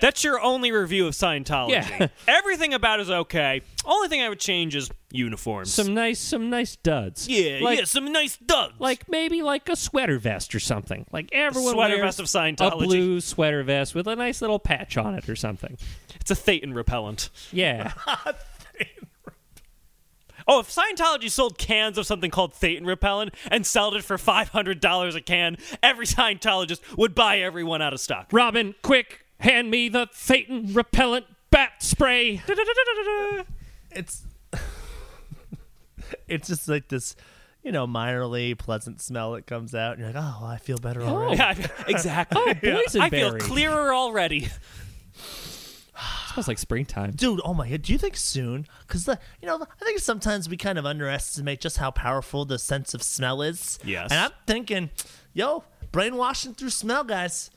That's 0.00 0.24
your 0.24 0.40
only 0.40 0.72
review 0.72 1.06
of 1.06 1.14
Scientology. 1.14 1.70
Yeah. 1.70 2.08
Everything 2.28 2.74
about 2.74 3.00
it 3.00 3.04
is 3.04 3.10
okay. 3.10 3.62
Only 3.84 4.08
thing 4.08 4.20
I 4.22 4.28
would 4.28 4.40
change 4.40 4.74
is 4.76 4.90
uniforms. 5.10 5.72
Some 5.72 5.94
nice 5.94 6.18
some 6.18 6.50
nice 6.50 6.76
duds. 6.76 7.28
yeah, 7.28 7.60
like, 7.62 7.78
yeah, 7.78 7.84
some 7.84 8.12
nice 8.12 8.36
duds. 8.36 8.74
Like 8.78 9.08
maybe 9.08 9.42
like 9.42 9.68
a 9.68 9.76
sweater 9.76 10.18
vest 10.18 10.54
or 10.54 10.60
something. 10.60 11.06
Like 11.12 11.28
everyone 11.32 11.72
sweater 11.72 11.96
wears 11.96 12.16
vest 12.16 12.20
of 12.20 12.26
Scientology. 12.26 12.84
A 12.84 12.86
blue 12.86 13.20
sweater 13.20 13.62
vest 13.62 13.94
with 13.94 14.06
a 14.06 14.16
nice 14.16 14.40
little 14.40 14.58
patch 14.58 14.96
on 14.96 15.14
it 15.14 15.28
or 15.28 15.36
something. 15.36 15.76
it's 16.20 16.30
a 16.30 16.34
Thetan 16.34 16.74
repellent. 16.74 17.30
Yeah. 17.52 17.92
Oh, 20.50 20.60
if 20.60 20.74
Scientology 20.74 21.30
sold 21.30 21.58
cans 21.58 21.98
of 21.98 22.06
something 22.06 22.30
called 22.30 22.54
Thetan 22.54 22.86
repellent 22.86 23.34
and 23.50 23.66
sold 23.66 23.94
it 23.96 24.02
for 24.02 24.16
five 24.16 24.48
hundred 24.48 24.80
dollars 24.80 25.14
a 25.14 25.20
can, 25.20 25.58
every 25.82 26.06
Scientologist 26.06 26.80
would 26.96 27.14
buy 27.14 27.40
every 27.40 27.62
one 27.62 27.82
out 27.82 27.92
of 27.92 28.00
stock. 28.00 28.28
Robin, 28.32 28.74
quick, 28.82 29.26
hand 29.40 29.70
me 29.70 29.88
the 29.88 30.06
Thetan 30.06 30.74
repellent 30.74 31.26
bat 31.50 31.82
spray. 31.82 32.42
it's 33.90 34.24
it's 36.28 36.48
just 36.48 36.68
like 36.68 36.88
this 36.88 37.16
you 37.62 37.72
know 37.72 37.86
minorly 37.86 38.56
pleasant 38.56 39.00
smell 39.00 39.32
that 39.32 39.46
comes 39.46 39.74
out 39.74 39.92
and 39.92 40.00
you're 40.00 40.12
like 40.12 40.22
oh 40.22 40.44
i 40.46 40.56
feel 40.56 40.78
better 40.78 41.02
oh. 41.02 41.06
already 41.08 41.36
Yeah, 41.36 41.54
I- 41.56 41.90
exactly. 41.90 42.40
Oh, 42.46 42.54
boysenberry. 42.54 43.00
I 43.00 43.10
feel 43.10 43.38
clearer 43.38 43.92
already. 43.94 44.48
smells 46.38 46.48
like 46.48 46.58
springtime. 46.58 47.10
Dude, 47.12 47.40
oh 47.44 47.52
my 47.54 47.68
god, 47.68 47.82
do 47.82 47.92
you 47.92 47.98
think 47.98 48.16
soon? 48.16 48.66
Because 48.86 49.04
the 49.04 49.18
you 49.42 49.48
know, 49.48 49.60
I 49.60 49.84
think 49.84 49.98
sometimes 49.98 50.48
we 50.48 50.56
kind 50.56 50.78
of 50.78 50.86
underestimate 50.86 51.60
just 51.60 51.78
how 51.78 51.90
powerful 51.90 52.44
the 52.44 52.58
sense 52.58 52.94
of 52.94 53.02
smell 53.02 53.42
is. 53.42 53.78
Yes. 53.84 54.10
And 54.10 54.20
I'm 54.20 54.30
thinking, 54.46 54.90
yo, 55.32 55.64
brainwashing 55.90 56.54
through 56.54 56.70
smell, 56.70 57.04
guys. 57.04 57.50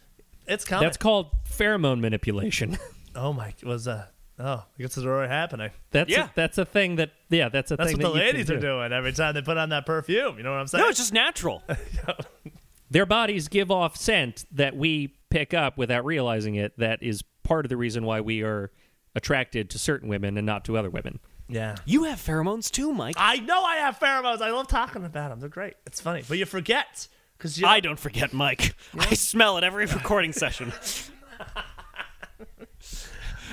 It's 0.52 0.66
coming. 0.66 0.84
That's 0.86 0.98
called 0.98 1.32
pheromone 1.50 2.00
manipulation. 2.00 2.78
oh 3.16 3.34
my 3.34 3.54
was 3.64 3.88
uh 3.88 4.06
oh, 4.40 4.46
I 4.46 4.64
guess 4.78 4.98
it's 4.98 5.06
already 5.06 5.30
happening. 5.32 5.72
That's 5.92 6.10
Yeah. 6.12 6.26
a, 6.26 6.30
that's 6.36 6.58
a 6.58 6.66
thing 6.66 6.98
that 6.98 7.12
yeah, 7.30 7.50
that's 7.50 7.72
a 7.72 7.76
That's 7.78 7.92
thing 7.92 7.98
what 8.00 8.14
the 8.14 8.20
that 8.20 8.26
you 8.26 8.32
can 8.32 8.36
ladies 8.38 8.52
are 8.52 8.60
doing 8.60 8.92
every 8.94 9.14
time 9.14 9.34
they 9.34 9.42
put 9.42 9.58
on 9.58 9.70
that 9.70 9.86
perfume. 9.86 10.38
You 10.38 10.44
know 10.44 10.52
what 10.52 10.60
I'm 10.60 10.68
saying? 10.68 10.84
No, 10.84 10.90
it's 10.90 10.98
just 11.00 11.14
natural. 11.14 11.64
Their 12.90 13.06
bodies 13.06 13.48
give 13.48 13.72
off 13.72 13.96
scent 13.96 14.46
that 14.52 14.76
we 14.76 15.16
pick 15.30 15.54
up 15.54 15.78
without 15.78 16.04
realizing 16.04 16.56
it. 16.56 16.78
That 16.78 17.02
is 17.02 17.24
part 17.44 17.66
of 17.66 17.70
the 17.70 17.78
reason 17.78 18.04
why 18.04 18.20
we 18.22 18.42
are 18.44 18.72
attracted 19.16 19.70
to 19.72 19.80
certain 19.80 20.10
women 20.10 20.38
and 20.38 20.46
not 20.46 20.66
to 20.66 20.78
other 20.78 20.90
women. 20.90 21.20
yeah. 21.48 21.76
You 21.86 22.04
have 22.06 22.18
pheromones 22.20 22.70
too, 22.70 22.94
Mike. 22.94 23.16
I 23.18 23.38
know 23.38 23.62
I 23.64 23.78
have 23.78 24.00
pheromones. 24.00 24.42
I 24.42 24.52
love 24.52 24.68
talking 24.68 25.06
about 25.06 25.30
them. 25.30 25.40
They're 25.40 25.50
great. 25.50 25.76
It's 25.86 26.02
funny, 26.02 26.24
but 26.28 26.38
you 26.38 26.46
forget 26.46 27.08
because 27.42 27.60
you. 27.60 27.66
I 27.66 27.80
don't 27.80 27.98
forget, 28.00 28.34
Mike. 28.34 28.76
I 28.98 29.16
smell 29.16 29.58
it 29.58 29.64
every 29.64 29.88
recording 29.88 30.32
session. 30.32 30.72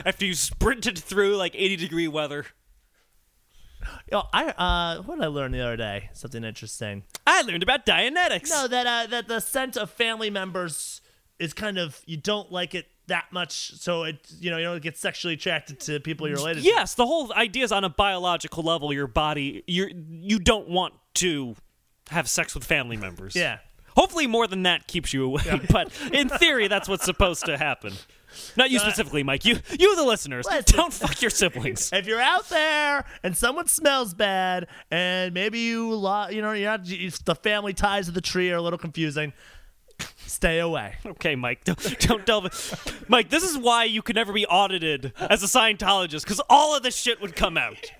After 0.05 0.27
you 0.27 0.35
sprinted 0.35 0.99
through 0.99 1.37
like 1.37 1.55
80 1.55 1.77
degree 1.77 2.07
weather. 2.07 2.45
Yo, 4.13 4.25
I 4.33 4.49
uh, 4.51 5.03
what 5.03 5.17
did 5.17 5.25
I 5.25 5.29
learn 5.29 5.53
the 5.53 5.63
other 5.63 5.77
day? 5.79 6.11
Something 6.13 6.45
interesting. 6.45 7.05
I 7.27 7.41
learned 7.43 7.63
about 7.63 7.87
Dianetics. 7.87 8.51
No, 8.51 8.69
that 8.69 8.87
uh, 8.87 9.07
that 9.09 9.27
the 9.27 9.41
scent 9.41 9.79
of 9.79 9.91
family 9.91 10.29
members 10.29 11.01
is 11.39 11.55
kind 11.55 11.79
of 11.79 12.03
you 12.05 12.19
don't 12.19 12.53
like 12.53 12.75
it 12.75 12.87
that 13.07 13.33
much, 13.33 13.73
so 13.77 14.03
it 14.05 14.19
you 14.39 14.51
know 14.51 14.59
you 14.59 14.65
don't 14.65 14.83
get 14.83 14.99
sexually 14.99 15.35
attracted 15.35 15.81
to 15.81 16.01
people 16.01 16.29
you're 16.29 16.37
related 16.37 16.63
to. 16.63 16.67
Yes, 16.67 16.95
the 16.95 17.07
whole 17.07 17.33
idea 17.33 17.65
is 17.65 17.73
on 17.73 17.85
a 17.85 17.89
biological 17.89 18.63
level. 18.63 18.93
Your 18.93 19.07
body, 19.07 19.65
you 19.67 19.89
you 20.11 20.39
don't 20.39 20.69
want 20.69 20.93
to 21.15 21.57
have 22.11 22.29
sex 22.29 22.55
with 22.55 22.65
family 22.65 22.99
members. 22.99 23.35
Yeah. 23.35 23.59
Hopefully, 23.99 24.29
more 24.29 24.47
than 24.47 24.63
that 24.63 24.87
keeps 24.87 25.13
you 25.13 25.25
away. 25.25 25.43
But 25.71 25.91
in 26.13 26.29
theory, 26.29 26.69
that's 26.69 26.89
what's 26.89 27.05
supposed 27.05 27.45
to 27.47 27.59
happen. 27.59 27.95
Not 28.57 28.71
you 28.71 28.79
specifically, 28.79 29.25
Mike. 29.25 29.45
You, 29.45 29.59
you, 29.77 29.97
the 29.97 30.05
listeners. 30.05 30.47
Listen. 30.47 30.77
Don't 30.77 30.93
fuck 30.93 31.21
your 31.21 31.31
siblings. 31.31 31.91
If 31.93 32.07
you're 32.07 32.21
out 32.21 32.49
there 32.49 33.05
and 33.25 33.37
someone 33.37 33.67
smells 33.67 34.15
bad, 34.15 34.69
and 34.93 35.35
maybe 35.35 35.59
you 35.59 35.93
lo- 35.93 36.29
you 36.29 36.43
know 36.43 36.53
you're 36.53 36.71
not 36.71 36.87
you, 36.87 37.11
the 37.25 37.35
family 37.35 37.73
ties 37.73 38.07
of 38.07 38.15
the 38.15 38.21
tree 38.21 38.53
are 38.53 38.57
a 38.57 38.63
little 38.63 38.79
confusing, 38.79 39.33
stay 40.19 40.61
away. 40.61 40.95
Okay, 41.05 41.35
Mike. 41.35 41.65
Don't, 41.65 41.99
don't 41.99 42.25
delve. 42.25 43.05
Mike, 43.09 43.31
this 43.31 43.43
is 43.43 43.59
why 43.59 43.83
you 43.83 44.03
could 44.03 44.15
never 44.15 44.33
be 44.33 44.47
audited 44.47 45.13
as 45.19 45.43
a 45.43 45.47
Scientologist, 45.47 46.23
because 46.23 46.41
all 46.49 46.77
of 46.77 46.85
this 46.85 46.95
shit 46.95 47.21
would 47.21 47.35
come 47.35 47.57
out. 47.57 47.91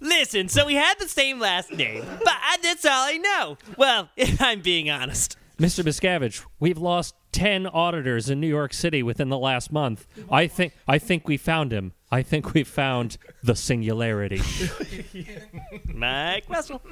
Listen, 0.00 0.48
so 0.48 0.66
we 0.66 0.74
had 0.74 0.94
the 0.98 1.08
same 1.08 1.38
last 1.38 1.72
name, 1.72 2.04
but 2.24 2.34
that's 2.62 2.84
all 2.84 3.08
I 3.08 3.16
know. 3.16 3.58
Well, 3.76 4.10
if 4.16 4.40
I'm 4.40 4.60
being 4.60 4.90
honest. 4.90 5.36
Mr. 5.58 5.82
Miscavige, 5.82 6.44
we've 6.60 6.76
lost 6.76 7.14
ten 7.32 7.66
auditors 7.66 8.28
in 8.28 8.40
New 8.40 8.46
York 8.46 8.74
City 8.74 9.02
within 9.02 9.30
the 9.30 9.38
last 9.38 9.72
month. 9.72 10.06
I 10.30 10.46
think 10.48 10.74
I 10.86 10.98
think 10.98 11.26
we 11.26 11.38
found 11.38 11.72
him. 11.72 11.92
I 12.10 12.22
think 12.22 12.52
we 12.52 12.62
found 12.62 13.16
the 13.42 13.56
singularity. 13.56 14.42
Mike 15.94 16.48
Wessel. 16.48 16.82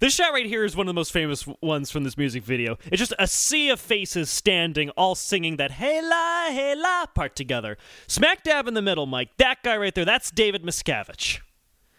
This 0.00 0.14
shot 0.14 0.32
right 0.32 0.46
here 0.46 0.64
is 0.64 0.76
one 0.76 0.86
of 0.86 0.88
the 0.88 0.98
most 0.98 1.12
famous 1.12 1.46
ones 1.62 1.90
from 1.90 2.04
this 2.04 2.18
music 2.18 2.42
video. 2.44 2.76
It's 2.86 2.98
just 2.98 3.14
a 3.18 3.26
sea 3.26 3.70
of 3.70 3.80
faces 3.80 4.28
standing, 4.28 4.90
all 4.90 5.14
singing 5.14 5.56
that 5.56 5.72
"Hey 5.72 6.02
la, 6.02 6.46
hey 6.54 6.74
la" 6.74 7.06
part 7.06 7.34
together. 7.34 7.78
Smack 8.06 8.42
dab 8.42 8.68
in 8.68 8.74
the 8.74 8.82
middle, 8.82 9.06
Mike. 9.06 9.30
That 9.38 9.62
guy 9.62 9.76
right 9.76 9.94
there, 9.94 10.04
that's 10.04 10.30
David 10.30 10.62
Miscavige 10.64 11.40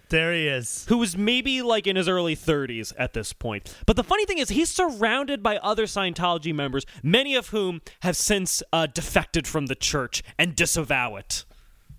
There 0.10 0.32
he 0.32 0.48
is. 0.48 0.86
who 0.90 0.98
was 1.00 1.18
maybe 1.18 1.62
like 1.64 1.88
in 1.88 1.96
his 1.96 2.08
early 2.08 2.36
30s 2.36 2.94
at 3.00 3.14
this 3.14 3.34
point. 3.34 3.76
But 3.88 3.96
the 3.96 4.04
funny 4.04 4.26
thing 4.26 4.38
is, 4.38 4.50
he's 4.50 4.70
surrounded 4.70 5.42
by 5.42 5.58
other 5.58 5.86
Scientology 5.86 6.54
members, 6.54 6.86
many 7.02 7.34
of 7.36 7.48
whom 7.50 7.82
have 8.02 8.16
since 8.16 8.62
uh, 8.72 8.86
defected 8.86 9.48
from 9.48 9.66
the 9.66 9.76
church 9.76 10.22
and 10.38 10.56
disavow 10.56 11.16
it. 11.16 11.46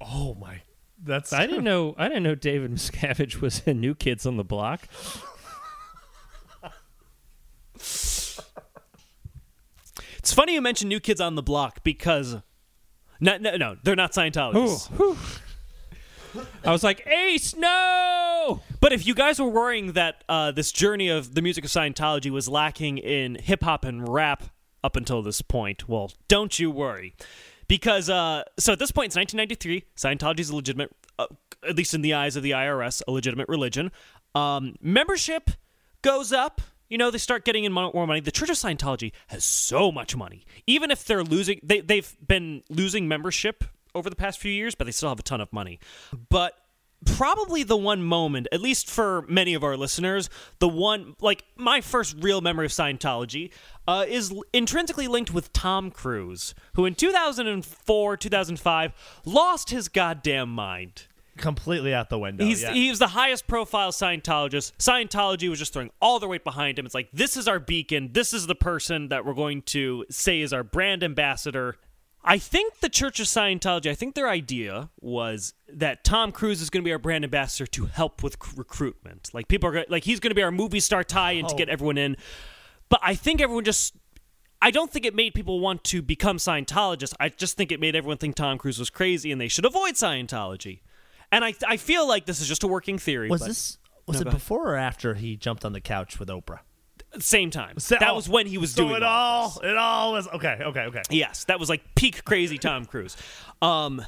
Oh 0.00 0.34
my, 0.34 0.62
that's 1.02 1.32
I 1.32 1.46
didn't 1.46 1.64
know 1.64 1.96
I 1.98 2.06
didn't 2.06 2.22
know 2.22 2.37
David 2.37 2.70
Miscavige 2.72 3.40
was 3.40 3.62
in 3.66 3.80
New 3.80 3.96
Kids 3.96 4.24
on 4.26 4.37
the 4.37 4.44
Block. 4.44 4.87
It's 10.19 10.33
funny 10.33 10.55
you 10.55 10.61
mention 10.61 10.88
New 10.88 11.01
Kids 11.01 11.21
on 11.21 11.35
the 11.35 11.43
Block 11.43 11.83
because. 11.83 12.37
No, 13.21 13.37
no, 13.37 13.57
no 13.57 13.77
they're 13.83 13.97
not 13.97 14.12
Scientologists. 14.12 14.91
I 16.64 16.71
was 16.71 16.85
like, 16.85 17.07
Ace, 17.07 17.57
no! 17.57 18.61
But 18.81 18.93
if 18.93 19.07
you 19.07 19.14
guys 19.14 19.41
were 19.41 19.49
worrying 19.49 19.93
that 19.93 20.25
uh, 20.29 20.53
this 20.53 20.73
journey 20.73 21.09
of 21.09 21.35
the 21.35 21.43
music 21.43 21.64
of 21.64 21.71
Scientology 21.71 22.31
was 22.31 22.49
lacking 22.49 22.99
in 22.99 23.37
hip 23.37 23.62
hop 23.62 23.85
and 23.85 24.09
rap 24.09 24.45
up 24.85 24.97
until 24.97 25.23
this 25.23 25.43
point, 25.43 25.88
well, 25.88 26.12
don't 26.29 26.59
you 26.59 26.71
worry. 26.71 27.14
Because, 27.67 28.09
uh, 28.09 28.45
so 28.59 28.73
at 28.73 28.79
this 28.79 28.91
point, 28.91 29.07
it's 29.07 29.17
1993. 29.17 29.85
Scientology 29.97 30.41
is 30.41 30.51
a 30.51 30.57
legitimate, 30.57 30.95
uh, 31.19 31.27
at 31.69 31.77
least 31.77 31.93
in 31.93 32.03
the 32.03 32.14
eyes 32.14 32.37
of 32.37 32.43
the 32.43 32.53
IRS, 32.53 33.03
a 33.07 33.11
legitimate 33.11 33.49
religion. 33.49 33.91
Um, 34.35 34.77
membership 34.81 35.51
goes 36.03 36.33
up. 36.33 36.61
You 36.88 36.98
know, 36.98 37.11
they 37.11 37.18
start 37.18 37.44
getting 37.44 37.64
in 37.64 37.72
more 37.72 38.07
money. 38.07 38.20
The 38.20 38.31
Church 38.31 38.51
of 38.51 38.57
Scientology 38.57 39.12
has 39.29 39.44
so 39.44 39.92
much 39.92 40.16
money. 40.16 40.44
Even 40.66 40.90
if 40.90 41.05
they're 41.05 41.24
losing, 41.24 41.61
they, 41.62 41.81
they've 41.81 42.16
been 42.27 42.62
losing 42.70 43.09
membership 43.09 43.64
over 43.94 44.09
the 44.09 44.16
past 44.16 44.38
few 44.38 44.53
years, 44.53 44.74
but 44.74 44.85
they 44.85 44.92
still 44.92 45.09
have 45.09 45.18
a 45.18 45.22
ton 45.22 45.40
of 45.40 45.53
money. 45.53 45.79
But 46.31 46.55
probably 47.05 47.62
the 47.62 47.77
one 47.77 48.03
moment, 48.03 48.48
at 48.53 48.61
least 48.61 48.90
for 48.90 49.22
many 49.29 49.55
of 49.55 49.62
our 49.62 49.77
listeners, 49.77 50.29
the 50.59 50.68
one 50.68 51.14
like 51.20 51.44
my 51.57 51.81
first 51.81 52.16
real 52.20 52.40
memory 52.40 52.66
of 52.66 52.72
Scientology 52.72 53.51
uh, 53.87 54.05
is 54.09 54.35
intrinsically 54.53 55.09
linked 55.09 55.33
with 55.33 55.53
Tom 55.53 55.90
Cruise, 55.90 56.55
who 56.74 56.85
in 56.85 56.94
2004, 56.94 58.16
2005 58.16 59.20
lost 59.24 59.70
his 59.70 59.88
goddamn 59.88 60.48
mind. 60.51 61.05
Completely 61.38 61.94
out 61.94 62.11
the 62.11 62.18
window. 62.18 62.44
He's 62.44 62.62
yeah. 62.62 62.72
he 62.72 62.90
was 62.90 62.98
the 62.98 63.09
highest 63.09 63.46
profile 63.46 63.90
Scientologist. 63.92 64.72
Scientology 64.79 65.48
was 65.48 65.59
just 65.59 65.72
throwing 65.72 65.90
all 66.01 66.18
their 66.18 66.29
weight 66.29 66.44
behind 66.44 66.79
him. 66.79 66.87
It's 66.87 66.94
like 66.94 67.09
this 67.12 67.37
is 67.37 67.48
our 67.48 67.59
beacon. 67.59 68.11
This 68.12 68.33
is 68.33 68.46
the 68.46 68.55
person 68.55 69.09
that 69.09 69.24
we're 69.24 69.35
going 69.35 69.62
to 69.62 70.05
say 70.11 70.40
is 70.40 70.53
our 70.53 70.62
brand 70.64 71.03
ambassador. 71.03 71.77
I 72.24 72.37
think 72.38 72.81
the 72.81 72.88
Church 72.88 73.20
of 73.20 73.27
Scientology. 73.27 73.88
I 73.90 73.94
think 73.94 74.14
their 74.14 74.29
idea 74.29 74.90
was 75.01 75.55
that 75.72 76.05
Tom 76.05 76.33
Cruise 76.33 76.61
is 76.61 76.68
going 76.68 76.83
to 76.83 76.85
be 76.85 76.92
our 76.92 76.98
brand 76.98 77.24
ambassador 77.24 77.66
to 77.68 77.87
help 77.87 78.22
with 78.22 78.37
c- 78.42 78.53
recruitment. 78.57 79.31
Like 79.33 79.48
people 79.48 79.70
are 79.70 79.72
gonna, 79.72 79.87
like 79.88 80.05
he's 80.05 80.20
going 80.20 80.31
to 80.31 80.35
be 80.35 80.42
our 80.42 80.51
movie 80.51 80.81
star 80.81 81.05
tie-in 81.05 81.46
to 81.46 81.55
Oh. 81.55 81.57
get 81.57 81.68
everyone 81.68 81.96
in. 81.96 82.16
But 82.88 83.01
I 83.03 83.14
think 83.14 83.40
everyone 83.40 83.64
just. 83.64 83.94
I 84.61 84.72
don't 84.72 84.90
think 84.90 85.07
it 85.07 85.14
made 85.14 85.35
people 85.35 85.61
want 85.61 85.85
to 85.85 86.03
become 86.03 86.38
Scientologists. 86.38 87.14
I 87.20 87.29
just 87.29 87.57
think 87.57 87.70
it 87.70 87.79
made 87.79 87.94
everyone 87.94 88.18
think 88.18 88.35
Tom 88.35 88.59
Cruise 88.59 88.81
was 88.81 88.90
crazy 88.90 89.31
and 89.31 89.40
they 89.40 89.46
should 89.46 89.64
avoid 89.64 89.94
Scientology. 89.94 90.81
And 91.31 91.45
I, 91.45 91.55
I 91.67 91.77
feel 91.77 92.07
like 92.09 92.27
this 92.27 92.41
is 92.41 92.49
just 92.49 92.62
a 92.62 92.69
working 92.69 92.99
theory. 92.99 93.29
was 93.29 93.41
but 93.41 93.49
this 93.49 93.79
was 94.07 94.21
No, 94.21 94.31
it 94.31 94.33
before 94.33 94.73
or 94.73 94.77
after 94.77 95.14
he 95.14 95.37
jumped 95.37 95.64
on 95.64 95.73
the 95.73 95.81
couch 95.81 96.19
with 96.19 96.29
Oprah? 96.29 96.61
same 97.19 97.51
time? 97.51 97.79
So- 97.79 97.97
that 97.99 98.11
oh, 98.11 98.14
was 98.14 98.29
when 98.29 98.47
he 98.47 98.59
was 98.59 98.73
so 98.73 98.85
doing 98.85 98.97
it 98.97 99.03
all 99.03 99.53
all. 99.55 99.61
It 99.62 99.77
all 99.77 100.12
was 100.12 100.29
okay. 100.29 100.59
Okay. 100.61 100.81
Okay. 100.81 101.03
Yes, 101.11 101.45
that 101.45 101.59
was 101.59 101.69
like 101.69 101.83
peak 101.95 102.25
crazy 102.25 102.59
Tom 102.59 102.85
Cruise. 102.85 103.17
Um, 103.62 104.05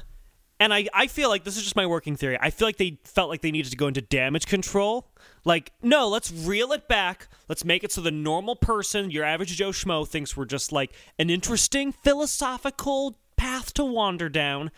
and 0.59 0.71
I, 0.71 0.87
I 0.93 1.07
feel 1.07 1.29
like 1.29 1.43
this 1.43 1.57
is 1.57 1.63
just 1.63 1.75
my 1.75 1.87
working 1.87 2.15
theory. 2.15 2.37
I 2.39 2.51
feel 2.51 2.67
like 2.67 2.77
they 2.77 2.99
felt 3.03 3.29
like 3.29 3.41
they 3.41 3.49
needed 3.49 3.71
to 3.71 3.77
go 3.77 3.87
into 3.87 4.01
damage 4.01 4.45
control. 4.45 5.07
Like, 5.43 5.71
no, 5.81 6.07
let's 6.07 6.31
reel 6.31 6.71
it 6.71 6.87
back. 6.87 7.27
Let's 7.49 7.65
make 7.65 7.83
it 7.83 7.91
so 7.91 8.01
the 8.01 8.11
normal 8.11 8.55
person, 8.55 9.09
your 9.09 9.23
average 9.23 9.55
Joe 9.55 9.71
Schmo, 9.71 10.07
thinks 10.07 10.37
we're 10.37 10.45
just 10.45 10.71
like 10.71 10.93
an 11.17 11.31
interesting 11.31 11.91
philosophical 11.91 13.17
path 13.37 13.73
to 13.73 13.83
wander 13.83 14.29
down. 14.29 14.69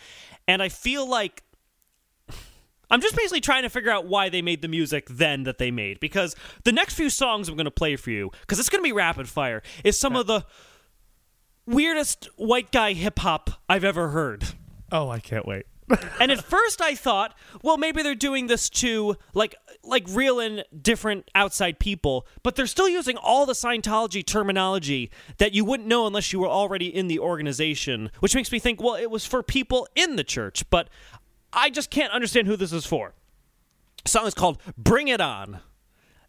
And 0.47 0.63
I 0.63 0.69
feel 0.69 1.05
like 1.05 1.43
I'm 2.93 3.01
just 3.01 3.15
basically 3.15 3.41
trying 3.41 3.63
to 3.63 3.71
figure 3.71 3.89
out 3.89 4.05
why 4.05 4.29
they 4.29 4.43
made 4.43 4.61
the 4.61 4.67
music 4.67 5.07
then 5.09 5.45
that 5.45 5.57
they 5.57 5.71
made. 5.71 5.99
Because 5.99 6.35
the 6.63 6.71
next 6.71 6.93
few 6.93 7.09
songs 7.09 7.49
I'm 7.49 7.55
going 7.55 7.65
to 7.65 7.71
play 7.71 7.95
for 7.95 8.11
you, 8.11 8.29
because 8.41 8.59
it's 8.59 8.69
going 8.69 8.83
to 8.83 8.87
be 8.87 8.91
rapid 8.91 9.27
fire, 9.27 9.63
is 9.83 9.99
some 9.99 10.15
of 10.15 10.27
the 10.27 10.45
weirdest 11.65 12.29
white 12.35 12.71
guy 12.71 12.93
hip 12.93 13.17
hop 13.17 13.49
I've 13.67 13.83
ever 13.83 14.09
heard. 14.09 14.43
Oh, 14.91 15.09
I 15.09 15.19
can't 15.19 15.47
wait. 15.47 15.65
And 16.19 16.31
at 16.31 16.43
first 16.43 16.81
I 16.81 16.95
thought, 16.95 17.35
well, 17.63 17.77
maybe 17.77 18.03
they're 18.03 18.15
doing 18.15 18.47
this 18.47 18.69
to 18.69 19.17
like 19.33 19.55
like 19.83 20.05
reel 20.09 20.39
in 20.39 20.63
different 20.79 21.29
outside 21.35 21.79
people, 21.79 22.25
but 22.43 22.55
they're 22.55 22.67
still 22.67 22.87
using 22.87 23.17
all 23.17 23.45
the 23.45 23.53
Scientology 23.53 24.25
terminology 24.25 25.11
that 25.39 25.53
you 25.53 25.65
wouldn't 25.65 25.89
know 25.89 26.07
unless 26.07 26.31
you 26.31 26.39
were 26.39 26.47
already 26.47 26.95
in 26.95 27.07
the 27.07 27.19
organization, 27.19 28.11
which 28.21 28.33
makes 28.33 28.51
me 28.51 28.59
think, 28.59 28.81
well, 28.81 28.95
it 28.95 29.11
was 29.11 29.25
for 29.25 29.43
people 29.43 29.87
in 29.95 30.15
the 30.15 30.23
church, 30.23 30.63
but 30.69 30.89
I 31.53 31.69
just 31.69 31.89
can't 31.89 32.11
understand 32.11 32.47
who 32.47 32.55
this 32.55 32.73
is 32.73 32.85
for. 32.85 33.13
The 34.03 34.09
song 34.09 34.27
is 34.27 34.33
called 34.33 34.59
"Bring 34.77 35.07
It 35.07 35.21
On." 35.21 35.59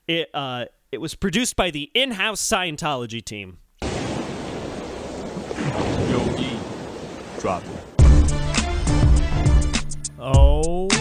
It 0.06 0.28
uh, 0.34 0.66
it 0.92 0.98
was 0.98 1.14
produced 1.14 1.56
by 1.56 1.70
the 1.70 1.90
in-house 1.94 2.40
Scientology 2.40 3.24
team. 3.24 3.58
Yo, 3.82 3.88
E, 6.38 6.58
drop 7.40 7.62
it. 7.64 7.70
Oh. 10.18 10.93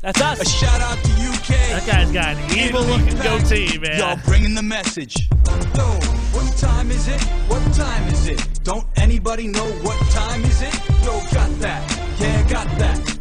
That's 0.00 0.20
A 0.20 0.26
us. 0.26 0.48
shout 0.48 0.80
out 0.80 0.96
to 0.96 1.10
UK. 1.10 1.48
That 1.48 1.84
guy's 1.86 2.12
got 2.12 2.36
an 2.36 2.58
evil 2.58 2.82
looking 2.82 3.16
goatee, 3.18 3.78
man. 3.78 3.98
Y'all 3.98 4.18
bringing 4.24 4.54
the 4.54 4.62
message. 4.62 5.28
Yo, 5.74 5.84
what 6.32 6.56
time 6.56 6.90
is 6.92 7.08
it? 7.08 7.20
What 7.48 7.62
time 7.74 8.06
is 8.08 8.28
it? 8.28 8.60
Don't 8.62 8.86
anybody 8.96 9.48
know 9.48 9.66
what 9.82 9.98
time 10.10 10.44
is 10.44 10.62
it? 10.62 10.74
Yo, 11.04 11.18
got 11.32 11.50
that. 11.58 12.16
Yeah, 12.20 12.48
got 12.48 12.66
that. 12.78 13.17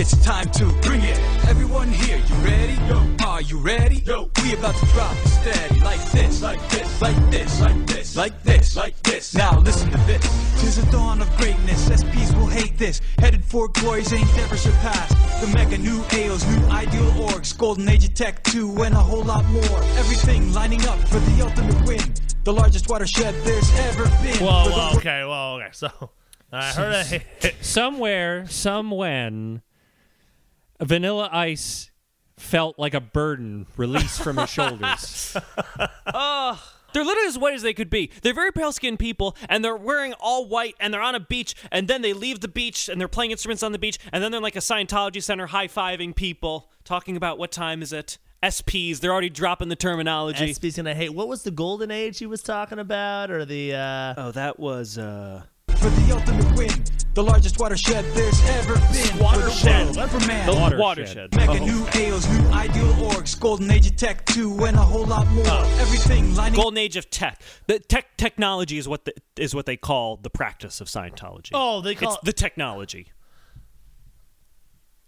Got 0.00 0.08
that. 0.08 0.16
It's 0.16 0.24
time 0.24 0.50
to 0.52 0.64
bring 0.80 1.02
it. 1.02 1.18
Everyone 1.48 1.88
here, 1.88 2.16
you 2.16 2.34
ready? 2.36 2.72
Yo, 2.88 3.26
are 3.26 3.42
you 3.42 3.58
ready? 3.58 3.96
Yo, 3.96 4.30
we 4.42 4.54
about 4.54 4.74
to 4.76 4.86
drop 4.86 5.12
it 5.12 5.28
steady 5.28 5.80
like 5.80 6.00
this, 6.12 6.42
like 6.42 6.68
this, 6.70 7.02
like 7.02 7.30
this, 7.30 7.60
like 7.60 7.86
this, 7.86 8.16
like 8.16 8.42
this, 8.42 8.76
like 8.76 9.02
this. 9.02 9.34
Now 9.34 9.58
listen 9.60 9.90
to 9.90 9.98
this. 10.06 10.22
Tis 10.60 10.78
a 10.78 10.90
dawn 10.90 11.20
of 11.20 11.36
greatness. 11.36 11.88
SPs 11.88 12.34
will 12.36 12.46
hate 12.46 12.78
this. 12.78 13.00
Headed 13.18 13.44
for 13.44 13.68
glories 13.68 14.12
ain't 14.12 14.38
ever 14.38 14.56
surpassed. 14.56 15.16
The 15.40 15.52
mega 15.54 15.76
new 15.78 16.00
AOs, 16.00 16.46
new 16.48 16.66
ideal 16.68 17.10
orgs, 17.28 17.56
golden 17.56 17.88
age 17.88 18.04
of 18.04 18.14
tech 18.14 18.42
2, 18.44 18.82
and 18.84 18.94
a 18.94 18.98
whole 18.98 19.24
lot 19.24 19.44
more. 19.46 19.82
Everything 19.98 20.52
lining 20.52 20.84
up 20.86 20.98
for 21.08 21.18
the 21.18 21.42
ultimate 21.42 21.86
win. 21.86 22.14
The 22.44 22.52
largest 22.52 22.88
watershed 22.88 23.34
there's 23.44 23.70
ever 23.80 24.04
been. 24.22 24.38
Whoa, 24.38 24.64
For 24.64 24.70
whoa, 24.70 24.90
okay, 24.96 25.24
whoa, 25.24 25.60
okay. 25.60 25.68
So 25.72 26.10
I 26.52 26.72
heard 26.72 26.94
a 26.94 27.04
hit. 27.04 27.54
Somewhere, 27.60 28.46
somewhen, 28.46 29.62
Vanilla 30.80 31.28
Ice 31.32 31.90
felt 32.36 32.78
like 32.78 32.94
a 32.94 33.00
burden 33.00 33.66
released 33.76 34.22
from 34.22 34.38
his 34.38 34.50
shoulders. 34.50 35.36
They're 36.92 37.04
literally 37.04 37.28
as 37.28 37.38
white 37.38 37.54
as 37.54 37.62
they 37.62 37.72
could 37.74 37.90
be. 37.90 38.10
They're 38.22 38.34
very 38.34 38.52
pale 38.52 38.72
skinned 38.72 38.98
people, 38.98 39.36
and 39.48 39.64
they're 39.64 39.76
wearing 39.76 40.12
all 40.14 40.48
white, 40.48 40.74
and 40.80 40.92
they're 40.92 41.00
on 41.00 41.14
a 41.14 41.20
beach, 41.20 41.54
and 41.70 41.86
then 41.86 42.02
they 42.02 42.12
leave 42.12 42.40
the 42.40 42.48
beach, 42.48 42.88
and 42.88 43.00
they're 43.00 43.08
playing 43.08 43.30
instruments 43.30 43.62
on 43.62 43.72
the 43.72 43.78
beach, 43.78 43.98
and 44.12 44.22
then 44.22 44.32
they're 44.32 44.40
like 44.40 44.56
a 44.56 44.60
Scientology 44.60 45.22
center 45.22 45.46
high 45.46 45.68
fiving 45.68 46.14
people, 46.14 46.68
talking 46.84 47.16
about 47.16 47.38
what 47.38 47.52
time 47.52 47.82
is 47.82 47.92
it. 47.92 48.18
SPs, 48.42 49.00
they're 49.00 49.12
already 49.12 49.28
dropping 49.28 49.68
the 49.68 49.76
terminology. 49.76 50.52
SP's 50.54 50.76
gonna 50.76 50.94
hate. 50.94 51.10
What 51.10 51.28
was 51.28 51.42
the 51.42 51.50
golden 51.50 51.90
age 51.90 52.18
he 52.18 52.26
was 52.26 52.42
talking 52.42 52.78
about, 52.78 53.30
or 53.30 53.44
the? 53.44 53.74
uh 53.74 54.14
oh, 54.16 54.30
that 54.32 54.58
was, 54.58 54.96
uh. 54.96 55.42
For 55.80 55.88
the 55.88 56.14
ultimate 56.14 56.58
win. 56.58 56.84
The 57.14 57.22
largest 57.24 57.58
watershed 57.58 58.04
there's 58.14 58.40
ever 58.50 58.74
been. 58.74 59.18
Watershed. 59.18 59.86
For 59.88 59.92
the 59.92 59.98
world, 59.98 60.10
for 60.10 60.26
man. 60.26 60.46
The 60.46 60.52
Watershed. 60.52 60.78
watershed. 60.78 61.36
Mega 61.36 61.52
oh. 61.52 61.64
new 61.64 61.84
AOs, 61.86 62.38
new 62.38 62.48
ideal 62.50 62.92
orgs, 63.10 63.40
golden 63.40 63.70
age 63.70 63.86
of 63.86 63.96
tech 63.96 64.26
2, 64.26 64.66
and 64.66 64.76
a 64.76 64.80
whole 64.80 65.06
lot 65.06 65.26
more. 65.28 65.44
Oh. 65.46 65.78
Everything 65.80 66.34
lining 66.36 66.60
Golden 66.60 66.78
age 66.78 66.96
of 66.96 67.08
tech. 67.08 67.40
The 67.66 67.78
tech 67.78 68.16
technology 68.18 68.76
is 68.78 68.86
what 68.86 69.06
the, 69.06 69.14
is 69.36 69.54
what 69.54 69.64
they 69.64 69.76
call 69.78 70.18
the 70.18 70.30
practice 70.30 70.80
of 70.80 70.88
Scientology. 70.88 71.50
Oh, 71.54 71.80
they 71.80 71.94
call 71.94 72.14
it's 72.14 72.24
the 72.24 72.32
technology. 72.34 73.10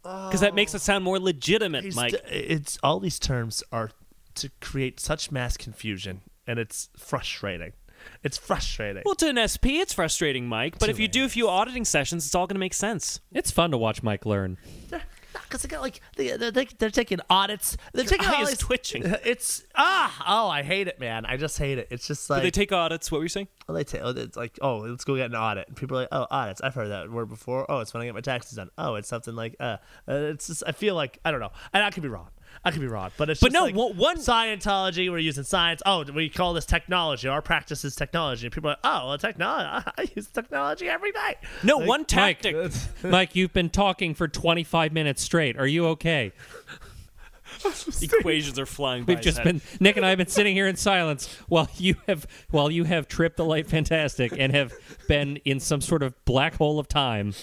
Oh. 0.04 0.28
Because 0.28 0.40
that 0.40 0.54
makes 0.54 0.74
it 0.74 0.80
sound 0.80 1.04
more 1.04 1.20
legitimate, 1.20 1.84
He's 1.84 1.94
Mike. 1.94 2.12
d- 2.12 2.18
it's 2.30 2.78
all 2.82 2.98
these 2.98 3.18
terms 3.18 3.62
are 3.70 3.90
to 4.36 4.50
create 4.60 4.98
such 4.98 5.30
mass 5.30 5.58
confusion, 5.58 6.22
and 6.46 6.58
it's 6.58 6.88
frustrating. 6.96 7.74
It's 8.22 8.38
frustrating. 8.38 9.02
Well, 9.04 9.14
to 9.16 9.28
an 9.28 9.48
SP, 9.48 9.82
it's 9.82 9.92
frustrating, 9.92 10.46
Mike. 10.46 10.78
But 10.78 10.88
if 10.88 10.98
you 10.98 11.08
do 11.08 11.24
a 11.24 11.28
few 11.28 11.48
auditing 11.48 11.84
sessions, 11.84 12.26
it's 12.26 12.34
all 12.34 12.46
going 12.46 12.56
to 12.56 12.60
make 12.60 12.74
sense. 12.74 13.20
it's 13.32 13.50
fun 13.50 13.70
to 13.72 13.78
watch 13.78 14.02
Mike 14.02 14.24
learn. 14.26 14.58
because 15.32 15.62
they 15.62 15.68
got 15.68 15.80
like 15.82 16.00
they, 16.16 16.36
they're, 16.36 16.50
they, 16.50 16.66
they're 16.78 16.90
taking 16.90 17.20
audits. 17.28 17.76
They're 17.92 18.04
taking 18.04 18.26
eye 18.26 18.34
all 18.36 18.42
is 18.42 18.50
these- 18.50 18.58
twitching. 18.58 19.04
It's 19.24 19.64
ah 19.74 20.24
oh 20.26 20.48
I 20.48 20.62
hate 20.62 20.88
it, 20.88 20.98
man. 21.00 21.24
I 21.26 21.36
just 21.36 21.58
hate 21.58 21.78
it. 21.78 21.88
It's 21.90 22.06
just 22.06 22.28
Do 22.28 22.34
like 22.34 22.42
they 22.42 22.50
take 22.50 22.72
audits? 22.72 23.10
What 23.10 23.18
were 23.18 23.24
you 23.24 23.28
saying? 23.28 23.48
Oh, 23.68 23.72
they 23.72 23.84
ta- 23.84 23.98
oh, 24.02 24.10
it's 24.10 24.36
like, 24.36 24.58
oh, 24.60 24.78
let's 24.78 25.04
go 25.04 25.16
get 25.16 25.26
an 25.30 25.36
audit. 25.36 25.68
And 25.68 25.76
people 25.76 25.96
are 25.96 26.00
like, 26.02 26.08
oh, 26.12 26.26
audits. 26.30 26.60
I've 26.62 26.74
heard 26.74 26.88
that 26.90 27.10
word 27.10 27.28
before. 27.28 27.70
Oh, 27.70 27.80
it's 27.80 27.94
when 27.94 28.02
I 28.02 28.06
get 28.06 28.14
my 28.14 28.20
taxes 28.20 28.56
done. 28.56 28.70
Oh, 28.78 28.96
it's 28.96 29.08
something 29.08 29.34
like, 29.34 29.56
uh, 29.60 29.78
uh 30.08 30.12
it's 30.32 30.48
just, 30.48 30.62
I 30.66 30.72
feel 30.72 30.94
like, 30.94 31.18
I 31.24 31.30
don't 31.30 31.40
know. 31.40 31.52
And 31.72 31.82
I 31.82 31.90
could 31.90 32.02
be 32.02 32.08
wrong. 32.08 32.28
I 32.64 32.70
could 32.70 32.80
be 32.80 32.86
wrong. 32.86 33.10
But 33.16 33.28
it's 33.30 33.40
But 33.40 33.52
just 33.52 33.54
no, 33.54 33.64
like 33.66 33.74
one- 33.74 33.96
one- 33.96 34.18
Scientology, 34.18 35.10
we're 35.10 35.18
using 35.18 35.42
science. 35.44 35.82
Oh, 35.84 36.04
we 36.04 36.28
call 36.28 36.52
this 36.52 36.64
technology. 36.66 37.26
Our 37.28 37.42
practice 37.42 37.84
is 37.84 37.96
technology. 37.96 38.46
And 38.46 38.52
people 38.54 38.70
are 38.70 38.74
like, 38.74 38.78
oh, 38.84 39.08
well, 39.08 39.18
technology. 39.18 39.90
I 39.98 40.06
use 40.14 40.28
technology 40.28 40.88
every 40.88 41.10
day. 41.12 41.34
No, 41.64 41.78
Like, 41.78 41.88
one 41.88 42.04
tactic. 42.04 42.56
Mike, 43.02 43.34
you've 43.34 43.52
been 43.52 43.68
talking 43.70 44.14
for 44.14 44.28
25 44.28 44.92
minutes 44.92 45.22
straight. 45.22 45.58
Are 45.58 45.66
you 45.66 45.86
okay? 45.88 46.32
Equations 48.00 48.58
are 48.58 48.66
flying. 48.66 49.04
We've 49.06 49.18
his 49.18 49.24
just 49.24 49.38
head. 49.38 49.44
been 49.44 49.60
Nick 49.80 49.96
and 49.96 50.06
I 50.06 50.08
have 50.10 50.18
been 50.18 50.26
sitting 50.26 50.54
here 50.54 50.66
in 50.66 50.76
silence 50.76 51.26
while 51.48 51.68
you 51.76 51.96
have 52.08 52.26
while 52.50 52.70
you 52.70 52.84
have 52.84 53.08
tripped 53.08 53.36
the 53.36 53.44
light 53.44 53.66
fantastic 53.66 54.32
and 54.36 54.54
have 54.54 54.72
been 55.06 55.36
in 55.44 55.60
some 55.60 55.80
sort 55.80 56.02
of 56.02 56.14
black 56.24 56.54
hole 56.54 56.78
of 56.78 56.88
time. 56.88 57.34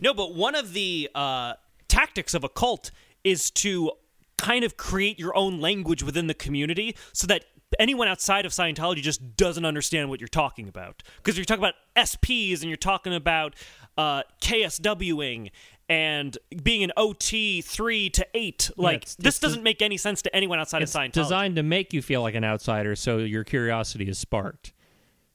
No, 0.00 0.12
but 0.14 0.34
one 0.34 0.54
of 0.54 0.72
the 0.72 1.08
uh, 1.14 1.54
tactics 1.88 2.34
of 2.34 2.44
a 2.44 2.48
cult 2.48 2.90
is 3.24 3.50
to 3.52 3.92
kind 4.40 4.64
of 4.64 4.76
create 4.76 5.18
your 5.18 5.36
own 5.36 5.60
language 5.60 6.02
within 6.02 6.26
the 6.26 6.34
community 6.34 6.96
so 7.12 7.26
that 7.26 7.44
anyone 7.78 8.08
outside 8.08 8.44
of 8.46 8.52
Scientology 8.52 9.02
just 9.02 9.36
doesn't 9.36 9.64
understand 9.64 10.08
what 10.08 10.20
you're 10.20 10.28
talking 10.28 10.66
about. 10.68 11.02
Because 11.18 11.36
you're 11.36 11.44
talking 11.44 11.62
about 11.62 11.74
SPs 11.96 12.60
and 12.62 12.64
you're 12.70 12.76
talking 12.76 13.14
about 13.14 13.54
uh, 13.98 14.22
KSWing 14.42 15.50
and 15.88 16.38
being 16.62 16.82
an 16.84 16.92
OT 16.96 17.60
three 17.60 18.08
to 18.10 18.26
eight. 18.34 18.70
Like 18.76 18.96
it's- 19.02 19.16
this 19.18 19.38
doesn't 19.38 19.62
make 19.62 19.82
any 19.82 19.96
sense 19.96 20.22
to 20.22 20.34
anyone 20.34 20.58
outside 20.58 20.82
of 20.82 20.88
Scientology. 20.88 21.12
designed 21.12 21.56
to 21.56 21.62
make 21.62 21.92
you 21.92 22.00
feel 22.02 22.22
like 22.22 22.34
an 22.34 22.44
outsider, 22.44 22.96
so 22.96 23.18
your 23.18 23.44
curiosity 23.44 24.08
is 24.08 24.18
sparked. 24.18 24.72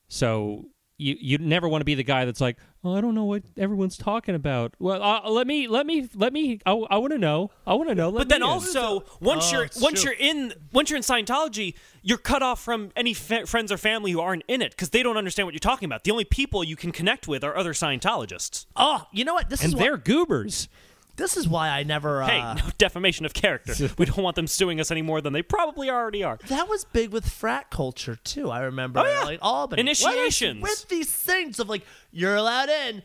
So 0.08 0.66
you 0.98 1.16
you 1.20 1.38
never 1.38 1.68
want 1.68 1.82
to 1.82 1.86
be 1.86 1.96
the 1.96 2.04
guy 2.04 2.24
that's 2.26 2.40
like, 2.40 2.58
oh, 2.84 2.96
I 2.96 3.02
don't 3.02 3.16
know 3.16 3.26
what 3.26 3.44
everyone's 3.58 3.98
talking 3.98 4.34
about. 4.36 4.74
Well, 4.80 5.02
uh, 5.04 5.30
let 5.30 5.46
me 5.46 5.68
let 5.68 5.86
me 5.86 6.08
let 6.16 6.32
me. 6.32 6.60
I, 6.66 6.72
I 6.72 6.98
want 6.98 7.12
to 7.12 7.18
know. 7.20 7.52
I 7.68 7.74
want 7.74 7.90
to 7.90 7.96
know. 7.96 8.10
Let 8.10 8.20
But 8.20 8.30
then 8.30 8.42
me 8.42 8.48
in." 8.48 8.52
also, 8.54 9.04
once 9.20 9.50
Oh, 9.50 9.58
you're 9.58 9.70
once 9.82 10.02
true. 10.04 10.14
you're 10.18 10.20
in 10.32 10.54
once 10.72 10.90
you're 10.90 10.98
in 10.98 11.04
Scientology, 11.04 11.76
you're 12.02 12.18
cut 12.18 12.42
off 12.42 12.62
from 12.64 12.92
any 12.96 13.14
fa- 13.14 13.46
friends 13.46 13.72
or 13.72 13.78
family 13.78 14.12
who 14.12 14.22
aren't 14.22 14.44
in 14.48 14.62
it 14.62 14.72
because 14.72 14.92
they 14.92 15.04
don't 15.04 15.18
understand 15.18 15.48
what 15.48 15.54
you're 15.54 15.60
talking 15.60 15.86
about. 15.88 16.04
The 16.06 16.12
only 16.12 16.26
people 16.26 16.64
you 16.64 16.76
can 16.78 16.92
connect 16.92 17.28
with 17.28 17.44
are 17.44 17.58
other 17.58 17.74
Scientologists. 17.74 18.66
Oh, 18.76 19.06
you 19.12 19.26
know 19.26 19.34
what? 19.34 19.50
This 19.50 19.62
and 19.62 19.70
is 19.70 19.76
why, 19.76 19.82
they're 19.84 19.98
goobers. 19.98 20.70
This 21.18 21.38
is 21.38 21.48
why 21.48 21.70
I 21.70 21.84
never. 21.84 22.22
Uh, 22.24 22.28
hey, 22.28 22.40
no 22.42 22.70
defamation 22.78 23.26
of 23.26 23.34
character. 23.34 23.74
we 23.98 24.06
don't 24.06 24.18
want 24.24 24.36
them 24.36 24.48
suing 24.48 24.80
us 24.80 24.92
any 24.92 25.02
more 25.02 25.22
than 25.22 25.34
they 25.34 25.42
probably 25.42 25.90
already 25.90 26.24
are. 26.24 26.38
That 26.48 26.68
was 26.68 26.86
big 26.86 27.12
with 27.12 27.28
frat 27.30 27.70
culture 27.72 28.18
too. 28.24 28.52
I 28.52 28.62
remember, 28.62 29.00
Oh, 29.00 29.04
yeah. 29.06 29.24
like 29.24 29.40
Albany 29.42 29.82
What 29.84 29.90
is 29.92 30.04
Initiations. 30.04 30.62
with 30.62 30.88
these 30.90 31.12
things 31.12 31.60
of 31.60 31.70
like 31.70 31.84
you're 32.12 32.36
allowed 32.36 32.70
in, 32.70 33.02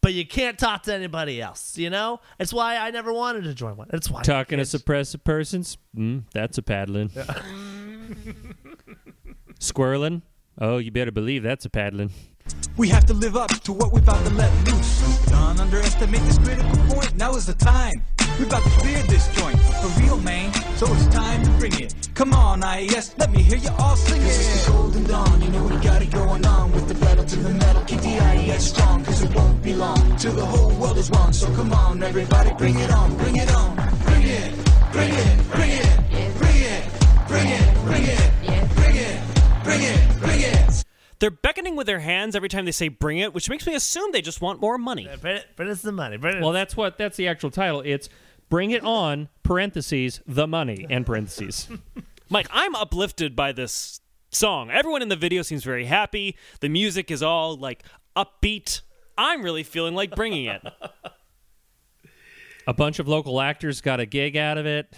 but 0.00 0.12
you 0.14 0.26
can't 0.26 0.58
talk 0.58 0.82
to 0.84 0.94
anybody 0.94 1.40
else. 1.40 1.78
You 1.78 1.90
know, 1.90 2.20
it's 2.38 2.52
why 2.52 2.76
I 2.76 2.90
never 2.90 3.12
wanted 3.12 3.44
to 3.44 3.54
join 3.54 3.76
one. 3.76 3.88
It's 3.92 4.10
why 4.10 4.22
Talking 4.22 4.58
to 4.58 4.64
suppressive 4.64 5.24
persons, 5.24 5.78
mm, 5.96 6.24
that's 6.32 6.58
a 6.58 6.62
paddling. 6.62 7.10
Squirreling, 9.60 10.22
oh, 10.60 10.78
you 10.78 10.90
better 10.90 11.12
believe 11.12 11.42
that's 11.42 11.64
a 11.64 11.70
paddling. 11.70 12.10
We 12.76 12.88
have 12.88 13.06
to 13.06 13.14
live 13.14 13.36
up 13.36 13.50
to 13.50 13.72
what 13.72 13.92
we're 13.92 14.00
about 14.00 14.24
to 14.26 14.32
let 14.34 14.52
loose. 14.66 15.26
Don't 15.26 15.60
underestimate 15.60 16.20
this 16.22 16.38
critical 16.38 16.76
point. 16.92 17.14
Now 17.14 17.36
is 17.36 17.46
the 17.46 17.54
time. 17.54 18.02
We're 18.36 18.46
about 18.46 18.64
to 18.64 18.70
clear 18.70 18.98
this 19.04 19.28
joint 19.36 19.60
for 19.60 19.86
real, 20.00 20.20
man. 20.20 20.52
So 20.76 20.86
it's 20.92 21.06
time 21.14 21.44
to 21.44 21.50
bring 21.52 21.78
it. 21.80 21.94
Come 22.14 22.32
on, 22.34 22.62
IAS, 22.62 23.16
let 23.16 23.30
me 23.30 23.42
hear 23.42 23.58
you 23.58 23.70
all 23.78 23.94
sing 23.94 24.20
it. 24.20 24.24
This 24.24 24.56
is 24.56 24.66
the 24.66 24.72
golden 24.72 25.04
dawn. 25.04 25.40
You 25.40 25.50
know 25.50 25.62
we 25.62 25.76
got 25.76 26.02
it 26.02 26.10
going 26.10 26.44
on 26.44 26.72
with 26.72 26.88
the 26.88 26.94
battle 26.94 27.24
to 27.24 27.36
the 27.36 27.50
metal. 27.50 27.84
Keep 27.84 28.00
the 28.00 28.16
IAS 28.18 28.60
strong, 28.60 29.04
cause 29.04 29.22
it 29.22 29.32
won't 29.36 29.62
be 29.62 29.74
long 29.74 30.16
till 30.16 30.32
the 30.32 30.44
whole 30.44 30.72
world 30.72 30.98
is 30.98 31.10
one. 31.12 31.32
So 31.32 31.46
come 31.54 31.72
on, 31.72 32.02
everybody, 32.02 32.52
bring 32.54 32.76
it 32.76 32.90
on, 32.90 33.16
bring 33.16 33.36
it 33.36 33.54
on. 33.54 33.76
Bring 33.76 34.22
it, 34.22 34.52
bring 34.90 35.10
it, 35.12 35.50
bring 35.52 35.70
it, 35.70 36.38
bring 36.38 36.56
it, 36.56 36.84
bring 37.28 37.48
it, 37.50 37.84
bring 37.86 38.04
it, 38.04 38.30
bring 38.34 38.56
it, 38.56 38.74
bring 38.74 38.96
it. 38.96 39.20
Bring 39.62 39.82
it. 39.82 40.13
They're 41.24 41.30
beckoning 41.30 41.74
with 41.74 41.86
their 41.86 42.00
hands 42.00 42.36
every 42.36 42.50
time 42.50 42.66
they 42.66 42.70
say 42.70 42.88
"bring 42.88 43.16
it," 43.16 43.32
which 43.32 43.48
makes 43.48 43.66
me 43.66 43.74
assume 43.74 44.12
they 44.12 44.20
just 44.20 44.42
want 44.42 44.60
more 44.60 44.76
money. 44.76 45.08
Bring 45.22 45.36
it, 45.36 45.46
bring 45.56 45.70
us 45.70 45.80
the 45.80 45.90
money. 45.90 46.18
Bring 46.18 46.36
it. 46.36 46.42
Well, 46.42 46.52
that's 46.52 46.76
what 46.76 46.98
that's 46.98 47.16
the 47.16 47.28
actual 47.28 47.50
title. 47.50 47.80
It's 47.80 48.10
"Bring 48.50 48.72
It 48.72 48.84
On" 48.84 49.30
parentheses 49.42 50.20
the 50.26 50.46
money 50.46 50.86
and 50.90 51.06
parentheses. 51.06 51.66
Mike, 52.28 52.46
I'm 52.50 52.74
uplifted 52.74 53.34
by 53.34 53.52
this 53.52 54.02
song. 54.32 54.70
Everyone 54.70 55.00
in 55.00 55.08
the 55.08 55.16
video 55.16 55.40
seems 55.40 55.64
very 55.64 55.86
happy. 55.86 56.36
The 56.60 56.68
music 56.68 57.10
is 57.10 57.22
all 57.22 57.56
like 57.56 57.84
upbeat. 58.14 58.82
I'm 59.16 59.42
really 59.42 59.62
feeling 59.62 59.94
like 59.94 60.14
bringing 60.14 60.44
it. 60.44 60.60
A 62.66 62.74
bunch 62.74 62.98
of 62.98 63.08
local 63.08 63.40
actors 63.40 63.80
got 63.80 63.98
a 63.98 64.04
gig 64.04 64.36
out 64.36 64.58
of 64.58 64.66
it. 64.66 64.92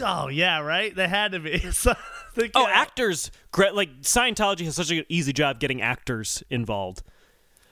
Oh 0.00 0.28
yeah, 0.28 0.60
right. 0.60 0.94
They 0.94 1.08
had 1.08 1.32
to 1.32 1.40
be. 1.40 1.58
So, 1.72 1.94
they 2.34 2.50
Oh, 2.54 2.66
actors! 2.66 3.30
Great, 3.50 3.74
like 3.74 4.02
Scientology 4.02 4.64
has 4.64 4.76
such 4.76 4.90
an 4.90 5.04
easy 5.08 5.32
job 5.32 5.60
getting 5.60 5.82
actors 5.82 6.42
involved. 6.50 7.02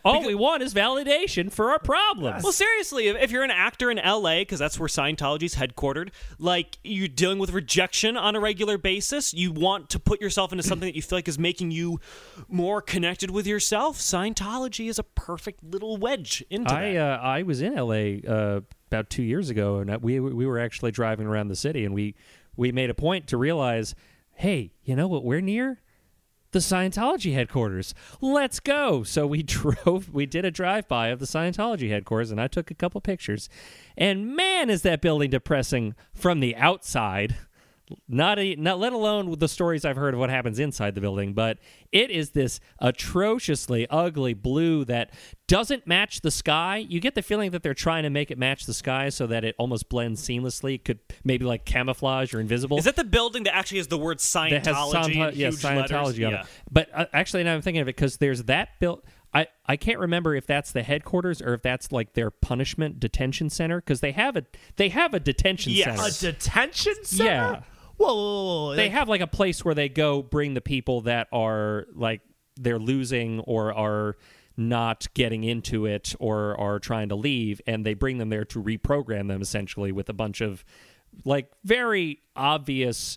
All 0.04 0.24
we 0.24 0.34
want 0.34 0.62
is 0.62 0.72
validation 0.72 1.52
for 1.52 1.70
our 1.70 1.78
problems. 1.78 2.42
Well, 2.42 2.52
seriously, 2.52 3.08
if, 3.08 3.16
if 3.20 3.30
you're 3.30 3.42
an 3.42 3.50
actor 3.50 3.90
in 3.90 3.98
LA, 3.98 4.38
because 4.38 4.58
that's 4.58 4.78
where 4.78 4.88
Scientology's 4.88 5.56
headquartered, 5.56 6.10
like 6.38 6.78
you're 6.82 7.08
dealing 7.08 7.38
with 7.38 7.50
rejection 7.50 8.16
on 8.16 8.34
a 8.34 8.40
regular 8.40 8.78
basis, 8.78 9.34
you 9.34 9.52
want 9.52 9.90
to 9.90 9.98
put 9.98 10.20
yourself 10.20 10.52
into 10.52 10.62
something 10.62 10.86
that 10.88 10.96
you 10.96 11.02
feel 11.02 11.18
like 11.18 11.28
is 11.28 11.38
making 11.38 11.70
you 11.70 12.00
more 12.48 12.80
connected 12.80 13.30
with 13.30 13.46
yourself. 13.46 13.98
Scientology 13.98 14.88
is 14.88 14.98
a 14.98 15.02
perfect 15.02 15.62
little 15.62 15.98
wedge 15.98 16.42
into 16.48 16.72
I 16.72 16.94
that. 16.94 17.20
uh, 17.20 17.22
I 17.22 17.42
was 17.42 17.60
in 17.60 17.74
LA 17.74 18.26
uh, 18.26 18.60
about 18.90 19.08
two 19.08 19.22
years 19.22 19.50
ago, 19.50 19.76
and 19.76 20.02
we 20.02 20.18
we 20.18 20.46
were 20.46 20.58
actually 20.58 20.90
driving 20.90 21.26
around 21.26 21.48
the 21.48 21.56
city, 21.56 21.84
and 21.84 21.94
we 21.94 22.14
we 22.56 22.72
made 22.72 22.90
a 22.90 22.94
point 22.94 23.26
to 23.28 23.36
realize, 23.36 23.94
hey, 24.34 24.72
you 24.82 24.96
know 24.96 25.06
what? 25.06 25.24
We're 25.24 25.40
near 25.40 25.80
the 26.52 26.58
Scientology 26.58 27.32
headquarters. 27.32 27.94
Let's 28.20 28.58
go. 28.58 29.04
So 29.04 29.26
we 29.26 29.42
drove. 29.44 30.12
We 30.12 30.26
did 30.26 30.44
a 30.44 30.50
drive 30.50 30.88
by 30.88 31.08
of 31.08 31.20
the 31.20 31.26
Scientology 31.26 31.90
headquarters, 31.90 32.32
and 32.32 32.40
I 32.40 32.48
took 32.48 32.70
a 32.70 32.74
couple 32.74 33.00
pictures. 33.00 33.48
And 33.96 34.34
man, 34.34 34.70
is 34.70 34.82
that 34.82 35.00
building 35.00 35.30
depressing 35.30 35.94
from 36.12 36.40
the 36.40 36.56
outside. 36.56 37.36
Not 38.08 38.38
a, 38.38 38.56
not 38.56 38.78
let 38.78 38.92
alone 38.92 39.38
the 39.38 39.48
stories 39.48 39.84
I've 39.84 39.96
heard 39.96 40.14
of 40.14 40.20
what 40.20 40.30
happens 40.30 40.58
inside 40.58 40.94
the 40.94 41.00
building, 41.00 41.32
but 41.34 41.58
it 41.92 42.10
is 42.10 42.30
this 42.30 42.60
atrociously 42.80 43.86
ugly 43.90 44.34
blue 44.34 44.84
that 44.84 45.12
doesn't 45.48 45.86
match 45.86 46.20
the 46.20 46.30
sky. 46.30 46.76
You 46.76 47.00
get 47.00 47.14
the 47.14 47.22
feeling 47.22 47.50
that 47.50 47.62
they're 47.62 47.74
trying 47.74 48.04
to 48.04 48.10
make 48.10 48.30
it 48.30 48.38
match 48.38 48.66
the 48.66 48.74
sky 48.74 49.08
so 49.08 49.26
that 49.26 49.44
it 49.44 49.54
almost 49.58 49.88
blends 49.88 50.22
seamlessly. 50.22 50.76
It 50.76 50.84
could 50.84 51.00
maybe 51.24 51.44
like 51.44 51.64
camouflage 51.64 52.32
or 52.32 52.40
invisible. 52.40 52.78
Is 52.78 52.84
that 52.84 52.96
the 52.96 53.04
building 53.04 53.42
that 53.44 53.54
actually 53.56 53.78
has 53.78 53.88
the 53.88 53.98
word 53.98 54.18
Scientology 54.18 54.50
that 54.50 54.66
has 54.66 54.76
Scientology, 54.76 55.32
in 55.32 55.38
yeah, 55.38 55.48
Scientology 55.48 55.90
letters? 55.90 56.24
on 56.24 56.32
yeah. 56.32 56.40
it? 56.42 56.46
But 56.70 56.88
uh, 56.94 57.06
actually, 57.12 57.44
now 57.44 57.54
I'm 57.54 57.62
thinking 57.62 57.80
of 57.80 57.88
it 57.88 57.96
because 57.96 58.18
there's 58.18 58.44
that 58.44 58.68
built. 58.78 59.04
I, 59.32 59.46
I 59.64 59.76
can't 59.76 59.98
remember 60.00 60.34
if 60.34 60.46
that's 60.46 60.72
the 60.72 60.82
headquarters 60.82 61.40
or 61.40 61.54
if 61.54 61.62
that's 61.62 61.92
like 61.92 62.14
their 62.14 62.30
punishment 62.30 62.98
detention 62.98 63.48
center 63.48 63.80
because 63.80 64.00
they 64.00 64.10
have 64.12 64.36
a 64.36 64.44
they 64.76 64.88
have 64.88 65.14
a 65.14 65.20
detention 65.20 65.72
Yes. 65.72 66.18
center. 66.18 66.30
a 66.30 66.32
detention 66.32 66.94
center. 67.04 67.30
Yeah. 67.30 67.60
Whoa, 68.00 68.14
whoa, 68.14 68.44
whoa, 68.44 68.64
whoa. 68.70 68.76
they 68.76 68.84
Like, 68.84 68.92
have 68.92 69.08
like 69.08 69.20
a 69.20 69.26
place 69.26 69.64
where 69.64 69.74
they 69.74 69.88
go 69.88 70.22
bring 70.22 70.54
the 70.54 70.60
people 70.60 71.02
that 71.02 71.28
are 71.32 71.86
like 71.94 72.22
they're 72.56 72.78
losing 72.78 73.40
or 73.40 73.72
are 73.74 74.16
not 74.56 75.06
getting 75.14 75.44
into 75.44 75.86
it 75.86 76.14
or 76.18 76.58
are 76.60 76.78
trying 76.78 77.08
to 77.10 77.14
leave 77.14 77.60
and 77.66 77.84
they 77.86 77.94
bring 77.94 78.18
them 78.18 78.28
there 78.30 78.44
to 78.46 78.62
reprogram 78.62 79.28
them 79.28 79.40
essentially 79.40 79.92
with 79.92 80.08
a 80.08 80.12
bunch 80.12 80.40
of 80.40 80.64
like 81.24 81.50
very 81.64 82.20
obvious 82.36 83.16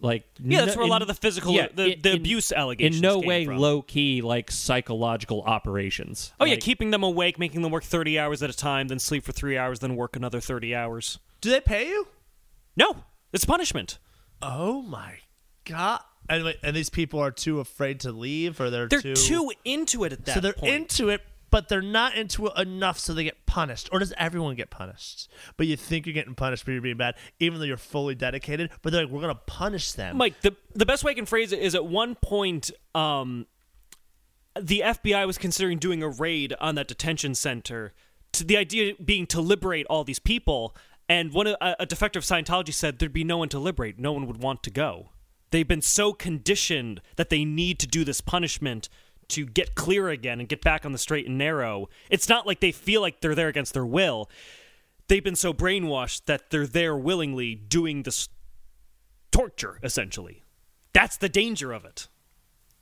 like 0.00 0.24
Yeah, 0.40 0.60
that's 0.64 0.76
no- 0.76 0.80
where 0.82 0.86
a 0.86 0.90
lot 0.90 0.96
in- 0.98 1.02
of 1.02 1.08
the 1.08 1.14
physical, 1.14 1.52
yeah, 1.52 1.66
the, 1.74 1.96
the 1.96 2.10
in- 2.12 2.16
abuse 2.18 2.52
allegations 2.52 2.96
in 2.96 3.02
no 3.02 3.20
came 3.20 3.28
way 3.28 3.44
from. 3.46 3.58
low 3.58 3.82
key 3.82 4.22
like 4.22 4.50
psychological 4.50 5.42
operations 5.42 6.32
Oh 6.38 6.44
yeah, 6.44 6.56
keeping 6.56 6.90
them 6.92 7.02
awake, 7.02 7.38
making 7.38 7.62
them 7.62 7.72
work 7.72 7.82
30 7.84 8.18
hours 8.18 8.42
at 8.42 8.50
a 8.50 8.56
time, 8.56 8.88
then 8.88 8.98
sleep 9.00 9.24
for 9.24 9.32
three 9.32 9.56
hours, 9.58 9.80
then 9.80 9.96
work 9.96 10.14
another 10.16 10.40
30 10.40 10.74
hours. 10.74 11.18
do 11.40 11.50
they 11.50 11.60
pay 11.60 11.88
you? 11.88 12.06
No, 12.76 12.98
it's 13.32 13.44
punishment. 13.44 13.98
Oh 14.42 14.82
my 14.82 15.18
god! 15.64 16.00
And 16.28 16.54
and 16.62 16.76
these 16.76 16.90
people 16.90 17.20
are 17.20 17.30
too 17.30 17.60
afraid 17.60 18.00
to 18.00 18.12
leave, 18.12 18.60
or 18.60 18.70
they're, 18.70 18.88
They're 18.88 19.00
too, 19.00 19.14
too 19.14 19.52
into 19.64 20.04
it 20.04 20.12
at 20.12 20.24
that 20.26 20.34
so 20.34 20.40
they're 20.40 20.52
point. 20.52 20.74
into 20.74 21.08
it, 21.08 21.22
but 21.50 21.68
they're 21.68 21.80
not 21.82 22.14
into 22.16 22.46
it 22.46 22.52
enough, 22.58 22.98
so 22.98 23.14
they 23.14 23.24
get 23.24 23.46
punished. 23.46 23.88
Or 23.92 23.98
does 23.98 24.12
everyone 24.18 24.54
get 24.54 24.70
punished? 24.70 25.30
But 25.56 25.66
you 25.66 25.76
think 25.76 26.06
you're 26.06 26.12
getting 26.12 26.34
punished, 26.34 26.64
for 26.64 26.72
you're 26.72 26.82
being 26.82 26.96
bad, 26.98 27.14
even 27.40 27.58
though 27.58 27.64
you're 27.64 27.76
fully 27.76 28.14
dedicated. 28.14 28.70
But 28.82 28.92
they're 28.92 29.04
like, 29.04 29.12
we're 29.12 29.22
gonna 29.22 29.34
punish 29.46 29.92
them. 29.92 30.16
Mike, 30.16 30.40
the 30.42 30.54
the 30.74 30.86
best 30.86 31.02
way 31.04 31.12
I 31.12 31.14
can 31.14 31.26
phrase 31.26 31.52
it 31.52 31.60
is 31.60 31.74
at 31.74 31.86
one 31.86 32.14
point, 32.14 32.70
um, 32.94 33.46
the 34.60 34.82
FBI 34.84 35.26
was 35.26 35.38
considering 35.38 35.78
doing 35.78 36.02
a 36.02 36.08
raid 36.08 36.54
on 36.60 36.74
that 36.76 36.88
detention 36.88 37.34
center. 37.34 37.94
To 38.32 38.44
the 38.44 38.58
idea 38.58 38.92
being 39.02 39.26
to 39.28 39.40
liberate 39.40 39.86
all 39.88 40.04
these 40.04 40.18
people, 40.18 40.76
and 41.08 41.32
one 41.32 41.46
a, 41.46 41.56
a 41.60 41.86
defector 41.86 42.16
of 42.16 42.24
Scientology 42.24 42.72
said 42.74 42.98
there'd 42.98 43.12
be 43.12 43.24
no 43.24 43.38
one 43.38 43.48
to 43.50 43.58
liberate. 43.58 43.98
No 43.98 44.12
one 44.12 44.26
would 44.26 44.42
want 44.42 44.62
to 44.64 44.70
go. 44.70 45.10
They've 45.50 45.66
been 45.66 45.82
so 45.82 46.12
conditioned 46.12 47.00
that 47.16 47.30
they 47.30 47.44
need 47.44 47.78
to 47.80 47.86
do 47.86 48.04
this 48.04 48.20
punishment 48.20 48.88
to 49.28 49.46
get 49.46 49.74
clear 49.74 50.08
again 50.08 50.40
and 50.40 50.48
get 50.48 50.62
back 50.62 50.84
on 50.84 50.92
the 50.92 50.98
straight 50.98 51.26
and 51.26 51.38
narrow. 51.38 51.88
It's 52.10 52.28
not 52.28 52.46
like 52.46 52.60
they 52.60 52.72
feel 52.72 53.00
like 53.00 53.20
they're 53.20 53.34
there 53.34 53.48
against 53.48 53.72
their 53.74 53.86
will. 53.86 54.30
They've 55.08 55.24
been 55.24 55.36
so 55.36 55.54
brainwashed 55.54 56.26
that 56.26 56.50
they're 56.50 56.66
there 56.66 56.96
willingly 56.96 57.54
doing 57.54 58.02
this 58.02 58.28
torture, 59.30 59.78
essentially. 59.82 60.42
That's 60.92 61.16
the 61.16 61.28
danger 61.28 61.72
of 61.72 61.84
it. 61.84 62.08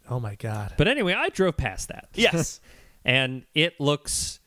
oh 0.08 0.20
my 0.20 0.36
god! 0.36 0.74
but 0.76 0.86
anyway 0.88 1.12
i 1.14 1.28
drove 1.28 1.56
past 1.56 1.88
that 1.88 2.08
Yes. 2.14 2.60
and 3.04 3.44
it 3.54 3.80
looks 3.80 4.38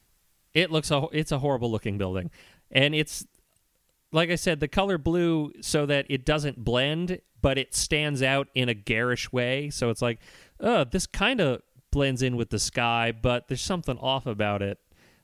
it 0.53 0.71
looks 0.71 0.89
a, 0.91 1.05
it's 1.11 1.31
a 1.33 1.39
horrible 1.39 1.69
looking 1.69 1.97
building 1.97 2.31
and 2.71 2.95
it's 2.95 3.25
like 4.11 4.29
I 4.29 4.35
said, 4.35 4.59
the 4.59 4.67
color 4.67 4.97
blue 4.97 5.51
so 5.61 5.85
that 5.85 6.05
it 6.09 6.25
doesn't 6.25 6.63
blend, 6.63 7.19
but 7.41 7.57
it 7.57 7.75
stands 7.75 8.21
out 8.23 8.47
in 8.55 8.69
a 8.69 8.73
garish 8.73 9.31
way. 9.31 9.69
So 9.69 9.89
it's 9.89 10.01
like, 10.01 10.19
oh, 10.59 10.83
this 10.83 11.05
kind 11.07 11.39
of 11.39 11.61
blends 11.91 12.21
in 12.21 12.35
with 12.35 12.49
the 12.49 12.59
sky, 12.59 13.11
but 13.11 13.47
there's 13.47 13.61
something 13.61 13.97
off 13.99 14.25
about 14.25 14.61
it. 14.61 14.77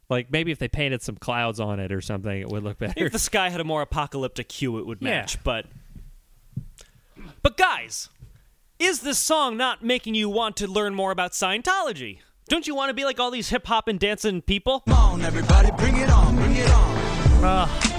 Like 0.09 0.31
maybe 0.31 0.51
if 0.51 0.59
they 0.59 0.67
painted 0.67 1.01
some 1.01 1.15
clouds 1.15 1.59
on 1.59 1.79
it 1.79 1.91
or 1.91 1.99
something, 2.01 2.39
it 2.39 2.47
would 2.49 2.63
look 2.63 2.77
better. 2.77 3.05
If 3.05 3.11
the 3.11 3.19
sky 3.19 3.49
had 3.49 3.59
a 3.59 3.63
more 3.63 3.81
apocalyptic 3.81 4.51
hue, 4.51 4.77
it 4.77 4.85
would 4.85 4.99
Yeah. 5.01 5.09
match. 5.21 5.43
But, 5.43 5.65
but 7.41 7.57
guys, 7.57 8.09
is 8.77 8.99
this 9.01 9.17
song 9.17 9.57
not 9.57 9.83
making 9.83 10.13
you 10.15 10.29
want 10.29 10.57
to 10.57 10.67
learn 10.67 10.93
more 10.93 11.11
about 11.11 11.31
Scientology? 11.31 12.19
Don't 12.47 12.67
you 12.67 12.75
want 12.75 12.89
to 12.89 12.93
be 12.93 13.03
like 13.03 13.19
all 13.19 13.31
these 13.31 13.49
hip 13.49 13.65
hop 13.65 13.87
and 13.87 13.99
dancing 13.99 14.41
people? 14.43 14.81
Come 14.81 14.93
on, 14.95 15.21
everybody, 15.23 15.71
bring 15.77 15.97
it 15.97 16.09
on, 16.09 16.35
bring 16.35 16.55
it 16.55 16.69
on. 16.69 17.94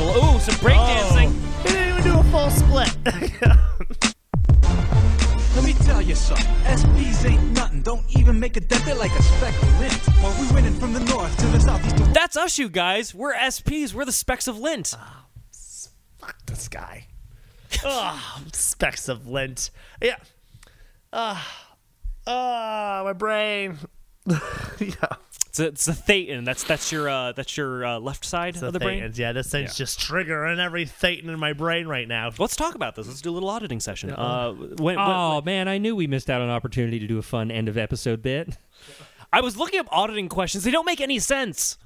Ooh, 0.00 0.40
some 0.40 0.54
breakdancing. 0.56 1.32
He 1.62 1.68
didn't 1.68 1.98
even 1.98 2.02
do 2.02 2.18
a 2.18 2.22
full 2.24 2.50
split. 2.50 2.96
Let 5.56 5.64
me 5.64 5.72
tell 5.84 6.00
you 6.00 6.14
something. 6.14 6.46
SPs 6.64 7.28
ain't 7.28 7.42
nothing. 7.52 7.82
Don't 7.82 8.04
even 8.16 8.40
make 8.40 8.56
a 8.56 8.60
dent. 8.60 8.84
They're 8.84 8.94
like 8.94 9.12
a 9.12 9.22
speck 9.22 9.54
of 9.62 9.80
lint. 9.80 9.92
While 10.22 10.40
we 10.40 10.50
winning 10.54 10.74
from 10.74 10.92
the 10.92 11.00
north 11.00 11.36
to 11.38 11.46
the 11.48 11.60
south, 11.60 11.84
east 11.84 11.96
to 11.98 12.04
That's 12.14 12.36
us, 12.36 12.58
you 12.58 12.68
guys. 12.68 13.14
We're 13.14 13.34
SPs. 13.34 13.92
We're 13.92 14.04
the 14.04 14.12
specks 14.12 14.48
of 14.48 14.58
lint. 14.58 14.94
Fuck 16.18 16.36
this 16.46 16.68
guy. 16.68 17.06
Ugh, 17.84 18.20
specks 18.52 19.08
of 19.08 19.26
lint. 19.26 19.70
Yeah. 20.02 20.16
Ah, 21.12 21.66
ah, 22.26 23.02
my 23.04 23.12
brain. 23.12 23.78
yeah. 24.26 25.16
It's 25.60 25.86
a 25.88 25.92
thetan. 25.92 26.44
That's 26.44 26.64
that's 26.64 26.90
your 26.90 27.08
uh, 27.08 27.32
that's 27.32 27.56
your 27.56 27.84
uh, 27.84 27.98
left 27.98 28.24
side 28.24 28.54
The 28.54 28.68
of 28.68 28.72
the 28.72 28.80
brain. 28.80 29.10
Yeah, 29.14 29.32
this 29.32 29.50
thing's 29.50 29.76
just 29.76 30.00
triggering 30.00 30.58
every 30.58 30.86
thetan 30.86 31.28
in 31.28 31.38
my 31.38 31.52
brain 31.52 31.86
right 31.86 32.08
now. 32.08 32.30
Let's 32.38 32.56
talk 32.56 32.74
about 32.74 32.96
this. 32.96 33.06
Let's 33.06 33.20
do 33.20 33.30
a 33.30 33.32
little 33.32 33.50
auditing 33.50 33.80
session. 33.80 34.10
Uh, 34.10 34.52
when, 34.52 34.78
when- 34.78 34.98
oh 34.98 35.42
man, 35.44 35.68
I 35.68 35.78
knew 35.78 35.94
we 35.94 36.06
missed 36.06 36.30
out 36.30 36.40
on 36.40 36.48
an 36.48 36.54
opportunity 36.54 36.98
to 36.98 37.06
do 37.06 37.18
a 37.18 37.22
fun 37.22 37.50
end 37.50 37.68
of 37.68 37.76
episode 37.78 38.22
bit. 38.22 38.56
I 39.32 39.40
was 39.40 39.56
looking 39.56 39.78
up 39.78 39.86
auditing 39.92 40.28
questions. 40.28 40.64
They 40.64 40.70
don't 40.72 40.86
make 40.86 41.00
any 41.00 41.18
sense. 41.20 41.78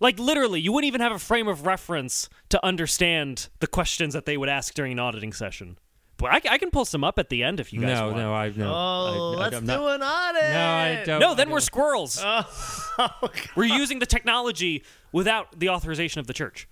Like 0.00 0.18
literally, 0.18 0.60
you 0.60 0.72
wouldn't 0.72 0.88
even 0.88 1.00
have 1.00 1.12
a 1.12 1.18
frame 1.18 1.48
of 1.48 1.66
reference 1.66 2.28
to 2.48 2.64
understand 2.64 3.48
the 3.60 3.66
questions 3.66 4.14
that 4.14 4.24
they 4.24 4.36
would 4.36 4.48
ask 4.48 4.74
during 4.74 4.92
an 4.92 4.98
auditing 4.98 5.32
session. 5.32 5.78
But 6.20 6.32
I, 6.46 6.54
I 6.54 6.58
can 6.58 6.70
pull 6.70 6.84
some 6.84 7.02
up 7.02 7.18
at 7.18 7.30
the 7.30 7.42
end 7.42 7.60
if 7.60 7.72
you 7.72 7.80
guys 7.80 7.98
no, 7.98 8.06
want. 8.06 8.16
no, 8.18 8.34
I 8.34 8.52
no. 8.54 8.70
Oh, 8.72 9.34
I, 9.36 9.40
let's 9.40 9.56
I'm 9.56 9.62
do 9.62 9.72
not, 9.72 9.94
an 9.94 10.02
audit. 10.02 10.50
No, 10.50 10.66
I 10.66 11.02
don't. 11.06 11.20
No, 11.20 11.34
then 11.34 11.46
don't. 11.46 11.54
we're 11.54 11.60
squirrels. 11.60 12.20
Oh, 12.22 13.10
we're 13.56 13.64
using 13.64 14.00
the 14.00 14.06
technology 14.06 14.84
without 15.12 15.58
the 15.58 15.70
authorization 15.70 16.18
of 16.20 16.26
the 16.26 16.34
church. 16.34 16.68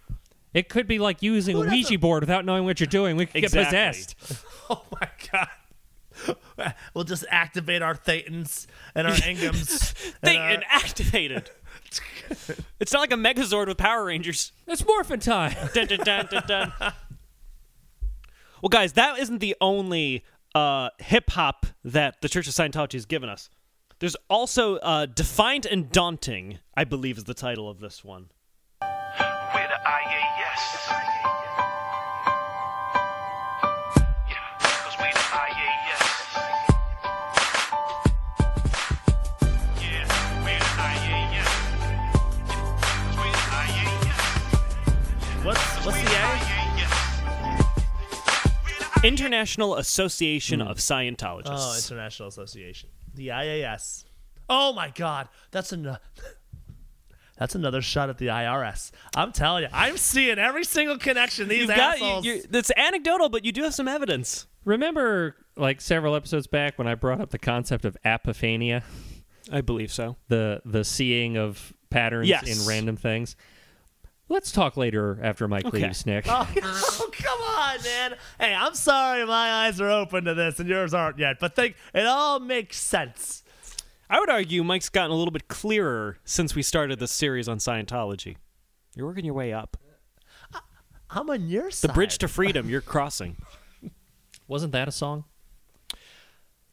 It 0.52 0.68
could 0.68 0.86
be 0.86 0.98
like 0.98 1.22
using 1.22 1.54
a 1.56 1.58
Who'd 1.60 1.66
have 1.68 1.72
Ouija 1.72 1.88
to- 1.90 1.98
board 1.98 2.22
without 2.22 2.44
knowing 2.44 2.64
what 2.64 2.78
you're 2.80 2.86
doing. 2.86 3.16
We 3.16 3.26
could 3.26 3.42
Exactly. 3.42 3.76
get 3.78 3.94
possessed. 3.96 4.44
oh 4.70 4.82
my 5.00 5.08
god. 5.32 5.48
We'll 6.94 7.04
just 7.04 7.24
activate 7.30 7.80
our 7.80 7.94
thetans 7.94 8.66
and 8.94 9.06
our 9.06 9.12
engrams. 9.14 9.94
and 10.22 10.36
uh, 10.36 10.40
Thetan 10.40 10.56
our- 10.58 10.62
activated. 10.70 11.50
it's 12.80 12.92
not 12.92 13.00
like 13.00 13.12
a 13.12 13.16
Megazord 13.16 13.68
with 13.68 13.78
Power 13.78 14.04
Rangers. 14.04 14.52
It's 14.66 14.84
morphin' 14.84 15.20
time. 15.20 15.54
Dun, 15.74 15.86
dun, 15.86 16.00
dun, 16.00 16.26
dun, 16.30 16.42
dun. 16.46 16.72
Well, 18.62 18.70
guys, 18.70 18.94
that 18.94 19.18
isn't 19.18 19.38
the 19.38 19.54
only 19.60 20.24
uh, 20.54 20.90
hip 20.98 21.30
hop 21.30 21.66
that 21.84 22.20
the 22.20 22.28
Church 22.28 22.48
of 22.48 22.54
Scientology 22.54 22.94
has 22.94 23.06
given 23.06 23.28
us. 23.28 23.50
There's 24.00 24.16
also 24.28 24.76
uh, 24.76 25.06
Defiant 25.06 25.66
and 25.66 25.90
Daunting, 25.90 26.58
I 26.76 26.84
believe 26.84 27.18
is 27.18 27.24
the 27.24 27.34
title 27.34 27.68
of 27.68 27.80
this 27.80 28.04
one. 28.04 28.30
We're 28.80 28.88
the 28.88 29.80
IAS. 29.84 30.94
Yeah, 45.88 46.47
International 49.04 49.76
Association 49.76 50.60
of 50.60 50.78
Scientologists. 50.78 51.44
Oh, 51.46 51.76
International 51.76 52.28
Association. 52.28 52.88
The 53.14 53.28
IAS. 53.28 54.04
Oh 54.48 54.72
my 54.72 54.90
god, 54.90 55.28
that's 55.50 55.72
another 55.72 56.00
That's 57.38 57.54
another 57.54 57.80
shot 57.82 58.08
at 58.10 58.18
the 58.18 58.26
IRS. 58.26 58.90
I'm 59.14 59.30
telling 59.30 59.62
you, 59.62 59.68
I'm 59.72 59.96
seeing 59.96 60.38
every 60.40 60.64
single 60.64 60.98
connection. 60.98 61.46
These 61.46 61.60
You've 61.60 61.68
got, 61.68 61.94
assholes. 61.94 62.24
you, 62.24 62.32
you, 62.34 62.42
it's 62.52 62.72
anecdotal, 62.76 63.28
but 63.28 63.44
you 63.44 63.52
do 63.52 63.62
have 63.62 63.74
some 63.74 63.86
evidence. 63.86 64.48
Remember, 64.64 65.36
like 65.56 65.80
several 65.80 66.16
episodes 66.16 66.48
back, 66.48 66.78
when 66.78 66.88
I 66.88 66.96
brought 66.96 67.20
up 67.20 67.30
the 67.30 67.38
concept 67.38 67.84
of 67.84 67.96
apophenia, 68.04 68.82
I 69.52 69.60
believe 69.60 69.92
so. 69.92 70.16
the 70.26 70.60
the 70.64 70.82
seeing 70.82 71.36
of 71.36 71.72
patterns 71.90 72.28
Yes. 72.28 72.60
in 72.60 72.68
random 72.68 72.96
things. 72.96 73.36
Let's 74.30 74.52
talk 74.52 74.76
later 74.76 75.18
after 75.22 75.48
Mike 75.48 75.64
Okay. 75.66 75.84
leaves, 75.86 76.04
Nick. 76.04 76.26
Oh, 76.30 77.08
come 77.12 77.40
on, 77.40 77.82
man. 77.82 78.14
Hey, 78.38 78.54
I'm 78.54 78.74
sorry 78.74 79.24
my 79.26 79.64
eyes 79.66 79.80
are 79.80 79.90
open 79.90 80.24
to 80.24 80.34
this 80.34 80.60
and 80.60 80.68
yours 80.68 80.92
aren't 80.92 81.18
yet, 81.18 81.38
but 81.40 81.56
think 81.56 81.76
it 81.94 82.06
all 82.06 82.38
makes 82.38 82.76
sense. 82.78 83.42
I 84.10 84.20
would 84.20 84.30
argue 84.30 84.62
Mike's 84.64 84.88
gotten 84.88 85.10
a 85.10 85.14
little 85.14 85.32
bit 85.32 85.48
clearer 85.48 86.18
since 86.24 86.54
we 86.54 86.62
started 86.62 86.98
this 86.98 87.10
series 87.12 87.48
on 87.48 87.58
Scientology. 87.58 88.36
You're 88.94 89.06
working 89.06 89.24
your 89.24 89.34
way 89.34 89.52
up. 89.52 89.76
I'm 91.10 91.30
on 91.30 91.48
your 91.48 91.70
side. 91.70 91.88
The 91.90 91.94
bridge 91.94 92.18
to 92.18 92.28
freedom, 92.28 92.68
you're 92.68 92.82
crossing. 92.82 93.36
Wasn't 94.48 94.72
that 94.72 94.88
a 94.88 94.92
song? 94.92 95.24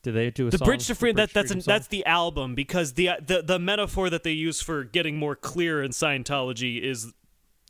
Did 0.03 0.14
they 0.14 0.30
do 0.30 0.47
a 0.47 0.51
The 0.51 0.58
song? 0.58 0.66
bridge 0.66 0.88
to 0.88 0.95
freedom. 0.95 1.18
That, 1.18 1.34
that's 1.34 1.47
Freedom 1.51 1.60
an, 1.60 1.64
that's 1.66 1.88
the 1.88 2.06
album 2.06 2.53
because 2.53 2.93
the, 2.93 3.12
the 3.26 3.41
the 3.41 3.60
metaphor 3.60 4.10
that 4.10 4.24
they 4.24 4.32
use 4.34 4.62
for 4.62 4.84
getting 4.84 5.18
more 5.18 5.36
clear 5.36 5.82
in 5.82 5.91
Scientology 5.91 6.82
is 6.82 7.14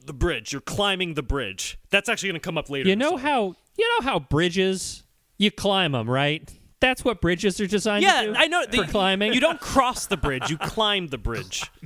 the 0.06 0.14
bridge. 0.14 0.52
You're 0.52 0.62
climbing 0.62 1.14
the 1.16 1.24
bridge. 1.24 1.78
That's 1.90 2.10
actually 2.10 2.30
going 2.30 2.42
to 2.42 2.46
come 2.46 2.58
up 2.58 2.70
later. 2.70 2.90
You 2.90 2.96
know 2.96 3.18
how 3.18 3.56
you 3.78 3.90
know 4.00 4.06
how 4.06 4.20
bridges 4.20 5.04
you 5.38 5.52
climb 5.52 5.92
them, 5.94 6.10
right? 6.10 6.50
That's 6.80 7.04
what 7.06 7.22
bridges 7.22 7.60
are 7.60 7.68
designed 7.68 8.04
Yeah, 8.04 8.22
to 8.22 8.28
do. 8.28 8.36
I 8.38 8.48
know. 8.48 8.64
for 8.64 8.72
the- 8.72 8.84
climbing. 8.84 9.34
You 9.34 9.40
don't 9.40 9.60
cross 9.60 10.06
the 10.08 10.18
bridge. 10.18 10.50
You 10.50 10.58
climb 10.58 11.08
the 11.08 11.18
bridge. 11.18 11.64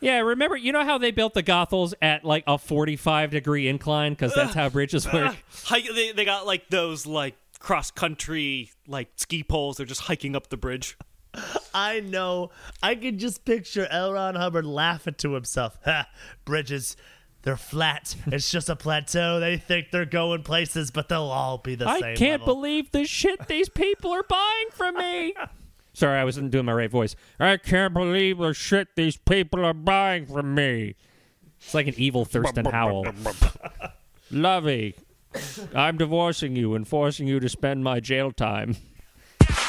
Yeah, 0.00 0.18
remember, 0.18 0.54
you 0.54 0.70
know 0.70 0.84
how 0.84 0.98
they 0.98 1.12
built 1.12 1.32
the 1.32 1.42
Gothels 1.42 1.94
at 2.02 2.26
like 2.26 2.44
a 2.46 2.58
45 2.58 3.30
degree 3.30 3.68
incline 3.68 4.12
because 4.12 4.34
that's 4.34 4.52
how 4.52 4.68
bridges 4.68 5.10
work. 5.10 5.34
Ah, 5.34 5.36
hike, 5.64 5.86
they, 5.94 6.12
they 6.12 6.26
got 6.26 6.44
like 6.44 6.68
those 6.68 7.06
like 7.06 7.36
cross 7.58 7.90
country 7.90 8.70
like 8.86 9.08
ski 9.16 9.42
poles. 9.42 9.78
They're 9.78 9.86
just 9.86 10.02
hiking 10.02 10.36
up 10.36 10.48
the 10.50 10.58
bridge. 10.58 10.98
I 11.72 12.00
know. 12.00 12.50
I 12.82 12.96
can 12.96 13.18
just 13.18 13.46
picture 13.46 13.86
L. 13.90 14.12
Ron 14.12 14.34
Hubbard 14.34 14.66
laughing 14.66 15.14
to 15.18 15.32
himself. 15.32 15.78
Ha, 15.86 16.06
bridges, 16.44 16.96
they're 17.44 17.56
flat. 17.56 18.16
It's 18.26 18.50
just 18.50 18.68
a 18.70 18.76
plateau. 18.76 19.38
They 19.38 19.58
think 19.58 19.90
they're 19.90 20.04
going 20.06 20.42
places, 20.42 20.90
but 20.90 21.08
they'll 21.08 21.22
all 21.22 21.58
be 21.58 21.74
the 21.74 21.86
I 21.86 22.00
same. 22.00 22.12
I 22.12 22.14
can't 22.16 22.42
level. 22.42 22.56
believe 22.56 22.90
the 22.90 23.04
shit 23.04 23.46
these 23.48 23.68
people 23.68 24.12
are 24.12 24.22
buying 24.22 24.66
from 24.72 24.96
me. 24.96 25.34
Sorry, 25.92 26.18
I 26.18 26.24
wasn't 26.24 26.50
doing 26.50 26.64
my 26.64 26.72
right 26.72 26.90
voice. 26.90 27.14
I 27.38 27.56
can't 27.58 27.94
believe 27.94 28.38
the 28.38 28.52
shit 28.54 28.88
these 28.96 29.16
people 29.16 29.64
are 29.64 29.74
buying 29.74 30.26
from 30.26 30.54
me. 30.54 30.96
It's 31.60 31.74
like 31.74 31.86
an 31.86 31.94
evil 31.96 32.24
Thurston 32.24 32.64
Howell. 32.64 33.06
Lovey, 34.30 34.96
I'm 35.74 35.96
divorcing 35.96 36.56
you 36.56 36.74
and 36.74 36.88
forcing 36.88 37.28
you 37.28 37.38
to 37.40 37.48
spend 37.48 37.84
my 37.84 38.00
jail 38.00 38.32
time. 38.32 38.76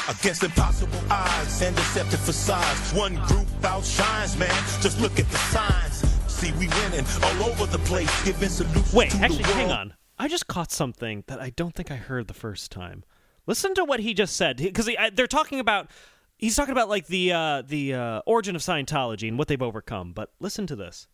Against 0.08 0.42
impossible 0.44 0.98
odds 1.10 1.62
and 1.62 1.74
deceptive 1.76 2.20
facades. 2.20 2.92
One 2.92 3.16
group 3.26 3.46
outshines, 3.64 4.36
man. 4.36 4.50
Just 4.80 5.00
look 5.00 5.18
at 5.18 5.28
the 5.30 5.36
signs. 5.36 5.95
See, 6.36 6.52
we 6.52 6.68
winning 6.68 7.06
all 7.22 7.44
over 7.50 7.64
the 7.64 7.78
place, 7.86 8.24
giving 8.24 8.50
solutions 8.50 8.92
Wait, 8.92 9.10
to 9.12 9.16
actually, 9.18 9.38
the 9.38 9.48
world. 9.48 9.56
hang 9.58 9.70
on. 9.70 9.94
I 10.18 10.28
just 10.28 10.46
caught 10.46 10.70
something 10.70 11.24
that 11.28 11.40
I 11.40 11.48
don't 11.48 11.74
think 11.74 11.90
I 11.90 11.96
heard 11.96 12.28
the 12.28 12.34
first 12.34 12.70
time. 12.70 13.04
Listen 13.46 13.74
to 13.74 13.84
what 13.84 14.00
he 14.00 14.12
just 14.12 14.36
said 14.36 14.58
because 14.58 14.90
they're 15.14 15.26
talking 15.26 15.60
about. 15.60 15.88
He's 16.36 16.54
talking 16.54 16.72
about 16.72 16.90
like 16.90 17.06
the 17.06 17.32
uh, 17.32 17.62
the 17.62 17.94
uh, 17.94 18.20
origin 18.26 18.54
of 18.54 18.60
Scientology 18.60 19.28
and 19.28 19.38
what 19.38 19.48
they've 19.48 19.62
overcome. 19.62 20.12
But 20.12 20.30
listen 20.38 20.66
to 20.66 20.76
this. 20.76 21.08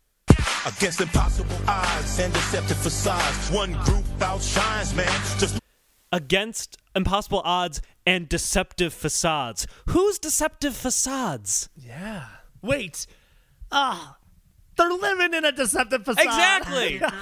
Against 0.66 1.00
impossible 1.00 1.56
odds 1.68 2.18
and 2.18 2.32
deceptive 2.32 2.78
facades. 2.78 3.50
One 3.50 3.72
group 3.84 4.04
outshines, 4.20 4.92
man. 4.92 5.06
Just 5.38 5.60
Against 6.10 6.78
impossible 6.96 7.42
odds 7.44 7.80
and 8.04 8.28
deceptive 8.28 8.92
facades. 8.92 9.68
Who's 9.90 10.18
deceptive 10.18 10.74
facades? 10.76 11.68
Yeah. 11.76 12.26
Wait. 12.60 13.06
Ah. 13.70 14.16
They're 14.76 14.92
living 14.92 15.34
in 15.34 15.44
a 15.44 15.52
deceptive 15.52 16.04
facade. 16.04 16.24
Exactly. 16.24 17.00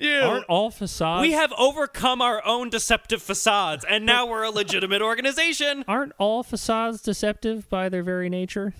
Oh, 0.00 0.08
you. 0.08 0.20
Aren't 0.20 0.46
all 0.46 0.70
facades? 0.70 1.22
we 1.22 1.32
have 1.32 1.52
overcome 1.56 2.20
our 2.20 2.44
own 2.44 2.70
deceptive 2.70 3.22
facades, 3.22 3.84
and 3.88 4.04
now 4.04 4.26
we're 4.26 4.42
a 4.42 4.50
legitimate 4.50 5.00
organization. 5.00 5.84
Aren't 5.86 6.12
all 6.18 6.42
facades 6.42 7.02
deceptive 7.02 7.68
by 7.68 7.88
their 7.88 8.02
very 8.02 8.28
nature? 8.28 8.74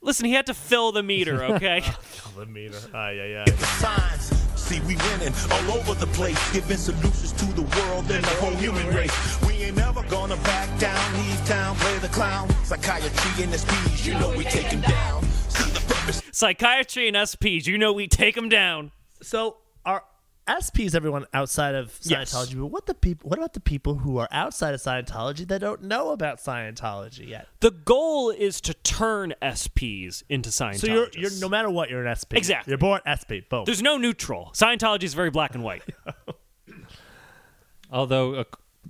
Listen, 0.00 0.26
he 0.26 0.32
had 0.32 0.46
to 0.46 0.54
fill 0.54 0.92
the 0.92 1.02
meter, 1.02 1.42
okay? 1.44 1.80
fill 2.02 2.44
The 2.44 2.46
meter. 2.46 2.78
Ay, 2.94 3.42
ay, 3.44 3.44
ay. 3.48 4.36
The 4.70 4.76
signs. 4.76 4.80
See, 4.80 4.80
we 4.86 4.96
winning 4.96 5.34
all 5.50 5.78
over 5.78 5.94
the 5.94 6.06
place, 6.12 6.52
giving 6.52 6.76
solutions 6.76 7.32
to 7.32 7.44
the 7.54 7.62
world 7.62 8.10
and 8.10 8.24
the 8.24 8.34
whole 8.40 8.54
human 8.56 8.86
race. 8.94 9.40
We 9.46 9.54
ain't 9.64 9.76
never 9.76 10.02
gonna 10.04 10.36
back 10.36 10.78
down, 10.78 11.12
leave 11.14 11.46
town, 11.46 11.76
play 11.76 11.98
the 11.98 12.08
clown. 12.08 12.48
Psychiatry 12.64 13.44
and 13.44 13.52
SPs, 13.54 14.06
you 14.06 14.14
know 14.14 14.30
we 14.36 14.44
take 14.44 14.72
'em 14.72 14.80
down. 14.80 15.22
See 15.48 15.70
the 15.70 15.80
purpose. 15.80 16.22
Psychiatry 16.32 17.08
and 17.08 17.16
SPs, 17.16 17.66
you 17.66 17.78
know 17.78 17.92
we 17.92 18.08
take 18.08 18.34
them 18.34 18.48
down. 18.48 18.92
So 19.22 19.58
are 20.50 20.58
SPs 20.58 20.94
everyone 20.94 21.26
outside 21.34 21.74
of 21.74 21.98
Yes. 22.02 22.32
Scientology? 22.32 22.58
But 22.60 22.66
what 22.66 22.86
the 22.86 22.94
people? 22.94 23.28
What 23.30 23.38
about 23.38 23.54
the 23.54 23.60
people 23.60 23.96
who 23.96 24.18
are 24.18 24.28
outside 24.30 24.74
of 24.74 24.80
Scientology 24.80 25.46
that 25.48 25.60
don't 25.60 25.82
know 25.82 26.10
about 26.10 26.38
Scientology 26.38 27.28
yet? 27.28 27.48
The 27.60 27.70
goal 27.70 28.30
is 28.30 28.60
to 28.62 28.74
turn 28.74 29.34
SPs 29.42 30.22
into 30.28 30.50
Scientologists. 30.50 30.80
So 30.80 30.86
you're 30.86 31.08
you're 31.16 31.40
no 31.40 31.48
matter 31.48 31.70
what 31.70 31.90
you're 31.90 32.04
an 32.04 32.14
SP. 32.16 32.34
Exactly. 32.34 32.70
You're 32.70 32.78
born 32.78 33.00
SP. 33.06 33.46
Boom. 33.48 33.64
There's 33.64 33.82
no 33.82 33.96
neutral. 33.96 34.50
Scientology 34.54 35.04
is 35.04 35.14
very 35.14 35.30
black 35.30 35.54
and 35.54 35.62
white. 35.64 35.82
Although, 37.92 38.34
uh, 38.34 38.44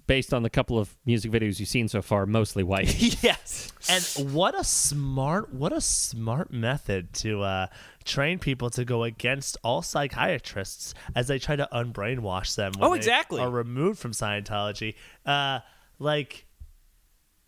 based 0.06 0.32
on 0.32 0.42
the 0.42 0.50
couple 0.50 0.78
of 0.78 0.96
music 1.04 1.30
videos 1.32 1.58
you've 1.60 1.68
seen 1.68 1.88
so 1.88 2.00
far, 2.02 2.26
mostly 2.26 2.62
white. 2.72 3.22
yes. 3.22 3.72
And 3.88 4.32
what 4.32 4.58
a 4.58 4.64
smart, 4.64 5.52
what 5.52 5.72
a 5.72 5.80
smart 5.80 6.52
method 6.52 7.12
to 7.14 7.42
uh, 7.42 7.66
train 8.04 8.38
people 8.38 8.70
to 8.70 8.84
go 8.84 9.04
against 9.04 9.56
all 9.64 9.82
psychiatrists 9.82 10.94
as 11.14 11.28
they 11.28 11.38
try 11.38 11.56
to 11.56 11.68
unbrainwash 11.72 12.54
them. 12.56 12.72
when 12.78 12.84
Oh, 12.88 12.90
they 12.92 12.98
exactly. 12.98 13.40
Are 13.40 13.50
removed 13.50 13.98
from 13.98 14.12
Scientology. 14.12 14.94
Uh, 15.26 15.60
like, 15.98 16.46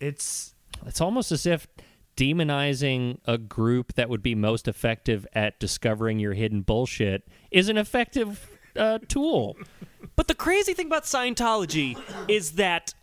it's 0.00 0.54
It's 0.86 1.00
almost 1.00 1.32
as 1.32 1.46
if 1.46 1.66
demonizing 2.16 3.18
a 3.24 3.38
group 3.38 3.94
that 3.94 4.08
would 4.08 4.22
be 4.22 4.34
most 4.34 4.68
effective 4.68 5.26
at 5.32 5.58
discovering 5.58 6.18
your 6.18 6.34
hidden 6.34 6.60
bullshit 6.60 7.26
is 7.50 7.68
an 7.68 7.78
effective 7.78 8.51
uh, 8.76 8.98
tool. 9.08 9.56
But 10.16 10.28
the 10.28 10.34
crazy 10.34 10.74
thing 10.74 10.86
about 10.86 11.04
Scientology 11.04 11.96
is 12.28 12.52
that 12.52 12.94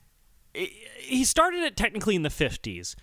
i- 0.55 0.72
he 0.99 1.24
started 1.26 1.63
it 1.63 1.76
technically 1.78 2.15
in 2.15 2.22
the 2.24 2.30
50s. 2.30 2.95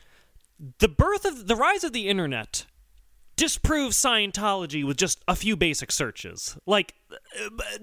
The 0.79 0.89
birth 0.89 1.25
of 1.25 1.47
the 1.49 1.57
rise 1.57 1.85
of 1.85 1.93
the 1.93 2.09
internet 2.09 2.67
disproves 3.37 3.97
Scientology 3.99 4.83
with 4.87 4.97
just 4.97 5.23
a 5.29 5.37
few 5.37 5.57
basic 5.57 5.93
searches. 5.93 6.57
Like 6.65 6.95
uh, 7.13 7.17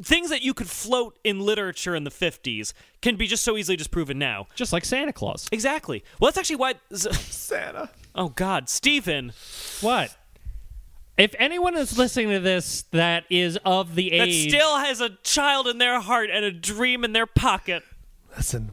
things 0.02 0.32
that 0.32 0.42
you 0.42 0.54
could 0.56 0.68
float 0.68 1.20
in 1.24 1.40
literature 1.40 1.96
in 1.96 2.04
the 2.06 2.10
50s 2.10 2.74
can 3.04 3.16
be 3.18 3.28
just 3.28 3.44
so 3.44 3.56
easily 3.56 3.76
disproven 3.76 4.18
now. 4.18 4.48
Just 4.56 4.74
like 4.74 4.84
Santa 4.86 5.14
Claus. 5.14 5.48
Exactly. 5.52 6.04
Well, 6.20 6.30
that's 6.30 6.38
actually 6.40 6.56
why 6.56 6.74
Santa. 6.92 7.92
Oh 8.16 8.30
god, 8.30 8.68
Steven, 8.70 9.34
What? 9.82 10.16
If 11.18 11.36
anyone 11.38 11.78
is 11.78 11.98
listening 11.98 12.30
to 12.30 12.40
this 12.40 12.84
that 12.92 13.26
is 13.30 13.58
of 13.64 13.96
the 13.96 14.14
age 14.14 14.20
that 14.20 14.28
age, 14.28 14.50
still 14.50 14.78
has 14.78 15.00
a 15.00 15.12
child 15.24 15.68
in 15.68 15.78
their 15.78 16.00
heart 16.00 16.30
and 16.32 16.44
a 16.44 16.52
dream 16.52 17.04
in 17.04 17.14
their 17.14 17.28
pocket. 17.28 17.84
Listen, 18.36 18.72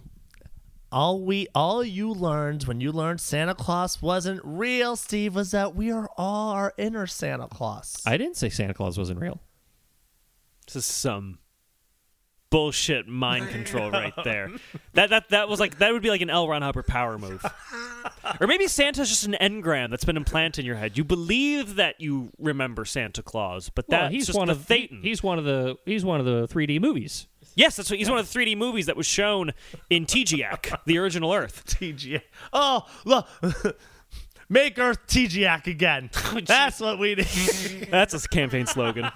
all 0.90 1.20
we, 1.20 1.48
all 1.54 1.84
you 1.84 2.10
learned 2.10 2.64
when 2.64 2.80
you 2.80 2.92
learned 2.92 3.20
Santa 3.20 3.54
Claus 3.54 4.00
wasn't 4.00 4.40
real, 4.42 4.96
Steve, 4.96 5.34
was 5.34 5.50
that 5.50 5.74
we 5.74 5.92
are 5.92 6.08
all 6.16 6.50
our 6.50 6.72
inner 6.78 7.06
Santa 7.06 7.46
Claus. 7.46 8.02
I 8.06 8.16
didn't 8.16 8.36
say 8.36 8.48
Santa 8.48 8.72
Claus 8.72 8.96
wasn't 8.96 9.20
real. 9.20 9.40
This 10.66 10.76
is 10.76 10.86
some 10.86 11.38
bullshit 12.50 13.06
mind 13.08 13.48
control 13.50 13.90
right 13.90 14.12
there. 14.24 14.50
That 14.94 15.10
that 15.10 15.28
that 15.28 15.48
was 15.48 15.60
like 15.60 15.78
that 15.78 15.92
would 15.92 16.02
be 16.02 16.10
like 16.10 16.20
an 16.20 16.30
L. 16.30 16.48
Ron 16.48 16.62
Hubbard 16.62 16.86
power 16.88 17.16
move. 17.16 17.44
or 18.40 18.46
maybe 18.48 18.66
Santa's 18.66 19.08
just 19.08 19.24
an 19.24 19.36
engram 19.40 19.88
that's 19.90 20.04
been 20.04 20.16
implanted 20.16 20.64
in 20.64 20.66
your 20.66 20.74
head. 20.74 20.98
You 20.98 21.04
believe 21.04 21.76
that 21.76 22.00
you 22.00 22.30
remember 22.38 22.84
Santa 22.84 23.22
Claus, 23.22 23.68
but 23.68 23.86
Well, 23.88 24.08
he's 24.08 24.26
just 24.26 24.36
one 24.36 24.48
the 24.48 24.54
of 24.54 24.66
Thetan. 24.66 25.00
he's 25.02 25.22
one 25.22 25.38
of 25.38 25.44
the 25.44 25.76
he's 25.86 26.04
one 26.04 26.18
of 26.18 26.26
the 26.26 26.48
3D 26.48 26.80
movies. 26.80 27.28
yes, 27.54 27.76
that's 27.76 27.88
what 27.88 28.00
he's 28.00 28.10
one 28.10 28.18
of 28.18 28.30
the 28.30 28.36
3D 28.38 28.56
movies 28.56 28.86
that 28.86 28.96
was 28.96 29.06
shown 29.06 29.52
in 29.88 30.04
Teegeeack, 30.06 30.76
the 30.86 30.98
original 30.98 31.32
Earth. 31.32 31.64
TGA. 31.68 32.20
Oh, 32.52 32.84
look. 33.04 33.28
Make 34.48 34.76
Earth 34.80 35.06
Teegeeack 35.06 35.68
again. 35.68 36.10
Oh, 36.24 36.40
that's 36.44 36.80
what 36.80 36.98
we 36.98 37.14
need. 37.14 37.86
That's 37.92 38.12
a 38.12 38.28
campaign 38.28 38.66
slogan. 38.66 39.08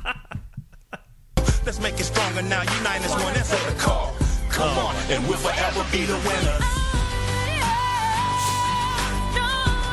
Let's 1.64 1.80
make 1.80 1.98
it 1.98 2.04
stronger 2.04 2.42
now. 2.42 2.60
Unite 2.60 3.00
as 3.00 3.10
one. 3.12 3.34
Answer 3.34 3.56
the 3.70 3.76
call. 3.78 4.14
Come 4.50 4.76
on, 4.76 4.94
and 5.08 5.26
we'll 5.26 5.38
forever 5.38 5.82
be 5.90 6.04
the 6.04 6.12
winners. 6.12 6.64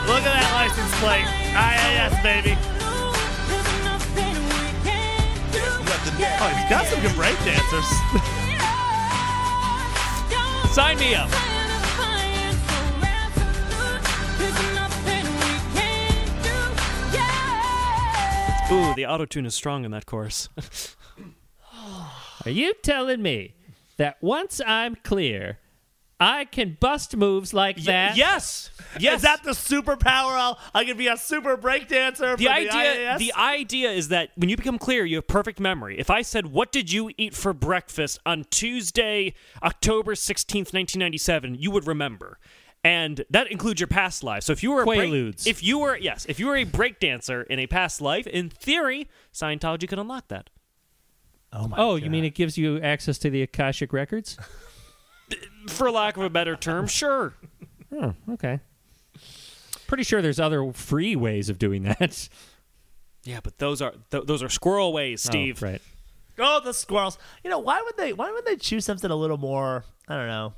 Look 0.06 0.20
at 0.20 0.36
that 0.36 0.52
license 0.60 0.92
plate. 1.00 1.24
IAS, 1.56 2.22
baby. 2.22 2.58
Oh, 6.44 6.48
he's 6.56 6.70
got 6.70 6.86
some 6.88 7.00
good 7.02 7.16
break 7.16 7.38
dancers. 7.46 7.88
Sign 10.76 11.00
me 11.00 11.16
up. 11.16 11.30
Ooh, 18.72 18.94
the 18.96 19.06
auto 19.06 19.26
tune 19.26 19.46
is 19.46 19.56
strong 19.56 19.86
in 19.86 19.92
that 19.92 20.06
chorus. 20.06 20.50
Are 22.46 22.52
you 22.52 22.74
telling 22.84 23.22
me 23.22 23.56
that 23.98 24.18
once 24.22 24.62
I'm 24.66 24.96
clear, 24.96 25.60
I 26.20 26.46
can 26.46 26.78
bust 26.80 27.16
moves 27.16 27.54
like 27.54 27.78
that? 27.84 28.16
yes, 28.16 28.70
yes. 29.00 29.18
Is 29.18 29.22
that 29.24 29.44
the 29.44 29.52
superpower? 29.52 30.34
I'll, 30.36 30.60
I 30.74 30.86
can 30.86 30.96
be 30.98 31.08
a 31.08 31.18
super 31.18 31.58
break 31.58 31.88
dancer. 31.88 32.36
the 32.36 32.46
for 32.46 32.52
idea? 32.52 32.72
IAS? 33.14 33.18
The 33.18 33.34
idea 33.34 33.92
is 33.92 34.10
that 34.10 34.30
when 34.36 34.50
you 34.50 34.56
become 34.58 34.78
clear, 34.78 35.04
you 35.06 35.16
have 35.18 35.28
perfect 35.28 35.60
memory. 35.60 35.98
If 36.00 36.10
I 36.12 36.22
said, 36.22 36.48
"What 36.48 36.72
did 36.72 36.92
you 36.92 37.12
eat 37.18 37.34
for 37.34 37.54
breakfast 37.54 38.20
on 38.26 38.46
Tuesday, 38.52 39.34
October 39.64 40.14
sixteenth, 40.16 40.74
nineteen 40.74 41.00
ninety-seven," 41.00 41.56
you 41.56 41.72
would 41.72 41.88
remember. 41.88 42.40
And 42.84 43.24
that 43.30 43.52
includes 43.52 43.80
your 43.80 43.88
past 43.88 44.24
life. 44.24 44.42
So 44.44 44.54
if 44.54 44.64
you 44.64 44.72
were 44.72 44.82
a 44.82 44.86
break- 44.86 45.12
Quaaludes. 45.12 45.46
if 45.46 45.62
you 45.64 45.78
were 45.80 45.96
yes, 45.96 46.26
if 46.28 46.40
you 46.40 46.48
were 46.48 46.56
a 46.56 46.66
breakdancer 46.66 47.46
in 47.48 47.60
a 47.60 47.68
past 47.68 48.02
life, 48.02 48.26
in 48.26 48.50
theory, 48.50 49.08
Scientology 49.34 49.88
could 49.88 50.00
unlock 50.00 50.28
that. 50.30 50.50
Oh, 51.54 51.68
my 51.68 51.78
Oh, 51.78 51.96
you 51.96 52.10
mean 52.10 52.24
it 52.24 52.36
gives 52.36 52.58
you 52.58 52.80
access 52.82 53.18
to 53.20 53.30
the 53.30 53.42
Akashic 53.42 53.94
records? 53.94 54.38
For 55.68 55.92
lack 55.92 56.18
of 56.18 56.24
a 56.24 56.30
better 56.30 56.56
term, 56.56 56.88
sure. 56.88 57.34
Oh, 57.94 58.14
okay. 58.32 58.60
Pretty 59.88 60.04
sure 60.04 60.22
there's 60.22 60.40
other 60.40 60.72
free 60.74 61.16
ways 61.16 61.50
of 61.50 61.60
doing 61.60 61.84
that. 61.84 62.30
Yeah, 63.24 63.40
but 63.44 63.60
those 63.60 63.82
are 63.82 63.94
th- 64.10 64.24
those 64.26 64.42
are 64.42 64.50
squirrel 64.50 64.94
ways, 64.94 65.26
oh, 65.28 65.30
Steve. 65.30 65.62
Oh, 65.64 65.68
right. 65.68 65.82
Oh, 66.40 66.60
the 66.64 66.74
squirrels. 66.74 67.18
You 67.44 67.50
know 67.50 67.60
why 67.60 67.82
would 67.82 67.98
they? 67.98 68.14
Why 68.14 68.32
would 68.32 68.46
they 68.46 68.56
choose 68.56 68.86
something 68.86 69.12
a 69.12 69.16
little 69.16 69.38
more? 69.38 69.86
I 70.08 70.16
don't 70.16 70.28
know. 70.28 70.54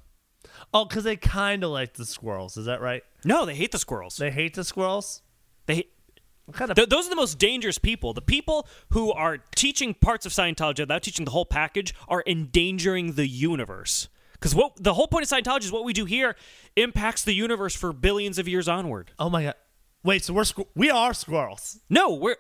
Oh, 0.73 0.85
because 0.85 1.03
they 1.03 1.15
kind 1.15 1.63
of 1.63 1.71
like 1.71 1.93
the 1.93 2.05
squirrels. 2.05 2.55
Is 2.57 2.65
that 2.67 2.79
right? 2.81 3.03
No, 3.25 3.45
they 3.45 3.55
hate 3.55 3.71
the 3.71 3.79
squirrels. 3.79 4.15
They 4.17 4.31
hate 4.31 4.53
the 4.53 4.63
squirrels. 4.63 5.21
They 5.65 5.75
hate, 5.75 5.91
What 5.95 6.02
kind 6.51 6.69
of? 6.71 6.75
Th- 6.75 6.89
those 6.89 7.07
are 7.07 7.09
the 7.09 7.15
most 7.15 7.39
dangerous 7.39 7.77
people. 7.77 8.13
The 8.13 8.21
people 8.21 8.67
who 8.89 9.11
are 9.13 9.37
teaching 9.55 9.93
parts 9.93 10.25
of 10.25 10.31
Scientology 10.31 10.79
without 10.79 11.03
teaching 11.03 11.25
the 11.25 11.31
whole 11.31 11.45
package 11.45 11.93
are 12.07 12.23
endangering 12.27 13.13
the 13.13 13.27
universe. 13.27 14.09
Because 14.33 14.53
what 14.53 14.73
the 14.83 14.93
whole 14.95 15.07
point 15.07 15.23
of 15.23 15.29
Scientology 15.29 15.63
is 15.63 15.71
what 15.71 15.85
we 15.85 15.93
do 15.93 16.03
here 16.05 16.35
impacts 16.75 17.23
the 17.23 17.33
universe 17.33 17.75
for 17.75 17.93
billions 17.93 18.37
of 18.37 18.47
years 18.47 18.67
onward. 18.67 19.11
oh 19.17 19.29
my 19.29 19.43
god! 19.43 19.55
Wait, 20.03 20.23
so 20.25 20.33
we're 20.33 20.41
squ- 20.43 20.67
we 20.75 20.91
are 20.91 21.13
squirrels. 21.13 21.79
No, 21.89 22.13
we're 22.13 22.35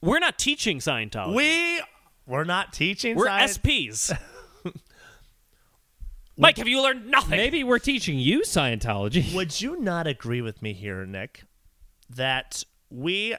we're 0.00 0.18
not 0.18 0.36
teaching 0.36 0.78
Scientology. 0.80 1.34
We 1.36 1.80
we're 2.26 2.42
not 2.44 2.72
teaching. 2.72 3.16
we're 3.16 3.26
science. 3.26 3.58
SPs. 3.58 4.18
Mike, 6.36 6.56
have 6.56 6.66
you 6.66 6.82
learned 6.82 7.06
nothing? 7.08 7.36
Maybe 7.36 7.62
we're 7.62 7.78
teaching 7.78 8.18
you 8.18 8.40
Scientology. 8.40 9.32
Would 9.34 9.60
you 9.60 9.78
not 9.78 10.06
agree 10.08 10.40
with 10.40 10.60
me 10.62 10.72
here, 10.72 11.04
Nick, 11.06 11.44
that 12.10 12.64
we 12.92 13.34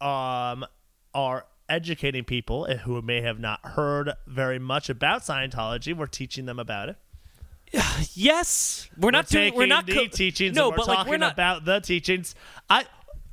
um 0.00 0.66
are 1.14 1.46
educating 1.68 2.24
people 2.24 2.66
who 2.66 3.00
may 3.02 3.20
have 3.22 3.38
not 3.40 3.64
heard 3.64 4.12
very 4.26 4.58
much 4.58 4.88
about 4.90 5.22
Scientology? 5.22 5.96
We're 5.96 6.06
teaching 6.06 6.46
them 6.46 6.58
about 6.58 6.90
it. 6.90 6.96
Yes, 8.12 8.88
we're 8.98 9.10
not 9.10 9.26
we're 9.32 9.40
doing. 9.40 9.54
We're 9.54 9.66
not 9.66 9.86
the 9.86 9.94
co- 9.94 10.06
teachings. 10.06 10.56
No, 10.56 10.68
and 10.68 10.72
we're 10.72 10.76
but 10.78 10.86
talking 10.86 10.98
like 10.98 11.06
we're 11.08 11.16
not. 11.18 11.32
about 11.32 11.64
the 11.64 11.80
teachings. 11.80 12.34
I 12.70 12.84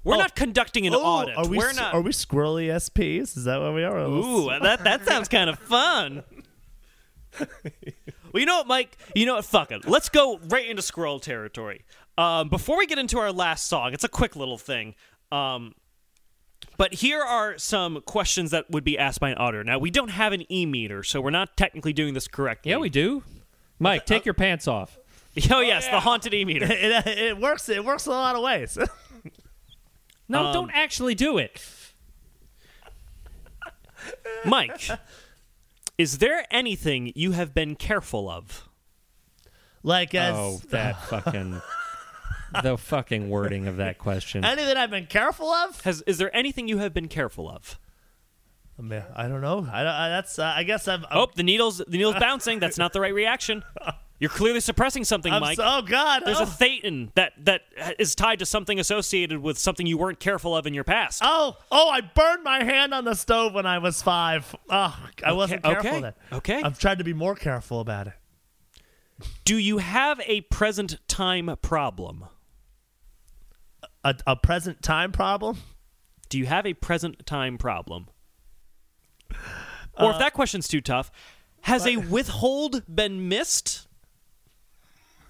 we're 0.03 0.15
oh, 0.15 0.19
not 0.19 0.35
conducting 0.35 0.85
an 0.85 0.95
oh, 0.95 1.01
audit. 1.01 1.37
Are 1.37 1.47
we? 1.47 1.57
we're 1.57 1.73
not. 1.73 1.93
Are 1.93 2.01
we 2.01 2.11
squirrely 2.11 2.67
SPs? 2.67 3.37
Is 3.37 3.45
that 3.45 3.61
what 3.61 3.73
we 3.73 3.83
are? 3.83 3.99
Ooh, 3.99 4.49
that 4.61 4.83
that 4.83 5.05
sounds 5.05 5.29
kind 5.29 5.49
of 5.49 5.59
fun. 5.59 6.23
well, 7.39 7.47
you 8.33 8.45
know 8.45 8.57
what, 8.57 8.67
Mike? 8.67 8.97
You 9.15 9.25
know 9.25 9.35
what? 9.35 9.45
Fuck 9.45 9.71
it. 9.71 9.87
Let's 9.87 10.09
go 10.09 10.39
right 10.49 10.67
into 10.67 10.81
squirrel 10.81 11.19
territory. 11.19 11.85
Um, 12.17 12.49
before 12.49 12.77
we 12.77 12.85
get 12.85 12.99
into 12.99 13.17
our 13.17 13.31
last 13.31 13.67
song, 13.67 13.93
it's 13.93 14.03
a 14.03 14.09
quick 14.09 14.35
little 14.35 14.57
thing. 14.57 14.93
Um, 15.33 15.73
but 16.77 16.93
here 16.93 17.21
are 17.21 17.57
some 17.57 18.01
questions 18.01 18.51
that 18.51 18.69
would 18.69 18.83
be 18.83 18.97
asked 18.97 19.19
by 19.19 19.29
an 19.29 19.37
auditor. 19.37 19.63
Now, 19.63 19.79
we 19.79 19.91
don't 19.91 20.09
have 20.09 20.31
an 20.33 20.51
e 20.51 20.65
meter, 20.65 21.03
so 21.03 21.21
we're 21.21 21.29
not 21.29 21.55
technically 21.57 21.93
doing 21.93 22.13
this 22.13 22.27
correctly. 22.27 22.71
Yeah, 22.71 22.77
we 22.77 22.89
do. 22.89 23.23
Mike, 23.79 24.05
take 24.05 24.25
your 24.25 24.33
pants 24.33 24.67
off. 24.67 24.97
Oh, 25.49 25.61
yes, 25.61 25.87
the 25.87 25.99
haunted 25.99 26.31
e 26.35 26.45
meter. 26.45 26.65
it, 26.69 27.07
it 27.07 27.37
works. 27.39 27.67
It 27.67 27.83
works 27.83 28.05
in 28.05 28.11
a 28.11 28.15
lot 28.15 28.35
of 28.35 28.43
ways. 28.43 28.77
No, 30.29 30.45
Um, 30.45 30.53
don't 30.53 30.71
actually 30.73 31.15
do 31.15 31.37
it. 31.37 31.61
Mike, 34.45 34.89
is 35.97 36.19
there 36.19 36.45
anything 36.51 37.11
you 37.15 37.31
have 37.31 37.53
been 37.53 37.75
careful 37.75 38.29
of? 38.29 38.67
Like 39.83 40.15
as 40.15 40.35
Oh, 40.35 40.61
that 40.69 41.01
fucking 41.07 41.61
the 42.61 42.77
fucking 42.77 43.29
wording 43.29 43.67
of 43.67 43.77
that 43.77 43.97
question. 43.97 44.45
anything 44.45 44.77
I've 44.77 44.91
been 44.91 45.07
careful 45.07 45.49
of. 45.49 45.81
Has 45.81 46.01
is 46.03 46.17
there 46.17 46.35
anything 46.35 46.67
you 46.67 46.77
have 46.79 46.93
been 46.93 47.07
careful 47.07 47.49
of? 47.49 47.79
I, 48.77 48.81
mean, 48.81 49.03
I 49.15 49.27
don't 49.27 49.41
know. 49.41 49.67
I, 49.71 49.81
I 49.81 50.09
that's 50.09 50.39
uh, 50.39 50.53
I 50.55 50.63
guess 50.63 50.87
I'm. 50.87 51.05
Oh, 51.11 51.27
the 51.35 51.43
needle's 51.43 51.77
the 51.77 51.97
needle's 51.97 52.15
bouncing. 52.19 52.59
That's 52.59 52.77
not 52.77 52.93
the 52.93 53.01
right 53.01 53.13
reaction. 53.13 53.63
You're 54.19 54.29
clearly 54.29 54.61
suppressing 54.61 55.03
something, 55.03 55.33
I'm 55.33 55.41
Mike. 55.41 55.57
so, 55.57 55.65
oh 55.65 55.81
God. 55.81 56.23
There's 56.25 56.39
oh. 56.39 56.43
a 56.43 56.45
thetan 56.45 57.13
that 57.15 57.33
that 57.43 57.63
is 57.99 58.15
tied 58.15 58.39
to 58.39 58.45
something 58.45 58.79
associated 58.79 59.39
with 59.39 59.57
something 59.57 59.85
you 59.85 59.97
weren't 59.97 60.21
careful 60.21 60.55
of 60.55 60.65
in 60.65 60.73
your 60.73 60.85
past. 60.85 61.21
Oh, 61.25 61.57
oh! 61.69 61.89
I 61.89 61.99
burned 61.99 62.41
my 62.43 62.63
hand 62.63 62.93
on 62.93 63.03
the 63.03 63.15
stove 63.15 63.53
when 63.53 63.65
I 63.65 63.79
was 63.79 64.01
five. 64.01 64.55
Oh, 64.69 64.97
I 65.25 65.33
wasn't 65.33 65.63
careful 65.63 65.89
okay, 65.89 66.01
then. 66.01 66.13
okay. 66.31 66.61
I've 66.63 66.79
tried 66.79 66.99
to 66.99 67.03
be 67.03 67.13
more 67.13 67.35
careful 67.35 67.81
about 67.81 68.07
it. 68.07 68.13
Do 69.43 69.57
you 69.57 69.79
have 69.79 70.21
a 70.25 70.41
present 70.41 71.05
time 71.07 71.53
problem? 71.61 72.25
A, 74.03 74.15
a 74.27 74.35
present 74.35 74.81
time 74.81 75.11
problem? 75.11 75.57
Do 76.29 76.37
you 76.37 76.45
have 76.45 76.65
a 76.65 76.73
present 76.73 77.25
time 77.25 77.57
problem? 77.57 78.07
Or 79.97 80.09
Uh, 80.09 80.11
if 80.11 80.19
that 80.19 80.33
question's 80.33 80.67
too 80.67 80.81
tough, 80.81 81.11
has 81.61 81.85
a 81.85 81.97
withhold 81.97 82.83
been 82.93 83.29
missed? 83.29 83.87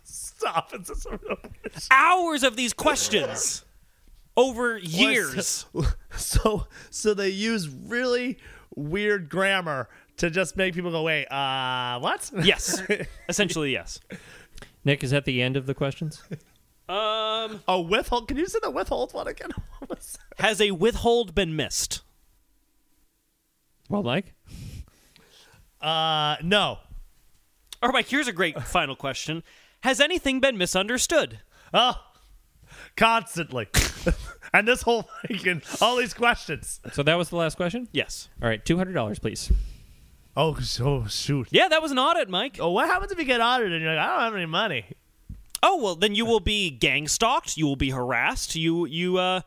Stop! 0.04 0.74
It's 0.74 0.90
just 0.90 1.08
Hours 1.92 2.44
of 2.44 2.56
these 2.56 2.74
questions 2.74 3.64
over 4.36 4.78
years. 4.78 5.66
so 6.16 6.68
so 6.90 7.14
they 7.14 7.30
use 7.30 7.70
really 7.70 8.38
weird 8.76 9.30
grammar 9.30 9.90
to 10.18 10.30
just 10.30 10.58
make 10.58 10.74
people 10.74 10.92
go, 10.92 11.04
wait, 11.04 11.26
uh, 11.28 12.00
what? 12.00 12.30
Yes, 12.44 12.82
essentially 13.30 13.72
yes. 13.72 14.00
Nick, 14.86 15.04
is 15.04 15.12
that 15.12 15.26
the 15.26 15.42
end 15.42 15.56
of 15.58 15.66
the 15.66 15.74
questions? 15.74 16.24
Um, 16.90 17.62
a 17.68 17.80
withhold. 17.82 18.28
Can 18.28 18.38
you 18.38 18.46
say 18.48 18.60
the 18.62 18.70
withhold 18.70 19.14
one 19.14 19.28
again? 19.28 19.52
What 19.80 19.90
was 19.90 20.18
that? 20.38 20.44
has 20.44 20.62
a 20.62 20.72
withhold 20.72 21.34
been 21.36 21.56
missed? 21.56 22.02
Well, 23.90 24.04
Mike. 24.04 24.34
uh, 25.82 26.38
no. 26.44 26.80
Or 27.82 27.92
Mike, 27.92 28.08
here's 28.08 28.28
a 28.28 28.34
great 28.34 28.62
final 28.64 28.96
question: 28.96 29.44
Has 29.82 30.00
anything 30.00 30.40
been 30.40 30.58
misunderstood? 30.58 31.40
Oh, 31.74 31.96
constantly. 32.96 33.68
and 34.54 34.68
this 34.68 34.82
whole 34.84 35.10
fucking 35.28 35.62
all 35.82 35.98
these 35.98 36.14
questions. 36.14 36.80
So 36.94 37.04
that 37.04 37.16
was 37.16 37.30
the 37.30 37.36
last 37.36 37.56
question. 37.56 37.88
Yes. 37.92 38.30
All 38.42 38.48
right, 38.48 38.64
two 38.64 38.78
hundred 38.78 38.94
dollars, 38.94 39.20
please. 39.20 39.52
Oh, 40.36 40.56
so 40.60 41.06
shoot. 41.08 41.48
Yeah, 41.52 41.68
that 41.68 41.82
was 41.82 41.92
an 41.92 42.00
audit, 42.00 42.30
Mike. 42.30 42.58
Oh, 42.60 42.72
what 42.72 42.88
happens 42.88 43.12
if 43.12 43.20
you 43.20 43.26
get 43.26 43.40
audited 43.42 43.74
and 43.74 43.82
you're 43.84 43.94
like, 43.96 44.04
I 44.04 44.16
don't 44.16 44.24
have 44.26 44.36
any 44.36 44.46
money? 44.48 44.86
Oh 45.64 45.78
well, 45.78 45.96
then 45.96 46.14
you 46.14 46.26
will 46.26 46.42
be 46.42 46.70
gang 46.70 47.08
stalked. 47.08 47.58
You 47.58 47.66
will 47.66 47.78
be 47.78 47.90
harassed. 47.90 48.56
You 48.56 48.86
you 48.86 49.18
uh, 49.18 49.42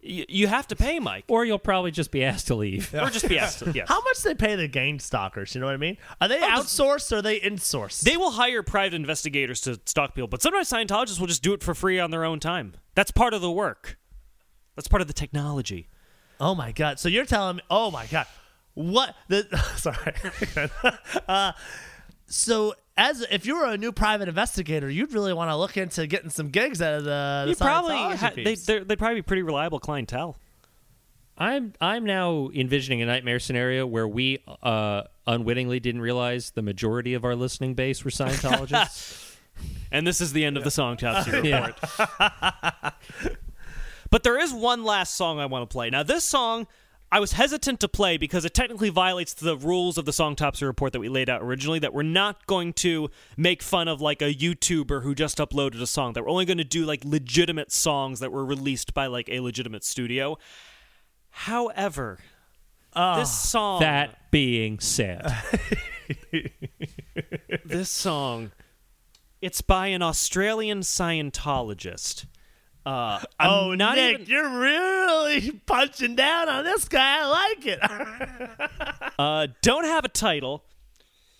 you, 0.00 0.24
you 0.28 0.46
have 0.46 0.66
to 0.68 0.76
pay, 0.76 0.98
Mike, 0.98 1.24
Or 1.28 1.44
you'll 1.44 1.58
probably 1.58 1.90
just 1.90 2.10
be 2.10 2.24
asked 2.24 2.46
to 2.46 2.54
leave. 2.54 2.94
or 2.98 3.10
just 3.10 3.28
be 3.28 3.38
asked. 3.38 3.58
To, 3.60 3.72
yes. 3.72 3.88
How 3.88 4.00
much 4.00 4.22
they 4.22 4.34
pay 4.34 4.56
the 4.56 4.66
gang 4.66 4.98
stalkers? 4.98 5.54
You 5.54 5.60
know 5.60 5.66
what 5.66 5.74
I 5.74 5.78
mean? 5.78 5.98
Are 6.20 6.28
they 6.28 6.38
outsourced 6.38 7.12
or 7.12 7.16
are 7.16 7.22
they 7.22 7.38
insourced? 7.40 8.00
They 8.00 8.16
will 8.16 8.30
hire 8.30 8.62
private 8.62 8.94
investigators 8.94 9.60
to 9.62 9.78
stalk 9.84 10.14
people, 10.14 10.28
but 10.28 10.40
sometimes 10.40 10.70
Scientologists 10.70 11.20
will 11.20 11.26
just 11.26 11.42
do 11.42 11.52
it 11.52 11.62
for 11.62 11.74
free 11.74 11.98
on 12.00 12.10
their 12.10 12.24
own 12.24 12.40
time. 12.40 12.74
That's 12.94 13.10
part 13.10 13.34
of 13.34 13.42
the 13.42 13.50
work. 13.50 13.98
That's 14.74 14.88
part 14.88 15.02
of 15.02 15.08
the 15.08 15.14
technology. 15.14 15.88
oh 16.40 16.54
my 16.54 16.70
god! 16.72 17.00
So 17.00 17.08
you're 17.08 17.24
telling 17.24 17.56
me? 17.56 17.62
Oh 17.68 17.90
my 17.90 18.06
god! 18.06 18.26
What 18.74 19.16
the? 19.26 19.44
Sorry. 19.76 20.14
uh, 21.28 21.52
so 22.26 22.74
as 22.98 23.24
if 23.30 23.46
you 23.46 23.56
were 23.56 23.64
a 23.66 23.78
new 23.78 23.92
private 23.92 24.28
investigator, 24.28 24.90
you'd 24.90 25.14
really 25.14 25.32
want 25.32 25.50
to 25.50 25.56
look 25.56 25.76
into 25.78 26.06
getting 26.06 26.28
some 26.30 26.48
gigs 26.50 26.82
out 26.82 26.94
of 26.94 27.04
the. 27.04 27.42
the 27.44 27.50
You 27.50 27.56
probably 27.56 27.96
ha- 28.16 28.32
they 28.34 28.44
peeps. 28.44 28.66
they're- 28.66 28.84
they'd 28.84 28.98
probably 28.98 29.16
be 29.16 29.22
pretty 29.22 29.42
reliable 29.42 29.78
clientele. 29.80 30.36
I'm 31.38 31.72
I'm 31.80 32.04
now 32.04 32.50
envisioning 32.52 33.00
a 33.00 33.06
nightmare 33.06 33.38
scenario 33.38 33.86
where 33.86 34.08
we 34.08 34.42
uh, 34.62 35.02
unwittingly 35.26 35.78
didn't 35.78 36.00
realize 36.00 36.50
the 36.50 36.62
majority 36.62 37.14
of 37.14 37.24
our 37.24 37.36
listening 37.36 37.74
base 37.74 38.04
were 38.04 38.10
Scientologists. 38.10 39.24
And 39.90 40.06
this 40.06 40.20
is 40.20 40.32
the 40.32 40.44
end 40.44 40.56
of 40.56 40.62
the 40.64 40.70
song 40.70 40.96
topsy 40.98 41.32
report. 41.32 41.74
yeah. 42.20 42.90
But 44.10 44.22
there 44.22 44.38
is 44.38 44.52
one 44.52 44.84
last 44.84 45.14
song 45.16 45.38
I 45.40 45.46
want 45.46 45.68
to 45.68 45.72
play. 45.72 45.90
Now, 45.90 46.02
this 46.02 46.24
song 46.24 46.66
I 47.10 47.20
was 47.20 47.32
hesitant 47.32 47.80
to 47.80 47.88
play 47.88 48.18
because 48.18 48.44
it 48.44 48.52
technically 48.52 48.90
violates 48.90 49.32
the 49.32 49.56
rules 49.56 49.96
of 49.96 50.04
the 50.04 50.12
song 50.12 50.36
topsy 50.36 50.66
report 50.66 50.92
that 50.92 51.00
we 51.00 51.08
laid 51.08 51.30
out 51.30 51.42
originally. 51.42 51.78
That 51.78 51.94
we're 51.94 52.02
not 52.02 52.46
going 52.46 52.74
to 52.74 53.10
make 53.36 53.62
fun 53.62 53.88
of 53.88 54.00
like 54.00 54.20
a 54.20 54.34
YouTuber 54.34 55.02
who 55.02 55.14
just 55.14 55.38
uploaded 55.38 55.80
a 55.80 55.86
song. 55.86 56.12
That 56.12 56.24
we're 56.24 56.30
only 56.30 56.44
going 56.44 56.58
to 56.58 56.64
do 56.64 56.84
like 56.84 57.04
legitimate 57.04 57.72
songs 57.72 58.20
that 58.20 58.30
were 58.30 58.44
released 58.44 58.92
by 58.92 59.06
like 59.06 59.28
a 59.30 59.40
legitimate 59.40 59.84
studio. 59.84 60.36
However, 61.30 62.18
ah, 62.94 63.20
this 63.20 63.32
song 63.32 63.80
That 63.80 64.30
being 64.30 64.78
said, 64.78 65.34
this 67.64 67.88
song 67.88 68.52
it's 69.40 69.62
by 69.62 69.88
an 69.88 70.02
Australian 70.02 70.80
Scientologist. 70.80 72.26
Uh, 72.88 73.20
oh, 73.38 73.74
not 73.74 73.96
Nick, 73.96 74.20
even. 74.20 74.26
you're 74.32 74.48
really 74.60 75.50
punching 75.66 76.14
down 76.16 76.48
on 76.48 76.64
this 76.64 76.88
guy. 76.88 77.18
I 77.22 77.26
like 77.26 77.66
it. 77.66 77.80
Uh, 79.18 79.48
don't 79.62 79.82
have 79.84 80.04
a 80.04 80.08
title. 80.08 80.64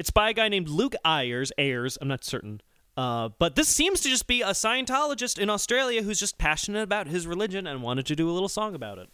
It's 0.00 0.10
by 0.10 0.30
a 0.30 0.32
guy 0.32 0.48
named 0.48 0.68
Luke 0.68 0.96
Ayers. 1.06 1.52
Ayers, 1.58 1.96
I'm 2.00 2.08
not 2.08 2.24
certain. 2.24 2.60
Uh, 2.96 3.28
but 3.38 3.54
this 3.54 3.68
seems 3.68 4.00
to 4.00 4.08
just 4.08 4.26
be 4.26 4.42
a 4.42 4.48
Scientologist 4.48 5.38
in 5.38 5.48
Australia 5.48 6.02
who's 6.02 6.18
just 6.18 6.38
passionate 6.38 6.82
about 6.82 7.06
his 7.06 7.24
religion 7.24 7.68
and 7.68 7.80
wanted 7.80 8.04
to 8.06 8.16
do 8.16 8.28
a 8.28 8.32
little 8.32 8.48
song 8.48 8.74
about 8.74 8.98
it. 8.98 9.08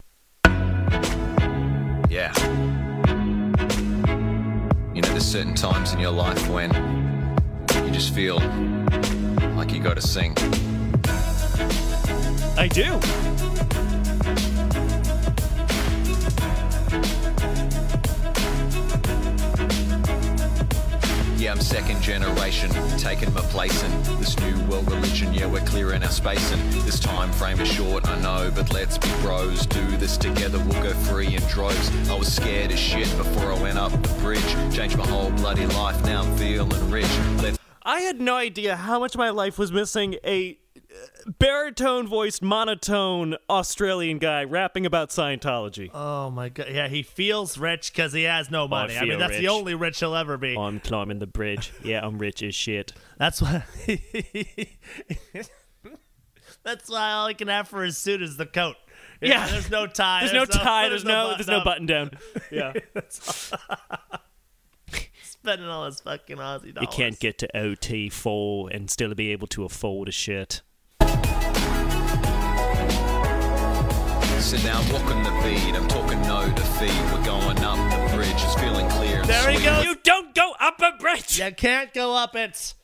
Yeah. 2.10 2.32
You 4.94 5.02
know, 5.02 5.08
there's 5.08 5.26
certain 5.26 5.54
times 5.54 5.92
in 5.92 6.00
your 6.00 6.12
life 6.12 6.48
when 6.48 6.70
you 7.84 7.90
just 7.90 8.14
feel 8.14 8.38
like 9.56 9.72
you 9.72 9.80
gotta 9.82 10.00
sing. 10.00 10.34
I 12.56 12.68
do. 12.68 12.84
Yeah, 21.36 21.52
I'm 21.52 21.60
second 21.60 22.00
generation, 22.00 22.70
taking 22.96 23.34
my 23.34 23.40
place 23.42 23.82
in 23.82 23.90
this 24.18 24.38
new 24.38 24.58
world 24.66 24.90
religion. 24.90 25.34
Yeah, 25.34 25.46
we're 25.46 25.60
clearing 25.60 26.02
our 26.04 26.10
space, 26.10 26.52
and 26.52 26.72
this 26.84 27.00
time 27.00 27.32
frame 27.32 27.60
is 27.60 27.68
short, 27.68 28.08
I 28.08 28.20
know, 28.20 28.52
but 28.54 28.72
let's 28.72 28.98
be 28.98 29.08
bros. 29.20 29.66
Do 29.66 29.84
this 29.96 30.16
together, 30.16 30.58
we'll 30.60 30.82
go 30.82 30.94
free 30.94 31.34
in 31.34 31.42
droves. 31.48 31.90
I 32.08 32.14
was 32.14 32.32
scared 32.32 32.70
as 32.70 32.78
shit 32.78 33.14
before 33.18 33.52
I 33.52 33.60
went 33.60 33.78
up 33.78 33.90
the 33.90 34.08
bridge. 34.20 34.40
Changed 34.72 34.96
my 34.96 35.06
whole 35.06 35.30
bloody 35.32 35.66
life, 35.66 36.02
now 36.04 36.22
I'm 36.22 36.36
feeling 36.36 36.90
rich. 36.90 37.04
Let's 37.42 37.58
I 37.82 38.00
had 38.00 38.20
no 38.20 38.36
idea 38.36 38.76
how 38.76 38.98
much 38.98 39.14
my 39.16 39.28
life 39.28 39.58
was 39.58 39.70
missing 39.70 40.16
a 40.24 40.56
baritone 41.38 42.06
voiced, 42.06 42.42
monotone 42.42 43.36
Australian 43.48 44.18
guy 44.18 44.44
rapping 44.44 44.86
about 44.86 45.10
Scientology. 45.10 45.90
oh 45.94 46.30
my 46.30 46.48
god! 46.48 46.66
Yeah, 46.70 46.88
he 46.88 47.02
feels 47.02 47.58
rich 47.58 47.92
because 47.92 48.12
he 48.12 48.22
has 48.24 48.50
no 48.50 48.68
money. 48.68 48.96
I, 48.96 49.04
mean, 49.04 49.18
that's 49.18 49.32
rich. 49.32 49.40
the 49.40 49.48
only 49.48 49.74
rich 49.74 50.00
he'll 50.00 50.14
ever 50.14 50.36
be. 50.36 50.56
I'm 50.56 50.80
climbing 50.80 51.18
the 51.18 51.26
bridge. 51.26 51.72
Yeah, 51.82 52.04
I'm 52.04 52.18
rich 52.18 52.42
as 52.42 52.54
shit. 52.54 52.92
That's 53.18 53.40
why. 53.42 53.64
that's 56.62 56.88
why 56.88 57.12
all 57.12 57.28
he 57.28 57.34
can 57.34 57.48
have 57.48 57.68
for 57.68 57.82
his 57.84 57.98
suit 57.98 58.22
is 58.22 58.36
the 58.36 58.46
coat. 58.46 58.76
Know, 59.22 59.28
Yeah. 59.28 59.46
there's 59.48 59.70
no 59.70 59.86
tie. 59.86 60.20
There's 60.20 60.32
no 60.32 60.44
tie. 60.44 60.88
There's 60.88 61.04
no. 61.04 61.34
There's 61.34 61.46
no 61.48 61.62
button. 61.64 61.86
down. 61.86 62.10
Yeah. 62.50 62.72
Spending 65.22 65.68
all 65.68 65.84
his 65.86 66.00
fucking 66.00 66.38
Aussie 66.38 66.72
dollars. 66.74 66.78
You 66.80 66.86
can't 66.88 67.18
get 67.20 67.36
to 67.38 67.56
OT 67.56 68.08
four 68.08 68.70
and 68.70 68.90
still 68.90 69.14
be 69.14 69.30
able 69.30 69.46
to 69.48 69.64
afford 69.64 70.08
a 70.08 70.12
shirt. 70.12 70.62
So 74.44 74.58
now 74.58 74.78
I'm 74.80 74.92
walking 74.92 75.22
the 75.22 75.30
beat, 75.42 75.74
I'm 75.74 75.88
talking 75.88 76.20
no 76.22 76.48
defeat. 76.54 76.90
We're 77.12 77.24
going 77.24 77.58
up 77.60 77.76
the 78.10 78.14
bridge, 78.16 78.28
it's 78.34 78.54
feeling 78.56 78.86
clear. 78.90 79.20
and 79.20 79.28
There 79.28 79.50
he 79.50 79.56
sweet. 79.56 79.64
goes. 79.64 79.84
You 79.86 79.94
don't 80.04 80.34
go 80.34 80.52
up 80.60 80.80
a 80.82 80.92
bridge 80.98 81.38
You 81.38 81.50
can't 81.56 81.92
go 81.94 82.14
up 82.14 82.36
it 82.36 82.74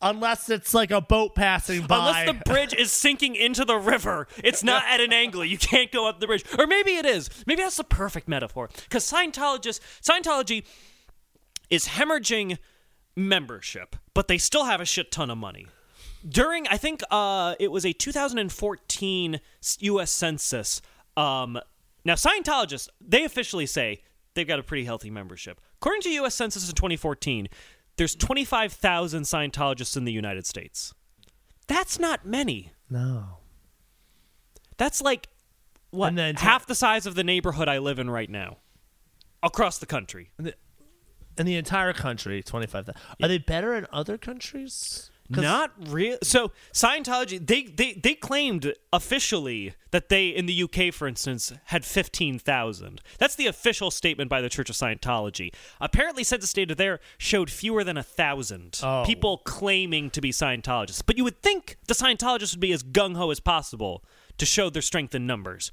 unless 0.00 0.48
it's 0.48 0.72
like 0.72 0.92
a 0.92 1.00
boat 1.00 1.34
passing 1.34 1.86
by. 1.86 1.98
unless 1.98 2.26
the 2.26 2.50
bridge 2.50 2.72
is 2.72 2.92
sinking 2.92 3.34
into 3.34 3.64
the 3.64 3.76
river. 3.76 4.28
It's 4.44 4.62
not 4.62 4.84
at 4.86 5.00
an 5.00 5.12
angle. 5.12 5.44
You 5.44 5.58
can't 5.58 5.90
go 5.90 6.08
up 6.08 6.20
the 6.20 6.26
bridge. 6.28 6.44
Or 6.58 6.66
maybe 6.68 6.92
it 6.92 7.04
is. 7.04 7.28
Maybe 7.46 7.62
that's 7.62 7.76
the 7.76 7.84
perfect 7.84 8.28
metaphor. 8.28 8.70
Because 8.84 9.04
Scientologists, 9.10 9.80
Scientology 10.00 10.64
is 11.68 11.88
hemorrhaging 11.88 12.58
membership, 13.16 13.96
but 14.14 14.28
they 14.28 14.38
still 14.38 14.64
have 14.64 14.80
a 14.80 14.86
shit 14.86 15.10
ton 15.10 15.30
of 15.30 15.36
money. 15.36 15.66
During 16.28 16.66
I 16.68 16.76
think 16.76 17.02
uh, 17.10 17.54
it 17.58 17.70
was 17.70 17.84
a 17.84 17.92
2014 17.92 19.40
U.S. 19.80 20.10
Census. 20.10 20.82
Um, 21.16 21.58
now 22.04 22.14
Scientologists 22.14 22.88
they 23.00 23.24
officially 23.24 23.66
say 23.66 24.02
they've 24.34 24.46
got 24.46 24.58
a 24.58 24.62
pretty 24.62 24.84
healthy 24.84 25.10
membership. 25.10 25.60
According 25.76 26.02
to 26.02 26.10
U.S. 26.10 26.34
Census 26.34 26.68
in 26.68 26.74
2014, 26.74 27.48
there's 27.96 28.14
25,000 28.14 29.22
Scientologists 29.22 29.96
in 29.96 30.04
the 30.04 30.12
United 30.12 30.46
States. 30.46 30.94
That's 31.66 31.98
not 31.98 32.26
many. 32.26 32.72
No. 32.88 33.38
That's 34.76 35.02
like 35.02 35.28
what 35.90 36.16
half 36.38 36.66
the 36.66 36.74
size 36.74 37.06
of 37.06 37.14
the 37.14 37.24
neighborhood 37.24 37.68
I 37.68 37.78
live 37.78 37.98
in 37.98 38.08
right 38.08 38.30
now, 38.30 38.58
across 39.42 39.78
the 39.78 39.86
country. 39.86 40.30
In 40.38 41.46
the 41.46 41.56
entire 41.56 41.92
country, 41.92 42.42
25,000. 42.42 42.94
Are 43.22 43.28
they 43.28 43.38
better 43.38 43.74
in 43.74 43.86
other 43.92 44.18
countries? 44.18 45.10
Not 45.30 45.72
real. 45.88 46.18
So 46.22 46.52
Scientology, 46.72 47.44
they, 47.44 47.62
they 47.64 47.92
they 47.92 48.14
claimed 48.14 48.74
officially 48.92 49.74
that 49.92 50.08
they 50.08 50.28
in 50.28 50.46
the 50.46 50.62
UK, 50.62 50.92
for 50.92 51.06
instance, 51.08 51.52
had 51.66 51.84
fifteen 51.84 52.38
thousand. 52.38 53.00
That's 53.18 53.34
the 53.36 53.46
official 53.46 53.90
statement 53.90 54.28
by 54.28 54.40
the 54.40 54.48
Church 54.48 54.70
of 54.70 54.76
Scientology. 54.76 55.52
Apparently, 55.80 56.24
census 56.24 56.52
data 56.52 56.74
there 56.74 57.00
showed 57.18 57.50
fewer 57.50 57.84
than 57.84 57.96
a 57.96 58.02
thousand 58.02 58.80
Oh. 58.82 59.04
people 59.06 59.38
claiming 59.38 60.10
to 60.10 60.20
be 60.20 60.30
Scientologists. 60.32 61.02
But 61.04 61.16
you 61.16 61.24
would 61.24 61.40
think 61.42 61.76
the 61.86 61.94
Scientologists 61.94 62.54
would 62.54 62.60
be 62.60 62.72
as 62.72 62.82
gung 62.82 63.16
ho 63.16 63.30
as 63.30 63.40
possible 63.40 64.04
to 64.38 64.46
show 64.46 64.70
their 64.70 64.82
strength 64.82 65.14
in 65.14 65.26
numbers. 65.26 65.70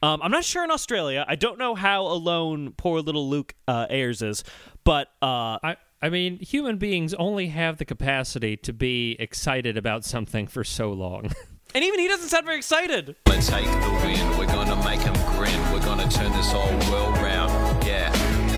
Um, 0.00 0.20
I'm 0.22 0.30
not 0.30 0.44
sure 0.44 0.62
in 0.62 0.70
Australia. 0.70 1.24
I 1.26 1.34
don't 1.34 1.58
know 1.58 1.74
how 1.74 2.02
alone 2.02 2.72
poor 2.76 3.00
little 3.00 3.28
Luke 3.28 3.54
uh, 3.66 3.86
Ayers 3.90 4.22
is, 4.22 4.44
but 4.84 5.08
uh, 5.20 5.58
I, 5.62 5.76
I 6.00 6.08
mean, 6.10 6.38
human 6.38 6.76
beings 6.78 7.12
only 7.14 7.48
have 7.48 7.78
the 7.78 7.84
capacity 7.84 8.56
to 8.58 8.72
be 8.72 9.16
excited 9.18 9.76
about 9.76 10.04
something 10.04 10.46
for 10.46 10.62
so 10.62 10.92
long. 10.92 11.32
and 11.74 11.84
even 11.84 11.98
he 11.98 12.06
doesn't 12.06 12.28
sound 12.28 12.46
very 12.46 12.58
excited. 12.58 13.16
Gonna 13.26 13.42
take 13.42 13.64
the 13.64 14.00
win. 14.04 14.38
We're 14.38 14.46
gonna 14.46 14.76
make 14.84 15.00
'em 15.04 15.14
grin. 15.36 15.72
We're 15.72 15.80
gonna 15.84 16.08
turn 16.08 16.30
this 16.32 16.52
whole 16.52 16.92
world 16.92 17.16
round. 17.18 17.84
Yeah. 17.84 18.14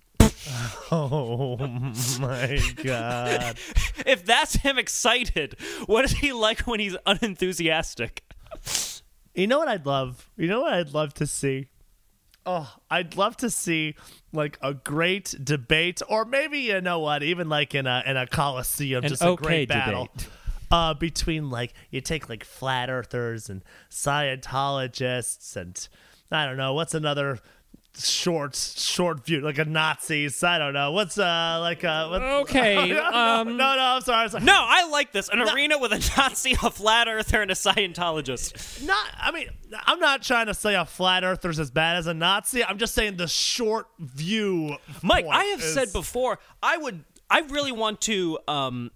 Oh 0.92 1.56
my 2.18 2.58
god. 2.82 3.56
if 4.06 4.24
that's 4.26 4.56
him 4.56 4.76
excited, 4.76 5.54
what 5.86 6.04
is 6.04 6.10
he 6.10 6.32
like 6.32 6.62
when 6.66 6.80
he's 6.80 6.96
unenthusiastic? 7.06 8.24
You 9.32 9.46
know 9.46 9.60
what 9.60 9.68
I'd 9.68 9.86
love? 9.86 10.28
You 10.36 10.48
know 10.48 10.62
what 10.62 10.74
I'd 10.74 10.92
love 10.92 11.14
to 11.14 11.28
see? 11.28 11.68
Oh, 12.46 12.74
I'd 12.90 13.16
love 13.16 13.36
to 13.38 13.50
see 13.50 13.94
like 14.32 14.58
a 14.62 14.74
great 14.74 15.34
debate, 15.42 16.00
or 16.08 16.24
maybe 16.24 16.60
you 16.60 16.80
know 16.80 16.98
what, 17.00 17.22
even 17.22 17.48
like 17.48 17.74
in 17.74 17.86
a 17.86 18.02
in 18.06 18.16
a 18.16 18.26
coliseum, 18.26 19.04
An 19.04 19.10
just 19.10 19.22
a 19.22 19.36
great 19.36 19.68
battle. 19.68 20.08
Uh, 20.70 20.94
between 20.94 21.50
like 21.50 21.74
you 21.90 22.00
take 22.00 22.28
like 22.28 22.44
flat 22.44 22.88
earthers 22.88 23.50
and 23.50 23.64
Scientologists 23.90 25.56
and 25.56 25.88
I 26.30 26.46
don't 26.46 26.56
know 26.56 26.74
what's 26.74 26.94
another 26.94 27.40
short 27.98 28.54
short 28.54 29.24
view 29.26 29.40
like 29.40 29.58
a 29.58 29.64
Nazis 29.64 30.42
I 30.44 30.58
don't 30.58 30.72
know 30.72 30.92
what's 30.92 31.18
uh 31.18 31.58
like 31.60 31.82
uh 31.84 32.08
what, 32.08 32.22
Okay, 32.22 32.88
no, 32.92 33.04
um, 33.04 33.56
no 33.56 33.76
no 33.76 33.82
I'm 33.82 34.00
sorry, 34.02 34.24
I'm 34.24 34.28
sorry. 34.30 34.44
No, 34.44 34.54
I 34.56 34.88
like 34.88 35.12
this. 35.12 35.28
An 35.28 35.40
arena 35.40 35.78
with 35.78 35.92
a 35.92 35.98
Nazi, 36.16 36.52
a 36.52 36.70
flat 36.70 37.08
earther, 37.08 37.42
and 37.42 37.50
a 37.50 37.54
Scientologist. 37.54 38.86
Not, 38.86 39.06
I 39.18 39.30
mean, 39.32 39.48
I'm 39.86 39.98
not 39.98 40.22
trying 40.22 40.46
to 40.46 40.54
say 40.54 40.74
a 40.74 40.84
flat 40.84 41.24
earther's 41.24 41.58
as 41.58 41.70
bad 41.70 41.96
as 41.96 42.06
a 42.06 42.14
Nazi. 42.14 42.64
I'm 42.64 42.78
just 42.78 42.94
saying 42.94 43.16
the 43.16 43.26
short 43.28 43.88
view. 43.98 44.76
Mike, 45.02 45.26
I 45.30 45.44
have 45.46 45.60
is- 45.60 45.74
said 45.74 45.92
before, 45.92 46.38
I 46.62 46.76
would, 46.76 47.04
I 47.28 47.40
really 47.40 47.72
want 47.72 48.00
to 48.02 48.38
um, 48.48 48.90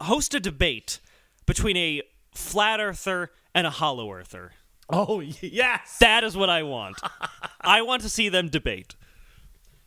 host 0.00 0.34
a 0.34 0.40
debate 0.40 1.00
between 1.44 1.76
a 1.76 2.02
flat 2.34 2.80
earther 2.80 3.30
and 3.54 3.66
a 3.66 3.70
hollow 3.70 4.10
earther. 4.12 4.52
Oh 4.88 5.18
y- 5.18 5.32
yes. 5.40 5.98
That 6.00 6.24
is 6.24 6.36
what 6.36 6.48
I 6.50 6.62
want. 6.62 6.98
I 7.60 7.82
want 7.82 8.02
to 8.02 8.08
see 8.08 8.28
them 8.28 8.48
debate. 8.48 8.94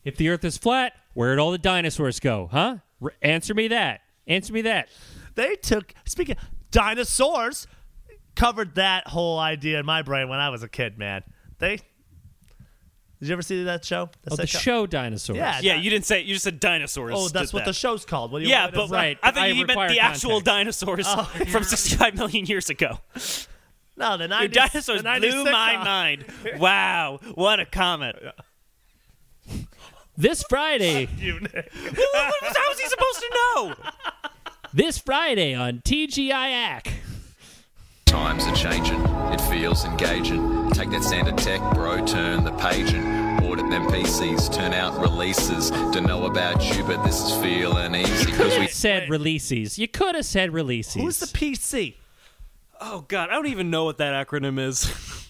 if 0.03 0.17
the 0.17 0.29
Earth 0.29 0.43
is 0.43 0.57
flat, 0.57 0.93
where'd 1.13 1.39
all 1.39 1.51
the 1.51 1.57
dinosaurs 1.57 2.19
go? 2.19 2.49
Huh? 2.51 2.77
R- 3.01 3.13
answer 3.21 3.53
me 3.53 3.67
that. 3.69 4.01
Answer 4.27 4.53
me 4.53 4.61
that. 4.63 4.89
They 5.35 5.55
took 5.55 5.93
speaking 6.05 6.35
dinosaurs 6.71 7.67
covered 8.35 8.75
that 8.75 9.07
whole 9.07 9.39
idea 9.39 9.79
in 9.79 9.85
my 9.85 10.01
brain 10.01 10.29
when 10.29 10.39
I 10.39 10.49
was 10.49 10.63
a 10.63 10.67
kid. 10.69 10.97
Man, 10.97 11.23
they. 11.59 11.77
Did 13.19 13.27
you 13.27 13.33
ever 13.33 13.41
see 13.41 13.63
that 13.65 13.83
show? 13.83 14.09
Oh, 14.31 14.35
the 14.37 14.43
sitcom? 14.43 14.59
show 14.61 14.87
dinosaurs. 14.87 15.37
Yeah. 15.37 15.59
Yeah, 15.61 15.75
you 15.75 15.89
didn't 15.89 16.05
say. 16.05 16.21
You 16.21 16.33
just 16.35 16.45
said 16.45 16.59
dinosaurs. 16.61 17.13
Oh, 17.15 17.27
that's 17.27 17.51
what 17.51 17.61
that. 17.61 17.65
the 17.71 17.73
show's 17.73 18.05
called. 18.05 18.31
What 18.31 18.39
do 18.39 18.45
you 18.45 18.51
Yeah, 18.51 18.63
want 18.63 18.75
but? 18.75 18.89
Right. 18.91 19.17
I 19.21 19.31
think 19.31 19.43
I 19.43 19.47
you 19.47 19.55
meant 19.65 19.69
require 19.69 19.89
the 19.89 19.99
actual 19.99 20.39
dinosaurs 20.39 21.05
Oh, 21.07 21.23
from 21.51 21.63
65 21.65 22.15
million 22.15 22.45
years 22.45 22.69
ago. 22.69 22.99
No, 23.99 24.17
the 24.17 24.27
90s, 24.27 24.39
Your 24.39 24.47
dinosaurs 24.47 25.03
the 25.03 25.09
90s 25.09 25.19
blew 25.19 25.43
my 25.45 25.75
uh, 25.75 25.83
mind. 25.83 26.25
Wow, 26.57 27.19
what 27.35 27.59
a 27.59 27.65
comment. 27.65 28.15
This 30.17 30.43
Friday, 30.49 31.07
You- 31.17 31.39
How 31.53 32.71
is 32.71 32.79
he 32.79 32.87
supposed 32.89 33.19
to 33.19 33.29
know? 33.33 33.75
this 34.73 34.97
Friday 34.97 35.53
on 35.53 35.79
TGIAC. 35.79 36.91
Times 38.05 38.43
are 38.45 38.55
changing. 38.55 38.99
It 39.31 39.39
feels 39.39 39.85
engaging. 39.85 40.71
Take 40.71 40.89
that 40.89 41.03
standard 41.05 41.37
tech, 41.37 41.61
bro. 41.73 42.05
Turn 42.05 42.43
the 42.43 42.51
page 42.53 42.91
and 42.91 43.41
audit 43.45 43.69
them 43.69 43.87
PCs. 43.87 44.53
Turn 44.53 44.73
out 44.73 44.99
releases. 44.99 45.69
Don't 45.71 46.05
know 46.05 46.25
about 46.25 46.61
you, 46.75 46.83
but 46.83 47.01
this 47.05 47.21
is 47.23 47.31
feeling 47.41 47.95
easy. 47.95 48.31
Cause 48.33 48.57
we 48.59 48.67
Said 48.67 49.09
releases. 49.09 49.79
You 49.79 49.87
could 49.87 50.15
have 50.15 50.25
said 50.25 50.51
releases. 50.51 50.95
Who's 51.01 51.19
the 51.19 51.27
PC? 51.27 51.95
Oh 52.80 53.05
God, 53.07 53.30
I 53.30 53.34
don't 53.34 53.47
even 53.47 53.69
know 53.69 53.86
what 53.86 53.97
that 53.97 54.27
acronym 54.27 54.59
is. 54.59 54.91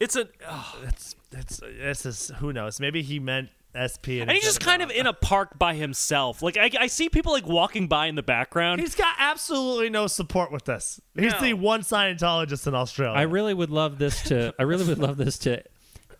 It's 0.00 0.16
a, 0.16 0.26
oh. 0.48 0.78
It's 0.88 1.14
it's 1.30 1.58
this 1.58 2.04
is 2.06 2.32
who 2.40 2.52
knows. 2.52 2.80
Maybe 2.80 3.02
he 3.02 3.20
meant 3.20 3.50
SP, 3.70 4.18
and, 4.18 4.22
and 4.22 4.32
he's 4.32 4.42
just 4.42 4.58
kind 4.58 4.82
of 4.82 4.90
in 4.90 5.06
a 5.06 5.12
park 5.12 5.60
by 5.60 5.74
himself. 5.74 6.42
Like 6.42 6.56
I, 6.56 6.72
I 6.76 6.86
see 6.88 7.08
people 7.08 7.30
like 7.32 7.46
walking 7.46 7.86
by 7.86 8.06
in 8.08 8.16
the 8.16 8.22
background. 8.22 8.80
He's 8.80 8.96
got 8.96 9.14
absolutely 9.16 9.90
no 9.90 10.08
support 10.08 10.50
with 10.50 10.64
this. 10.64 11.00
He's 11.14 11.30
No. 11.34 11.40
the 11.40 11.54
one 11.54 11.82
Scientologist 11.82 12.66
in 12.66 12.74
Australia. 12.74 13.16
I 13.16 13.22
really 13.22 13.54
would 13.54 13.70
love 13.70 13.98
this 13.98 14.24
to. 14.24 14.52
I 14.58 14.64
really 14.64 14.86
would 14.86 14.98
love 14.98 15.18
this 15.18 15.38
to 15.38 15.62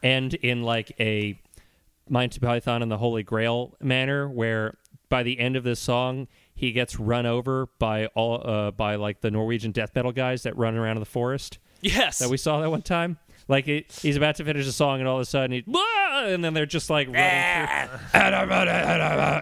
end 0.00 0.34
in 0.34 0.62
like 0.62 0.92
a 1.00 1.40
Monty 2.08 2.38
Python 2.38 2.82
and 2.82 2.90
the 2.92 2.98
Holy 2.98 3.24
Grail 3.24 3.74
manner, 3.80 4.28
where 4.28 4.76
by 5.08 5.24
the 5.24 5.40
end 5.40 5.56
of 5.56 5.64
this 5.64 5.80
song 5.80 6.28
he 6.54 6.72
gets 6.72 6.98
run 6.98 7.26
over 7.26 7.66
by 7.78 8.06
all 8.06 8.46
uh, 8.46 8.70
by 8.70 8.96
like 8.96 9.20
the 9.20 9.30
Norwegian 9.30 9.72
death 9.72 9.94
metal 9.94 10.12
guys 10.12 10.42
that 10.44 10.56
run 10.56 10.76
around 10.76 10.96
in 10.96 11.00
the 11.00 11.06
forest 11.06 11.58
yes, 11.82 12.18
that 12.20 12.30
we 12.30 12.36
saw 12.36 12.60
that 12.60 12.70
one 12.70 12.82
time. 12.82 13.18
Like 13.48 13.68
it, 13.68 13.92
he's 13.92 14.16
about 14.16 14.36
to 14.36 14.44
finish 14.44 14.64
the 14.64 14.72
song, 14.72 15.00
and 15.00 15.08
all 15.08 15.16
of 15.16 15.22
a 15.22 15.26
sudden 15.26 15.50
he, 15.50 15.64
"Wah!" 15.66 16.24
and 16.26 16.44
then 16.44 16.54
they're 16.54 16.64
just 16.64 16.88
like 16.88 17.08
running 17.08 17.88
through 17.88 17.98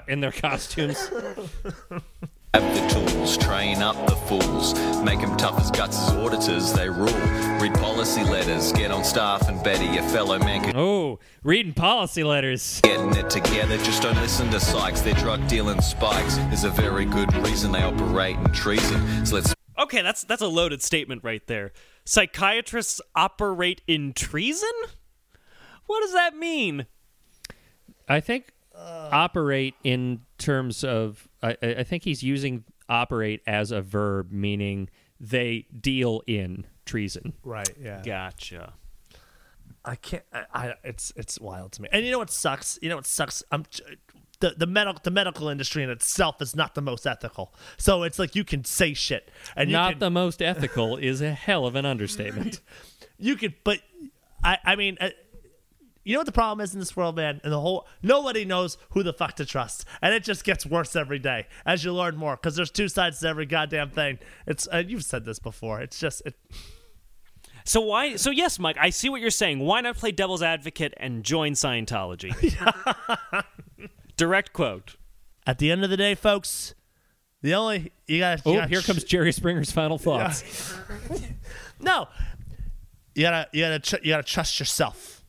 in 0.09 0.21
their 0.21 0.33
costumes. 0.33 1.11
have 2.55 2.75
the 2.75 2.89
tools. 2.95 3.37
Train 3.37 3.83
up 3.83 3.97
the 4.09 4.17
fools. 4.17 4.75
Make 5.03 5.21
'em 5.21 5.37
tough 5.37 5.61
as 5.61 5.71
guts 5.71 5.97
as 5.99 6.11
auditors. 6.17 6.73
They 6.73 6.89
rule. 6.89 7.13
Read 7.61 7.75
policy 7.75 8.25
letters. 8.25 8.73
Get 8.73 8.91
on 8.91 9.05
staff 9.05 9.49
and 9.49 9.63
better 9.63 9.85
your 9.85 10.03
fellow 10.05 10.39
man 10.39 10.63
can 10.63 10.77
Oh, 10.77 11.19
reading 11.43 11.73
policy 11.73 12.25
letters. 12.25 12.81
getting 12.83 13.15
it 13.17 13.31
together. 13.31 13.77
Just 13.79 14.03
don't 14.03 14.17
listen 14.21 14.51
to 14.51 14.57
psychs. 14.59 15.03
Their 15.05 15.15
drug 15.15 15.47
dealing 15.49 15.81
spikes 15.81 16.39
is 16.53 16.65
a 16.65 16.71
very 16.71 17.05
good 17.05 17.33
reason 17.47 17.73
they 17.73 17.83
operate 17.83 18.37
in 18.37 18.53
treason. 18.53 19.25
So 19.27 19.37
let's 19.37 19.55
okay, 19.79 20.03
that's 20.03 20.25
that's 20.25 20.43
a 20.43 20.49
loaded 20.49 20.83
statement 20.83 21.23
right 21.23 21.47
there. 21.47 21.73
Psychiatrists 22.05 23.01
operate 23.15 23.83
in 23.87 24.13
treason. 24.13 24.71
What 25.87 26.01
does 26.03 26.13
that 26.13 26.37
mean? 26.37 26.87
I 28.09 28.21
think 28.21 28.53
operate 28.81 29.75
in 29.85 30.21
terms 30.39 30.85
of 30.85 31.29
I, 31.43 31.57
I 31.63 31.75
I 31.79 31.83
think 31.85 32.05
he's 32.05 32.23
using 32.23 32.65
operate 32.89 33.43
as 33.47 33.71
a 33.71 33.81
verb, 33.81 34.33
meaning 34.33 34.89
they 35.21 35.67
deal 35.79 36.23
in 36.27 36.67
treason. 36.87 37.35
right. 37.45 37.71
Yeah. 37.81 38.03
Gotcha. 38.05 38.73
I 39.85 39.95
can't. 39.95 40.25
I, 40.33 40.45
I. 40.53 40.75
It's 40.85 41.13
it's 41.17 41.41
wild 41.41 41.73
to 41.73 41.83
me. 41.83 41.89
And 41.93 42.05
you 42.05 42.13
know 42.13 42.19
what 42.19 42.31
sucks? 42.31 42.79
You 42.83 42.89
know 42.89 42.97
what 42.97 43.07
sucks? 43.07 43.43
I'm. 43.51 43.65
The, 44.41 44.55
the 44.57 44.67
medical 44.67 45.01
the 45.03 45.11
medical 45.11 45.49
industry 45.49 45.83
in 45.83 45.91
itself 45.91 46.41
is 46.41 46.57
not 46.57 46.75
the 46.75 46.81
most 46.81 47.07
ethical. 47.07 47.55
So 47.77 48.03
it's 48.05 48.19
like 48.19 48.35
you 48.35 48.43
can 48.43 48.65
say 48.65 48.95
shit 48.95 49.31
and 49.55 49.69
you 49.69 49.77
Not 49.77 49.91
can, 49.93 49.99
the 49.99 50.11
most 50.11 50.41
ethical 50.41 50.97
is 50.97 51.21
a 51.21 51.33
hell 51.33 51.67
of 51.67 51.75
an 51.75 51.85
understatement. 51.85 52.61
you 53.19 53.37
could 53.37 53.55
but 53.65 53.81
I 54.43 54.57
I 54.65 54.77
mean 54.77 54.97
uh, 54.99 55.11
you 56.05 56.15
know 56.15 56.21
what 56.21 56.27
the 56.27 56.33
problem 56.33 56.63
is 56.65 56.73
in 56.75 56.81
this 56.81 56.97
world, 56.97 57.17
man? 57.17 57.41
And 57.45 57.53
the 57.53 57.61
whole 57.61 57.87
nobody 58.03 58.45
knows 58.45 58.79
who 58.91 59.03
the 59.03 59.13
fuck 59.13 59.35
to 59.37 59.45
trust, 59.45 59.85
and 60.01 60.15
it 60.15 60.25
just 60.25 60.45
gets 60.45 60.65
worse 60.67 60.97
every 60.97 61.19
day 61.19 61.47
as 61.67 61.85
you 61.85 61.93
learn 61.93 62.17
more. 62.17 62.37
Because 62.37 62.57
there's 62.57 62.71
two 62.71 62.89
sides 62.89 63.21
to 63.21 63.29
every 63.29 63.47
goddamn 63.47 63.91
thing. 63.91 64.19
It's 64.47 64.67
uh, 64.73 64.83
you've 64.87 65.05
said 65.05 65.25
this 65.25 65.39
before. 65.39 65.81
It's 65.81 65.99
just 65.99 66.23
it, 66.25 66.35
So 67.65 67.81
why? 67.83 68.17
So 68.17 68.31
yes, 68.31 68.59
Mike, 68.59 68.77
I 68.81 68.91
see 68.91 69.09
what 69.11 69.21
you're 69.21 69.31
saying. 69.31 69.59
Why 69.61 69.81
not 69.83 69.97
play 69.97 70.11
devil's 70.13 70.43
advocate 70.43 70.95
and 70.97 71.23
join 71.25 71.53
Scientology? 71.53 72.33
Direct 74.17 74.53
quote. 74.53 74.97
at 75.47 75.59
the 75.59 75.71
end 75.71 75.83
of 75.85 75.91
the 75.91 75.97
day, 75.97 76.15
folks. 76.15 76.75
The 77.43 77.55
only 77.55 77.93
you 78.07 78.19
gotta. 78.19 78.43
Oh, 78.45 78.55
gotta 78.55 78.69
here 78.69 78.83
ch- 78.83 78.87
comes 78.87 79.05
Jerry 79.05 79.33
Springer's 79.33 79.71
final 79.73 79.99
thoughts. 79.99 80.75
No, 81.83 82.09
you 83.15 83.23
gotta 83.23 83.49
you 83.53 83.63
gotta 83.63 83.79
tr- 83.79 84.03
you 84.03 84.11
gotta 84.13 84.23
trust 84.23 84.61
yourself, 84.61 85.20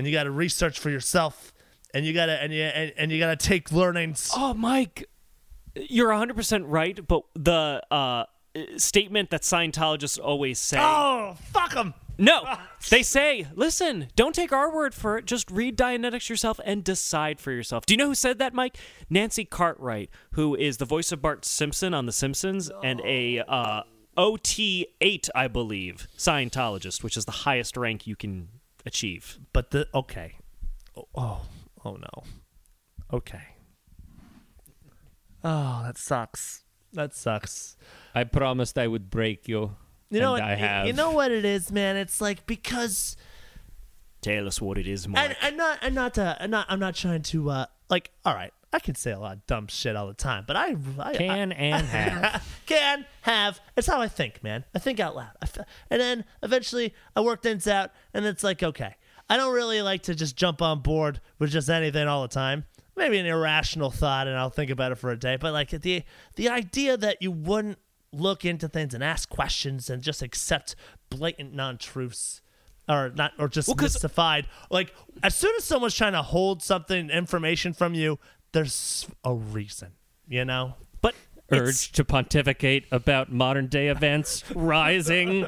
and 0.00 0.06
you 0.06 0.14
gotta 0.14 0.30
research 0.30 0.78
for 0.78 0.88
yourself, 0.88 1.52
and 1.92 2.06
you 2.06 2.14
gotta 2.14 2.42
and 2.42 2.54
you 2.54 2.62
and, 2.62 2.90
and 2.96 3.12
you 3.12 3.18
gotta 3.18 3.36
take 3.36 3.70
learnings. 3.70 4.30
Oh, 4.34 4.54
Mike, 4.54 5.04
you're 5.74 6.08
100% 6.08 6.64
right, 6.66 7.06
but 7.06 7.24
the 7.34 7.82
uh, 7.90 8.24
statement 8.78 9.28
that 9.28 9.42
Scientologists 9.42 10.18
always 10.18 10.58
say. 10.58 10.78
Oh, 10.80 11.36
fuck 11.52 11.74
them. 11.74 11.92
No, 12.16 12.56
they 12.88 13.02
say, 13.02 13.46
listen, 13.54 14.08
don't 14.16 14.34
take 14.34 14.52
our 14.52 14.74
word 14.74 14.94
for 14.94 15.18
it. 15.18 15.26
Just 15.26 15.50
read 15.50 15.76
Dianetics 15.76 16.30
yourself 16.30 16.58
and 16.64 16.82
decide 16.82 17.38
for 17.38 17.52
yourself. 17.52 17.84
Do 17.84 17.92
you 17.92 17.98
know 17.98 18.06
who 18.06 18.14
said 18.14 18.38
that, 18.38 18.54
Mike? 18.54 18.78
Nancy 19.10 19.44
Cartwright, 19.44 20.08
who 20.30 20.54
is 20.54 20.78
the 20.78 20.86
voice 20.86 21.12
of 21.12 21.20
Bart 21.20 21.44
Simpson 21.44 21.92
on 21.92 22.06
The 22.06 22.12
Simpsons 22.12 22.70
and 22.82 23.02
a 23.04 23.40
uh, 23.40 23.82
OT8, 24.16 25.28
I 25.34 25.46
believe, 25.48 26.08
Scientologist, 26.16 27.02
which 27.02 27.18
is 27.18 27.26
the 27.26 27.32
highest 27.32 27.76
rank 27.76 28.06
you 28.06 28.16
can 28.16 28.48
achieve. 28.86 29.38
But 29.52 29.70
the 29.70 29.88
okay. 29.94 30.34
Oh, 30.96 31.06
oh, 31.14 31.40
oh 31.84 31.96
no. 31.96 32.24
Okay. 33.12 33.42
Oh, 35.42 35.82
that 35.84 35.98
sucks. 35.98 36.64
That 36.92 37.14
sucks. 37.14 37.76
I 38.14 38.24
promised 38.24 38.76
I 38.78 38.86
would 38.86 39.10
break 39.10 39.48
you. 39.48 39.76
You 40.10 40.20
know 40.20 40.34
and 40.34 40.42
what? 40.42 40.50
I 40.50 40.54
have. 40.56 40.86
You 40.86 40.92
know 40.92 41.12
what 41.12 41.30
it 41.30 41.44
is, 41.44 41.70
man. 41.70 41.96
It's 41.96 42.20
like 42.20 42.46
because 42.46 43.16
Tell 44.20 44.46
us 44.46 44.60
what 44.60 44.76
it 44.76 44.86
is, 44.86 45.08
more. 45.08 45.18
and 45.18 45.30
Mike. 45.30 45.38
I'm 45.40 45.56
not 45.56 45.78
I'm 45.82 45.94
not 45.94 46.18
uh, 46.18 46.36
I'm 46.38 46.50
not 46.50 46.66
I'm 46.68 46.80
not 46.80 46.94
trying 46.94 47.22
to 47.22 47.50
uh 47.50 47.66
like 47.88 48.10
all 48.24 48.34
right. 48.34 48.52
I 48.72 48.78
can 48.78 48.94
say 48.94 49.10
a 49.10 49.18
lot 49.18 49.32
of 49.36 49.46
dumb 49.46 49.66
shit 49.66 49.96
all 49.96 50.06
the 50.06 50.14
time, 50.14 50.44
but 50.46 50.54
I, 50.56 50.76
I 51.00 51.14
Can 51.16 51.50
and 51.52 51.84
have. 51.86 52.58
can 52.66 53.04
have. 53.22 53.58
It's 53.76 53.88
how 53.88 54.00
I 54.00 54.06
think, 54.08 54.42
man. 54.44 54.64
I 54.74 54.78
think 54.78 55.00
out 55.00 55.16
loud. 55.16 55.30
I 55.42 55.44
f- 55.46 55.66
and 55.90 56.00
then 56.00 56.24
eventually 56.42 56.94
I 57.16 57.20
work 57.20 57.42
things 57.42 57.66
out, 57.66 57.90
and 58.14 58.24
it's 58.24 58.44
like, 58.44 58.62
okay, 58.62 58.94
I 59.28 59.36
don't 59.36 59.52
really 59.54 59.82
like 59.82 60.02
to 60.04 60.14
just 60.14 60.36
jump 60.36 60.62
on 60.62 60.80
board 60.82 61.20
with 61.40 61.50
just 61.50 61.68
anything 61.68 62.06
all 62.06 62.22
the 62.22 62.28
time. 62.28 62.64
Maybe 62.96 63.18
an 63.18 63.26
irrational 63.26 63.90
thought, 63.90 64.28
and 64.28 64.36
I'll 64.36 64.50
think 64.50 64.70
about 64.70 64.92
it 64.92 64.96
for 64.98 65.10
a 65.10 65.18
day. 65.18 65.36
But 65.36 65.52
like 65.52 65.70
the 65.70 66.04
the 66.36 66.48
idea 66.48 66.96
that 66.96 67.20
you 67.20 67.32
wouldn't 67.32 67.78
look 68.12 68.44
into 68.44 68.68
things 68.68 68.94
and 68.94 69.02
ask 69.02 69.28
questions 69.28 69.88
and 69.90 70.00
just 70.02 70.22
accept 70.22 70.76
blatant 71.08 71.54
non 71.54 71.76
truths. 71.78 72.40
Or 72.88 73.08
not, 73.14 73.32
or 73.38 73.48
just 73.48 73.68
'cause- 73.68 73.80
mystified. 73.94 74.48
Like 74.68 74.92
as 75.22 75.36
soon 75.36 75.54
as 75.56 75.64
someone's 75.64 75.94
trying 75.94 76.14
to 76.14 76.22
hold 76.22 76.60
something, 76.60 77.08
information 77.08 77.72
from 77.72 77.94
you, 77.94 78.18
there's 78.52 79.06
a 79.24 79.34
reason, 79.34 79.92
you 80.28 80.44
know. 80.44 80.74
but 81.00 81.14
it's- 81.50 81.68
Urge 81.68 81.92
to 81.92 82.04
pontificate 82.04 82.86
about 82.92 83.32
modern 83.32 83.66
day 83.66 83.88
events 83.88 84.44
rising. 84.54 85.46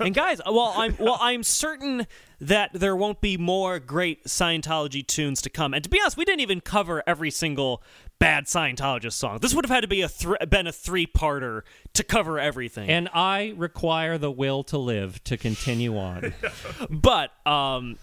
and 0.00 0.14
guys, 0.14 0.40
well, 0.46 0.72
I'm 0.76 0.96
well, 0.98 1.18
I'm 1.20 1.42
certain 1.42 2.06
that 2.40 2.70
there 2.72 2.96
won't 2.96 3.20
be 3.20 3.36
more 3.36 3.78
great 3.78 4.24
Scientology 4.24 5.06
tunes 5.06 5.40
to 5.42 5.50
come. 5.50 5.72
And 5.72 5.82
to 5.84 5.88
be 5.88 6.00
honest, 6.00 6.16
we 6.16 6.24
didn't 6.24 6.40
even 6.40 6.60
cover 6.60 7.02
every 7.06 7.30
single 7.30 7.82
bad 8.18 8.46
Scientologist 8.46 9.12
song. 9.12 9.38
This 9.40 9.54
would 9.54 9.64
have 9.64 9.70
had 9.70 9.82
to 9.82 9.88
be 9.88 10.02
a 10.02 10.08
thr 10.08 10.34
been 10.48 10.66
a 10.66 10.72
three 10.72 11.06
parter 11.06 11.62
to 11.94 12.02
cover 12.02 12.38
everything. 12.40 12.90
And 12.90 13.08
I 13.14 13.54
require 13.56 14.18
the 14.18 14.30
will 14.30 14.64
to 14.64 14.78
live 14.78 15.22
to 15.24 15.36
continue 15.36 15.96
on. 15.96 16.34
but 16.90 17.30
um, 17.46 17.96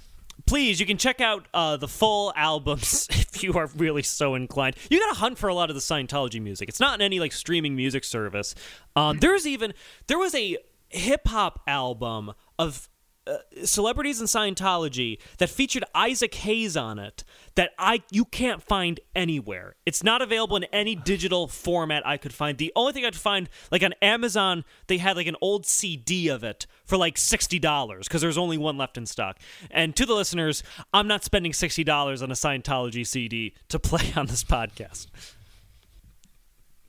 please, 0.51 0.81
you 0.81 0.85
can 0.85 0.97
check 0.97 1.21
out 1.21 1.47
uh, 1.53 1.77
the 1.77 1.87
full 1.87 2.33
albums 2.35 3.07
if 3.11 3.41
you 3.41 3.53
are 3.53 3.67
really 3.77 4.03
so 4.03 4.35
inclined. 4.35 4.75
You 4.89 4.99
got 4.99 5.13
to 5.13 5.19
hunt 5.19 5.37
for 5.37 5.47
a 5.47 5.53
lot 5.53 5.69
of 5.69 5.77
the 5.77 5.81
Scientology 5.81 6.41
music. 6.41 6.67
It's 6.67 6.79
not 6.81 6.93
in 6.93 7.01
any 7.01 7.21
like 7.21 7.31
streaming 7.31 7.73
music 7.73 8.03
service. 8.03 8.53
Um, 8.97 9.19
there's 9.19 9.47
even 9.47 9.73
there 10.07 10.19
was 10.19 10.35
a 10.35 10.57
hip 10.89 11.25
hop 11.25 11.61
album 11.67 12.33
of 12.59 12.89
uh, 13.27 13.37
celebrities 13.63 14.19
in 14.19 14.25
Scientology 14.25 15.19
that 15.37 15.49
featured 15.49 15.83
Isaac 15.93 16.33
Hayes 16.35 16.75
on 16.75 16.97
it 16.97 17.23
that 17.55 17.71
I 17.77 18.01
you 18.09 18.25
can't 18.25 18.63
find 18.63 18.99
anywhere. 19.15 19.75
It's 19.85 20.03
not 20.03 20.21
available 20.21 20.57
in 20.57 20.63
any 20.65 20.95
digital 20.95 21.47
format 21.47 22.05
I 22.05 22.17
could 22.17 22.33
find. 22.33 22.57
The 22.57 22.71
only 22.75 22.93
thing 22.93 23.05
I 23.05 23.09
could 23.09 23.15
find 23.19 23.49
like 23.71 23.83
on 23.83 23.93
Amazon, 24.01 24.65
they 24.87 24.97
had 24.97 25.17
like 25.17 25.27
an 25.27 25.35
old 25.39 25.65
CD 25.65 26.29
of 26.29 26.43
it 26.43 26.65
for 26.83 26.97
like 26.97 27.17
sixty 27.17 27.59
dollars 27.59 28.07
because 28.07 28.21
there's 28.21 28.37
only 28.37 28.57
one 28.57 28.77
left 28.77 28.97
in 28.97 29.05
stock. 29.05 29.37
And 29.69 29.95
to 29.97 30.05
the 30.05 30.15
listeners, 30.15 30.63
I'm 30.93 31.07
not 31.07 31.23
spending 31.23 31.53
sixty 31.53 31.83
dollars 31.83 32.21
on 32.21 32.31
a 32.31 32.35
Scientology 32.35 33.05
CD 33.05 33.53
to 33.69 33.79
play 33.79 34.13
on 34.15 34.27
this 34.27 34.43
podcast. 34.43 35.07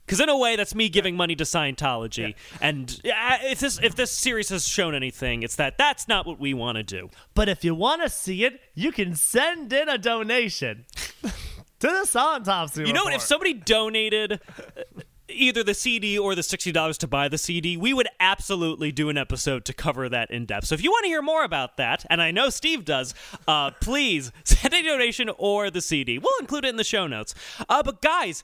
Because 0.05 0.19
in 0.19 0.29
a 0.29 0.37
way, 0.37 0.55
that's 0.55 0.75
me 0.75 0.89
giving 0.89 1.15
money 1.15 1.35
to 1.35 1.45
Scientology, 1.45 2.35
and 2.59 3.01
uh, 3.05 3.37
if 3.41 3.59
this 3.59 3.79
if 3.81 3.95
this 3.95 4.11
series 4.11 4.49
has 4.49 4.67
shown 4.67 4.95
anything, 4.95 5.43
it's 5.43 5.55
that 5.55 5.77
that's 5.77 6.07
not 6.07 6.25
what 6.25 6.39
we 6.39 6.53
want 6.53 6.75
to 6.75 6.83
do. 6.83 7.09
But 7.33 7.47
if 7.47 7.63
you 7.63 7.73
want 7.73 8.01
to 8.01 8.09
see 8.09 8.43
it, 8.43 8.59
you 8.75 8.91
can 8.91 9.15
send 9.15 9.71
in 9.71 9.87
a 9.87 9.97
donation 9.97 10.85
to 11.23 11.87
the 11.87 12.19
autopsy. 12.19 12.83
You 12.83 12.93
know 12.93 13.05
what? 13.05 13.13
If 13.13 13.21
somebody 13.21 13.53
donated 13.53 14.41
uh, 14.57 15.01
either 15.29 15.63
the 15.63 15.73
CD 15.73 16.19
or 16.19 16.35
the 16.35 16.43
sixty 16.43 16.71
dollars 16.73 16.97
to 16.99 17.07
buy 17.07 17.29
the 17.29 17.37
CD, 17.37 17.77
we 17.77 17.93
would 17.93 18.09
absolutely 18.19 18.91
do 18.91 19.07
an 19.07 19.17
episode 19.17 19.63
to 19.65 19.73
cover 19.73 20.09
that 20.09 20.31
in 20.31 20.45
depth. 20.45 20.67
So 20.67 20.75
if 20.75 20.83
you 20.83 20.91
want 20.91 21.03
to 21.03 21.09
hear 21.09 21.21
more 21.21 21.45
about 21.45 21.77
that, 21.77 22.05
and 22.09 22.21
I 22.21 22.31
know 22.31 22.49
Steve 22.49 22.83
does, 22.83 23.13
uh, 23.47 23.71
please 23.79 24.31
send 24.43 24.73
a 24.73 24.83
donation 24.83 25.29
or 25.37 25.69
the 25.69 25.81
CD. 25.81 26.17
We'll 26.17 26.39
include 26.41 26.65
it 26.65 26.69
in 26.69 26.75
the 26.75 26.83
show 26.83 27.07
notes. 27.07 27.33
Uh, 27.69 27.81
but 27.83 28.01
guys. 28.01 28.43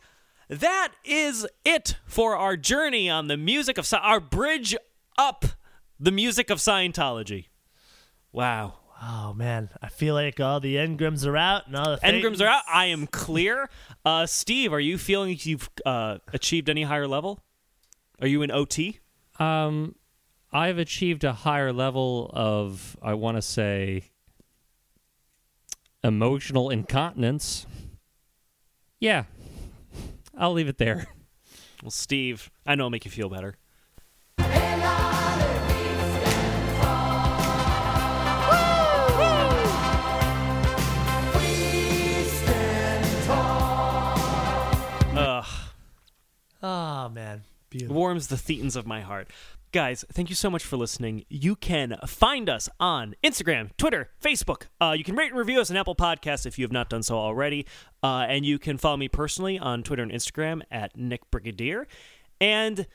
That 0.49 0.93
is 1.05 1.45
it 1.63 1.97
for 2.05 2.35
our 2.35 2.57
journey 2.57 3.07
on 3.07 3.27
the 3.27 3.37
music 3.37 3.77
of 3.77 3.91
our 3.93 4.19
bridge 4.19 4.75
up 5.17 5.45
the 5.99 6.11
music 6.11 6.49
of 6.49 6.57
Scientology. 6.57 7.45
Wow. 8.31 8.79
oh 9.01 9.33
man, 9.33 9.69
I 9.81 9.89
feel 9.89 10.15
like 10.15 10.39
all 10.39 10.59
the 10.59 10.75
engrams 10.75 11.25
are 11.25 11.37
out 11.37 11.67
and 11.67 11.75
all 11.75 11.91
the 11.91 11.97
Engrams 11.97 12.41
are 12.41 12.47
out. 12.47 12.63
I 12.67 12.85
am 12.85 13.05
clear. 13.05 13.69
Uh, 14.03 14.25
Steve, 14.25 14.73
are 14.73 14.79
you 14.79 14.97
feeling 14.97 15.37
you've 15.39 15.69
uh, 15.85 16.17
achieved 16.33 16.67
any 16.67 16.83
higher 16.83 17.07
level? 17.07 17.43
Are 18.19 18.27
you 18.27 18.41
in 18.41 18.49
OT? 18.49 18.99
Um, 19.37 19.95
I've 20.51 20.79
achieved 20.79 21.23
a 21.23 21.31
higher 21.33 21.71
level 21.71 22.31
of, 22.33 22.97
I 23.01 23.13
want 23.13 23.37
to 23.37 23.41
say, 23.41 24.03
emotional 26.03 26.69
incontinence. 26.69 27.67
Yeah, 28.99 29.25
I'll 30.39 30.53
leave 30.53 30.67
it 30.69 30.77
there. 30.79 31.05
Well, 31.83 31.91
Steve, 31.91 32.49
I 32.65 32.75
know 32.75 32.83
it'll 32.83 32.89
make 32.89 33.05
you 33.05 33.11
feel 33.11 33.29
better. 33.29 33.55
Ugh, 45.15 45.45
Oh 46.61 47.09
man, 47.09 47.43
beautiful. 47.69 47.95
warms 47.95 48.27
the 48.27 48.35
thetans 48.35 48.75
of 48.75 48.85
my 48.85 49.01
heart. 49.01 49.29
Guys, 49.71 50.03
thank 50.11 50.29
you 50.29 50.35
so 50.35 50.49
much 50.49 50.63
for 50.63 50.77
listening. 50.77 51.25
You 51.29 51.55
can 51.55 51.95
find 52.07 52.49
us 52.49 52.69
on 52.79 53.13
Instagram, 53.23 53.69
Twitter, 53.77 54.09
Facebook. 54.19 54.63
Uh, 54.81 54.95
you 54.97 55.03
can 55.03 55.15
rate 55.15 55.29
and 55.29 55.37
review 55.37 55.61
us 55.61 55.69
on 55.69 55.77
Apple 55.77 55.93
Podcasts 55.93 56.47
if 56.47 56.57
you 56.57 56.63
have 56.63 56.71
not 56.71 56.89
done 56.89 57.03
so 57.03 57.19
already. 57.19 57.67
Uh, 58.01 58.25
and 58.27 58.43
you 58.47 58.57
can 58.57 58.79
follow 58.79 58.97
me 58.97 59.07
personally 59.07 59.59
on 59.59 59.83
Twitter 59.83 60.01
and 60.01 60.11
Instagram 60.11 60.63
at 60.71 60.97
Nick 60.97 61.29
Brigadier. 61.29 61.87
And 62.41 62.87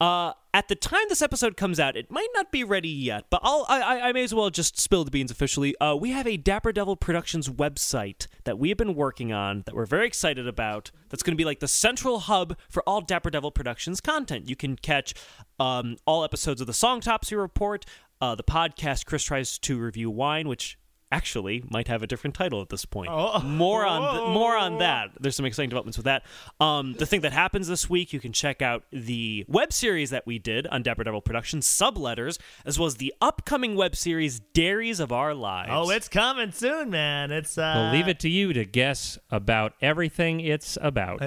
uh, 0.00 0.32
at 0.52 0.68
the 0.68 0.74
time 0.74 1.02
this 1.08 1.22
episode 1.22 1.56
comes 1.56 1.78
out, 1.78 1.96
it 1.96 2.10
might 2.10 2.28
not 2.34 2.50
be 2.50 2.64
ready 2.64 2.88
yet, 2.88 3.26
but 3.30 3.40
I'll, 3.44 3.66
I, 3.68 4.00
I- 4.00 4.12
may 4.12 4.24
as 4.24 4.34
well 4.34 4.50
just 4.50 4.78
spill 4.80 5.04
the 5.04 5.10
beans 5.10 5.30
officially. 5.30 5.76
Uh, 5.78 5.94
we 5.94 6.10
have 6.10 6.26
a 6.26 6.36
Dapper 6.36 6.72
Devil 6.72 6.96
Productions 6.96 7.48
website 7.48 8.26
that 8.44 8.58
we 8.58 8.70
have 8.70 8.78
been 8.78 8.94
working 8.94 9.32
on 9.32 9.62
that 9.66 9.74
we're 9.74 9.86
very 9.86 10.06
excited 10.06 10.48
about. 10.48 10.90
That's 11.10 11.22
going 11.22 11.34
to 11.34 11.36
be 11.36 11.44
like 11.44 11.60
the 11.60 11.68
central 11.68 12.20
hub 12.20 12.56
for 12.68 12.82
all 12.88 13.00
Dapper 13.00 13.30
Devil 13.30 13.50
Productions 13.50 14.00
content. 14.00 14.48
You 14.48 14.56
can 14.56 14.76
catch 14.76 15.14
um, 15.60 15.96
all 16.06 16.24
episodes 16.24 16.60
of 16.60 16.66
the 16.66 16.72
Song 16.72 17.00
Topsy 17.00 17.36
Report, 17.36 17.84
uh, 18.20 18.34
the 18.34 18.42
podcast 18.42 19.06
Chris 19.06 19.22
tries 19.22 19.58
to 19.58 19.78
review 19.78 20.10
wine, 20.10 20.48
which 20.48 20.78
actually 21.12 21.64
might 21.70 21.88
have 21.88 22.02
a 22.02 22.06
different 22.06 22.34
title 22.34 22.60
at 22.62 22.68
this 22.68 22.84
point. 22.84 23.10
More 23.44 23.84
on 23.86 24.14
th- 24.16 24.28
more 24.30 24.56
on 24.56 24.78
that. 24.78 25.10
There's 25.20 25.36
some 25.36 25.44
exciting 25.46 25.70
developments 25.70 25.96
with 25.98 26.04
that. 26.04 26.22
Um, 26.60 26.92
the 26.94 27.06
thing 27.06 27.20
that 27.22 27.32
happens 27.32 27.68
this 27.68 27.90
week, 27.90 28.12
you 28.12 28.20
can 28.20 28.32
check 28.32 28.62
out 28.62 28.84
the 28.92 29.44
web 29.48 29.72
series 29.72 30.10
that 30.10 30.26
we 30.26 30.38
did 30.38 30.66
on 30.68 30.82
Dapper 30.82 31.04
Devil 31.04 31.20
Productions, 31.20 31.66
Subletters, 31.66 32.38
as 32.64 32.78
well 32.78 32.86
as 32.86 32.96
the 32.96 33.12
upcoming 33.20 33.74
web 33.74 33.96
series 33.96 34.40
Dairies 34.40 35.00
of 35.00 35.10
Our 35.12 35.34
Lives. 35.34 35.70
Oh, 35.72 35.90
it's 35.90 36.08
coming 36.08 36.52
soon, 36.52 36.90
man. 36.90 37.30
It's 37.32 37.58
uh, 37.58 37.62
I'll 37.62 37.92
leave 37.92 38.08
it 38.08 38.20
to 38.20 38.28
you 38.28 38.52
to 38.52 38.64
guess 38.64 39.18
about 39.30 39.74
everything 39.82 40.40
it's 40.40 40.78
about. 40.80 41.22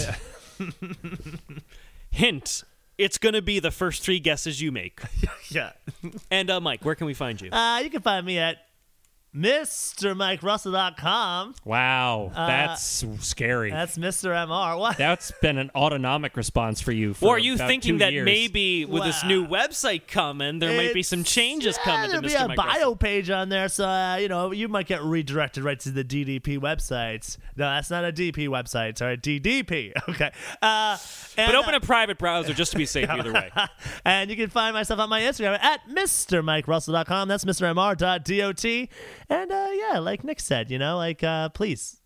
hint. 2.11 2.63
It's 2.97 3.17
going 3.17 3.34
to 3.34 3.41
be 3.41 3.59
the 3.59 3.71
first 3.71 4.03
three 4.03 4.19
guesses 4.19 4.61
you 4.61 4.71
make. 4.71 5.01
Yeah. 5.49 5.73
and 6.31 6.49
uh, 6.49 6.59
Mike, 6.59 6.84
where 6.84 6.95
can 6.95 7.05
we 7.05 7.13
find 7.13 7.39
you? 7.39 7.51
Uh, 7.51 7.77
you 7.84 7.91
can 7.91 8.01
find 8.01 8.25
me 8.25 8.39
at 8.39 8.57
MrMikeRussell.com. 9.36 11.55
Wow, 11.65 12.31
that's 12.36 13.03
scary. 13.21 13.71
Uh, 13.71 13.75
That's 13.75 13.97
Mr. 13.97 14.29
MR. 14.31 14.77
What? 14.84 14.97
That's 14.97 15.31
been 15.41 15.57
an 15.57 15.71
autonomic 15.75 16.36
response 16.36 16.81
for 16.81 16.91
you. 16.91 17.13
For 17.13 17.27
Or 17.27 17.36
are 17.36 17.39
you 17.39 17.55
about 17.55 17.67
thinking 17.69 17.99
that 17.99 18.11
years. 18.11 18.25
maybe 18.25 18.84
with 18.86 19.03
this 19.03 19.23
new 19.23 19.47
website 19.47 20.07
coming, 20.07 20.59
there 20.59 20.75
might 20.75 20.93
be 20.93 21.03
some 21.03 21.23
changes 21.23 21.77
yeah, 21.77 21.84
coming 21.84 22.05
to 22.11 22.21
there'll 22.21 22.25
Mr. 22.25 22.27
be 22.27 22.43
a 22.43 22.47
Mike 22.49 22.57
bio 22.57 22.67
Russell. 22.67 22.95
page 22.97 23.29
on 23.29 23.47
there, 23.49 23.69
so 23.69 23.88
uh, 23.88 24.15
you 24.17 24.27
know 24.27 24.51
you 24.51 24.67
might 24.67 24.88
get 24.88 25.01
redirected 25.03 25.63
right 25.63 25.79
to 25.79 25.91
the 25.91 26.03
DDP 26.03 26.59
website. 26.59 27.38
No, 27.55 27.65
that's 27.65 27.89
not 27.89 28.03
a 28.03 28.11
DP 28.11 28.47
website. 28.49 28.97
Sorry, 28.97 29.17
DDP. 29.17 29.93
Okay. 30.13 30.31
Uh, 30.61 30.97
and, 31.38 31.47
But 31.51 31.55
open 31.55 31.73
uh, 31.73 31.77
a 31.77 31.79
private 31.79 32.19
browser 32.19 32.53
just 32.53 32.71
to 32.73 32.77
be 32.77 32.86
safe 32.86 33.09
either 33.09 33.34
way. 33.34 33.49
and 34.05 34.29
you 34.29 34.36
can 34.36 34.49
find 34.49 34.75
myself 34.75 34.99
on 34.99 35.09
my 35.09 35.21
Instagram 35.21 35.57
at 35.59 35.88
MrMikeRussell.com. 35.89 37.27
That's 37.29 37.45
MrMR.dot. 37.45 38.23
And 39.30 39.51
uh, 39.51 39.69
yeah, 39.74 39.99
like 39.99 40.24
Nick 40.24 40.39
said, 40.39 40.69
you 40.69 40.80
know, 40.80 40.97
like 40.97 41.24
uh, 41.24 41.49
please 41.49 42.01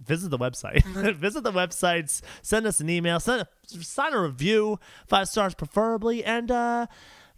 visit 0.00 0.30
the 0.30 0.38
website. 0.38 0.84
visit 1.16 1.44
the 1.44 1.52
websites. 1.52 2.20
Send 2.42 2.66
us 2.66 2.80
an 2.80 2.90
email. 2.90 3.20
Send 3.20 3.42
a, 3.42 3.48
sign 3.82 4.12
a 4.12 4.20
review, 4.20 4.78
five 5.06 5.28
stars 5.28 5.54
preferably, 5.54 6.24
and 6.24 6.50
uh, 6.50 6.86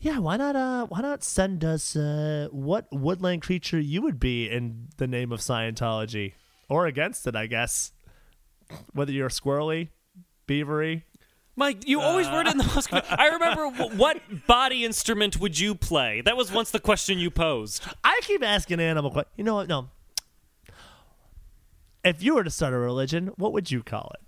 yeah, 0.01 0.19
why 0.19 0.37
not? 0.37 0.57
Uh, 0.57 0.87
why 0.87 1.01
not 1.01 1.25
send 1.25 1.65
us 1.65 1.97
uh, 1.97 2.49
what 2.51 2.87
woodland 2.93 3.43
creature 3.43 3.81
you 3.81 4.03
would 4.03 4.21
be 4.21 4.49
in 4.49 4.89
the 4.97 5.07
name 5.07 5.33
of 5.33 5.41
Scientology, 5.41 6.35
or 6.69 6.87
against 6.87 7.27
it, 7.27 7.35
I 7.35 7.47
guess. 7.47 7.93
Whether 8.93 9.13
you're 9.13 9.31
squirrely, 9.31 9.89
beavery, 10.47 11.05
Mike, 11.59 11.89
you 11.89 12.01
always 12.01 12.29
word 12.29 12.47
it 12.47 12.53
in 12.53 12.59
the 12.59 12.65
most. 12.73 12.89
I 12.93 13.31
remember 13.31 13.67
what 13.97 14.47
body 14.47 14.85
instrument 14.85 15.41
would 15.41 15.59
you 15.59 15.75
play? 15.75 16.21
That 16.21 16.37
was 16.37 16.53
once 16.53 16.71
the 16.71 16.79
question 16.79 17.19
you 17.19 17.33
posed. 17.33 17.85
I 18.05 18.21
keep 18.23 18.45
asking 18.45 18.79
animal 18.79 19.11
questions. 19.11 19.35
You 19.37 19.43
know 19.43 19.57
what? 19.57 19.69
No. 19.69 19.89
If 22.05 22.23
you 22.23 22.37
were 22.37 22.45
to 22.45 22.51
start 22.51 22.75
a 22.75 22.79
religion, 22.79 23.33
what 23.37 23.53
would 23.53 23.73
you 23.73 23.83
call 23.83 24.13
it? 24.15 24.21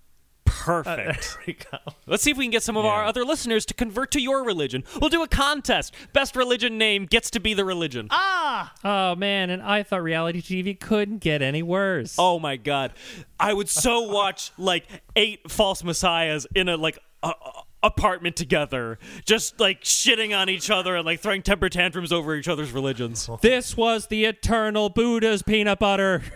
Perfect. 0.45 1.37
There 1.37 1.45
we 1.47 1.53
go. 1.55 1.79
Let's 2.09 2.25
see 2.25 2.33
if 2.33 2.37
we 2.37 2.45
can 2.45 2.51
get 2.51 2.65
some 2.65 2.77
of 2.77 2.85
our 2.85 3.05
other 3.05 3.25
listeners 3.25 3.65
to 3.67 3.75
convert 3.75 4.11
to 4.11 4.21
your 4.21 4.45
religion. 4.45 4.83
We'll 5.01 5.09
do 5.09 5.23
a 5.23 5.29
contest. 5.29 5.95
Best 6.13 6.35
religion 6.35 6.77
name 6.79 7.07
gets 7.07 7.31
to 7.31 7.41
be 7.41 7.55
the 7.55 7.65
religion. 7.65 8.09
Ah, 8.11 8.75
Oh 8.85 9.15
man, 9.15 9.51
and 9.51 9.63
I 9.63 9.85
thought 9.85 10.03
reality 10.03 10.43
TV 10.43 10.79
couldn't 10.79 11.19
get 11.19 11.41
any 11.43 11.63
worse. 11.63 12.17
Oh 12.19 12.39
my 12.41 12.57
god, 12.57 12.93
I 13.39 13.55
would 13.55 13.69
so 13.69 14.01
watch 14.01 14.51
like 14.59 14.87
eight 15.17 15.49
false 15.51 15.83
messiahs 15.85 16.47
in 16.55 16.69
a 16.69 16.77
like 16.77 16.99
a, 17.23 17.29
a- 17.29 17.63
apartment 17.83 18.37
together, 18.37 18.99
just 19.25 19.59
like 19.61 19.83
shitting 19.83 20.37
on 20.39 20.49
each 20.49 20.71
other 20.71 20.97
and 20.97 21.07
like 21.07 21.21
throwing 21.21 21.43
temper 21.43 21.69
tantrums 21.69 22.13
over 22.13 22.35
each 22.37 22.49
other's 22.49 22.73
religions. 22.73 23.29
This 23.41 23.77
was 23.77 24.07
the 24.09 24.25
eternal 24.27 24.89
Buddha's 24.89 25.43
peanut 25.43 25.79
butter. 25.79 26.23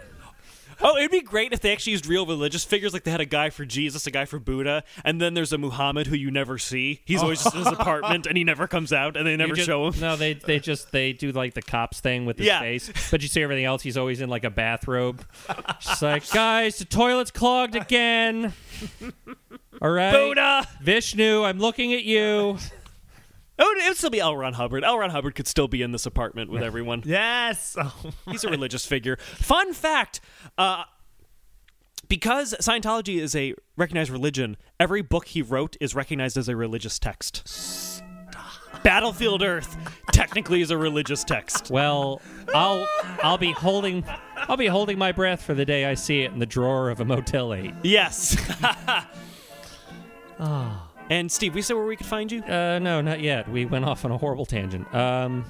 Oh, 0.80 0.96
it'd 0.96 1.12
be 1.12 1.20
great 1.20 1.52
if 1.52 1.60
they 1.60 1.70
actually 1.72 1.92
used 1.92 2.04
real 2.06 2.26
religious 2.26 2.64
figures. 2.64 2.92
Like 2.92 3.04
they 3.04 3.12
had 3.12 3.20
a 3.20 3.24
guy 3.24 3.48
for 3.50 3.64
Jesus, 3.64 4.08
a 4.08 4.10
guy 4.10 4.24
for 4.24 4.40
Buddha, 4.40 4.82
and 5.04 5.20
then 5.20 5.32
there's 5.32 5.52
a 5.52 5.56
Muhammad 5.56 6.08
who 6.08 6.16
you 6.16 6.32
never 6.32 6.58
see. 6.58 7.00
He's 7.04 7.22
always 7.22 7.42
just 7.44 7.54
in 7.54 7.62
his 7.62 7.72
apartment 7.72 8.26
and 8.26 8.36
he 8.36 8.42
never 8.42 8.66
comes 8.66 8.92
out, 8.92 9.16
and 9.16 9.24
they 9.24 9.36
never 9.36 9.50
You 9.50 9.54
just- 9.54 9.66
show 9.68 9.86
him. 9.86 10.00
No, 10.00 10.16
they 10.16 10.34
they 10.34 10.58
just 10.58 10.90
they 10.90 11.12
do 11.12 11.30
like 11.30 11.54
the 11.54 11.62
cops 11.62 12.00
thing 12.00 12.26
with 12.26 12.38
his 12.38 12.48
Yeah. 12.48 12.58
face, 12.58 12.90
but 13.12 13.22
you 13.22 13.28
see 13.28 13.40
everything 13.40 13.64
else. 13.64 13.82
He's 13.82 13.96
always 13.96 14.20
in 14.20 14.28
like 14.28 14.42
a 14.42 14.50
bathrobe. 14.50 15.24
Just 15.80 16.02
like 16.02 16.28
guys, 16.32 16.76
the 16.78 16.84
toilet's 16.86 17.30
clogged 17.30 17.76
again. 17.76 18.52
All 19.82 19.90
right, 19.90 20.12
Buddha. 20.12 20.66
Vishnu, 20.82 21.44
I'm 21.44 21.58
looking 21.58 21.92
at 21.94 22.04
you. 22.04 22.58
Oh, 23.56 23.70
it 23.78 23.88
would 23.88 23.96
still 23.96 24.10
be 24.10 24.20
L. 24.20 24.36
Ron 24.36 24.54
Hubbard. 24.54 24.82
L. 24.84 24.98
Ron 24.98 25.10
Hubbard 25.10 25.34
could 25.34 25.46
still 25.46 25.68
be 25.68 25.82
in 25.82 25.92
this 25.92 26.06
apartment 26.06 26.50
with 26.50 26.62
everyone. 26.62 27.02
yes. 27.04 27.76
Oh, 27.80 27.94
He's 28.30 28.44
a 28.44 28.48
religious 28.48 28.84
figure. 28.86 29.16
Fun 29.16 29.72
fact: 29.72 30.20
uh, 30.58 30.84
because 32.08 32.54
Scientology 32.60 33.20
is 33.20 33.34
a 33.36 33.54
recognized 33.76 34.10
religion, 34.10 34.56
every 34.80 35.02
book 35.02 35.26
he 35.28 35.42
wrote 35.42 35.76
is 35.80 35.94
recognized 35.94 36.36
as 36.36 36.48
a 36.48 36.56
religious 36.56 36.98
text. 36.98 38.02
Battlefield 38.82 39.42
Earth 39.42 39.76
technically 40.12 40.60
is 40.60 40.70
a 40.70 40.76
religious 40.76 41.24
text. 41.24 41.70
Well, 41.70 42.20
I'll 42.54 42.86
I'll 43.22 43.38
be 43.38 43.52
holding 43.52 44.04
I'll 44.36 44.56
be 44.58 44.66
holding 44.66 44.98
my 44.98 45.12
breath 45.12 45.42
for 45.42 45.54
the 45.54 45.64
day 45.64 45.86
I 45.86 45.94
see 45.94 46.22
it 46.22 46.32
in 46.32 46.38
the 46.38 46.44
drawer 46.46 46.90
of 46.90 47.00
a 47.00 47.04
Motel 47.04 47.54
Eight. 47.54 47.72
Yes. 47.82 48.36
And 51.10 51.30
Steve, 51.30 51.54
we 51.54 51.62
said 51.62 51.74
where 51.74 51.84
we 51.84 51.96
could 51.96 52.06
find 52.06 52.32
you. 52.32 52.42
Uh, 52.42 52.78
no, 52.78 53.00
not 53.00 53.20
yet. 53.20 53.48
We 53.50 53.66
went 53.66 53.84
off 53.84 54.04
on 54.04 54.10
a 54.10 54.16
horrible 54.16 54.46
tangent. 54.46 54.92
Um, 54.94 55.44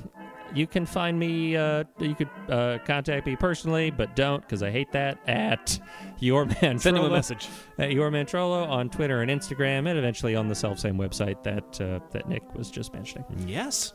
you 0.52 0.66
can 0.66 0.86
find 0.86 1.18
me. 1.18 1.56
Uh, 1.56 1.84
you 1.98 2.14
could 2.14 2.30
uh, 2.48 2.78
contact 2.84 3.26
me 3.26 3.36
personally, 3.36 3.90
but 3.90 4.14
don't 4.16 4.40
because 4.40 4.62
I 4.62 4.70
hate 4.70 4.92
that. 4.92 5.18
At 5.28 5.78
your 6.18 6.44
man 6.62 6.78
Send 6.78 6.96
him 6.96 7.04
a 7.04 7.10
message. 7.10 7.48
At 7.78 7.92
your 7.92 8.10
man 8.10 8.26
Trollo 8.26 8.68
on 8.68 8.90
Twitter 8.90 9.22
and 9.22 9.30
Instagram, 9.30 9.88
and 9.88 9.98
eventually 9.98 10.34
on 10.36 10.48
the 10.48 10.54
self 10.54 10.78
same 10.78 10.96
website 10.96 11.42
that 11.44 11.80
uh, 11.80 12.00
that 12.10 12.28
Nick 12.28 12.42
was 12.54 12.70
just 12.70 12.92
mentioning. 12.92 13.24
Yes. 13.46 13.92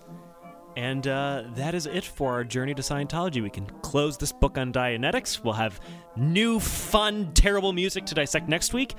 And 0.78 1.07
uh, 1.07 1.43
that 1.55 1.76
is 1.76 1.86
it 1.86 2.03
for 2.05 2.34
our 2.34 2.43
journey 2.43 2.74
to 2.74 2.82
Scientology. 2.82 3.41
We 3.41 3.49
can 3.49 3.65
close 3.82 4.17
this 4.17 4.32
book 4.32 4.57
on 4.57 4.72
Dianetics. 4.72 5.43
We'll 5.43 5.53
have 5.53 5.80
new, 6.15 6.59
fun, 6.59 7.34
terrible 7.34 7.74
music 7.74 8.05
to 8.07 8.15
dissect 8.15 8.47
next 8.47 8.74
week. 8.74 8.95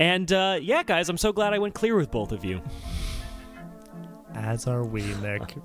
And 0.00 0.30
uh, 0.32 0.58
yeah, 0.60 0.82
guys, 0.82 1.08
I'm 1.08 1.16
so 1.16 1.32
glad 1.32 1.54
I 1.54 1.58
went 1.58 1.74
clear 1.74 1.96
with 1.96 2.10
both 2.10 2.32
of 2.32 2.44
you. 2.44 2.60
as 4.34 4.66
are 4.66 4.84
we, 4.84 5.02
Nick. 5.16 5.56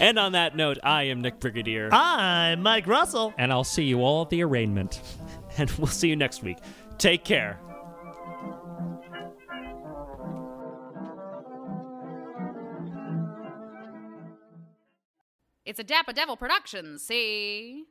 And 0.00 0.18
on 0.18 0.32
that 0.32 0.56
note, 0.56 0.78
I 0.82 1.04
am 1.04 1.20
Nick 1.20 1.38
Brigadier, 1.38 1.88
I'm 1.92 2.62
Mike 2.62 2.88
Russell. 2.88 3.32
And 3.38 3.52
I'll 3.52 3.62
see 3.62 3.84
you 3.84 4.00
all 4.02 4.22
at 4.22 4.30
the 4.30 4.42
arraignment. 4.42 5.00
and 5.56 5.70
we'll 5.72 5.86
see 5.86 6.08
you 6.08 6.16
next 6.16 6.42
week. 6.42 6.58
Take 6.98 7.22
care. 7.22 7.60
It's 15.64 15.78
a 15.78 15.84
Dapper 15.84 16.12
Devil 16.12 16.36
production, 16.36 16.98
see? 16.98 17.86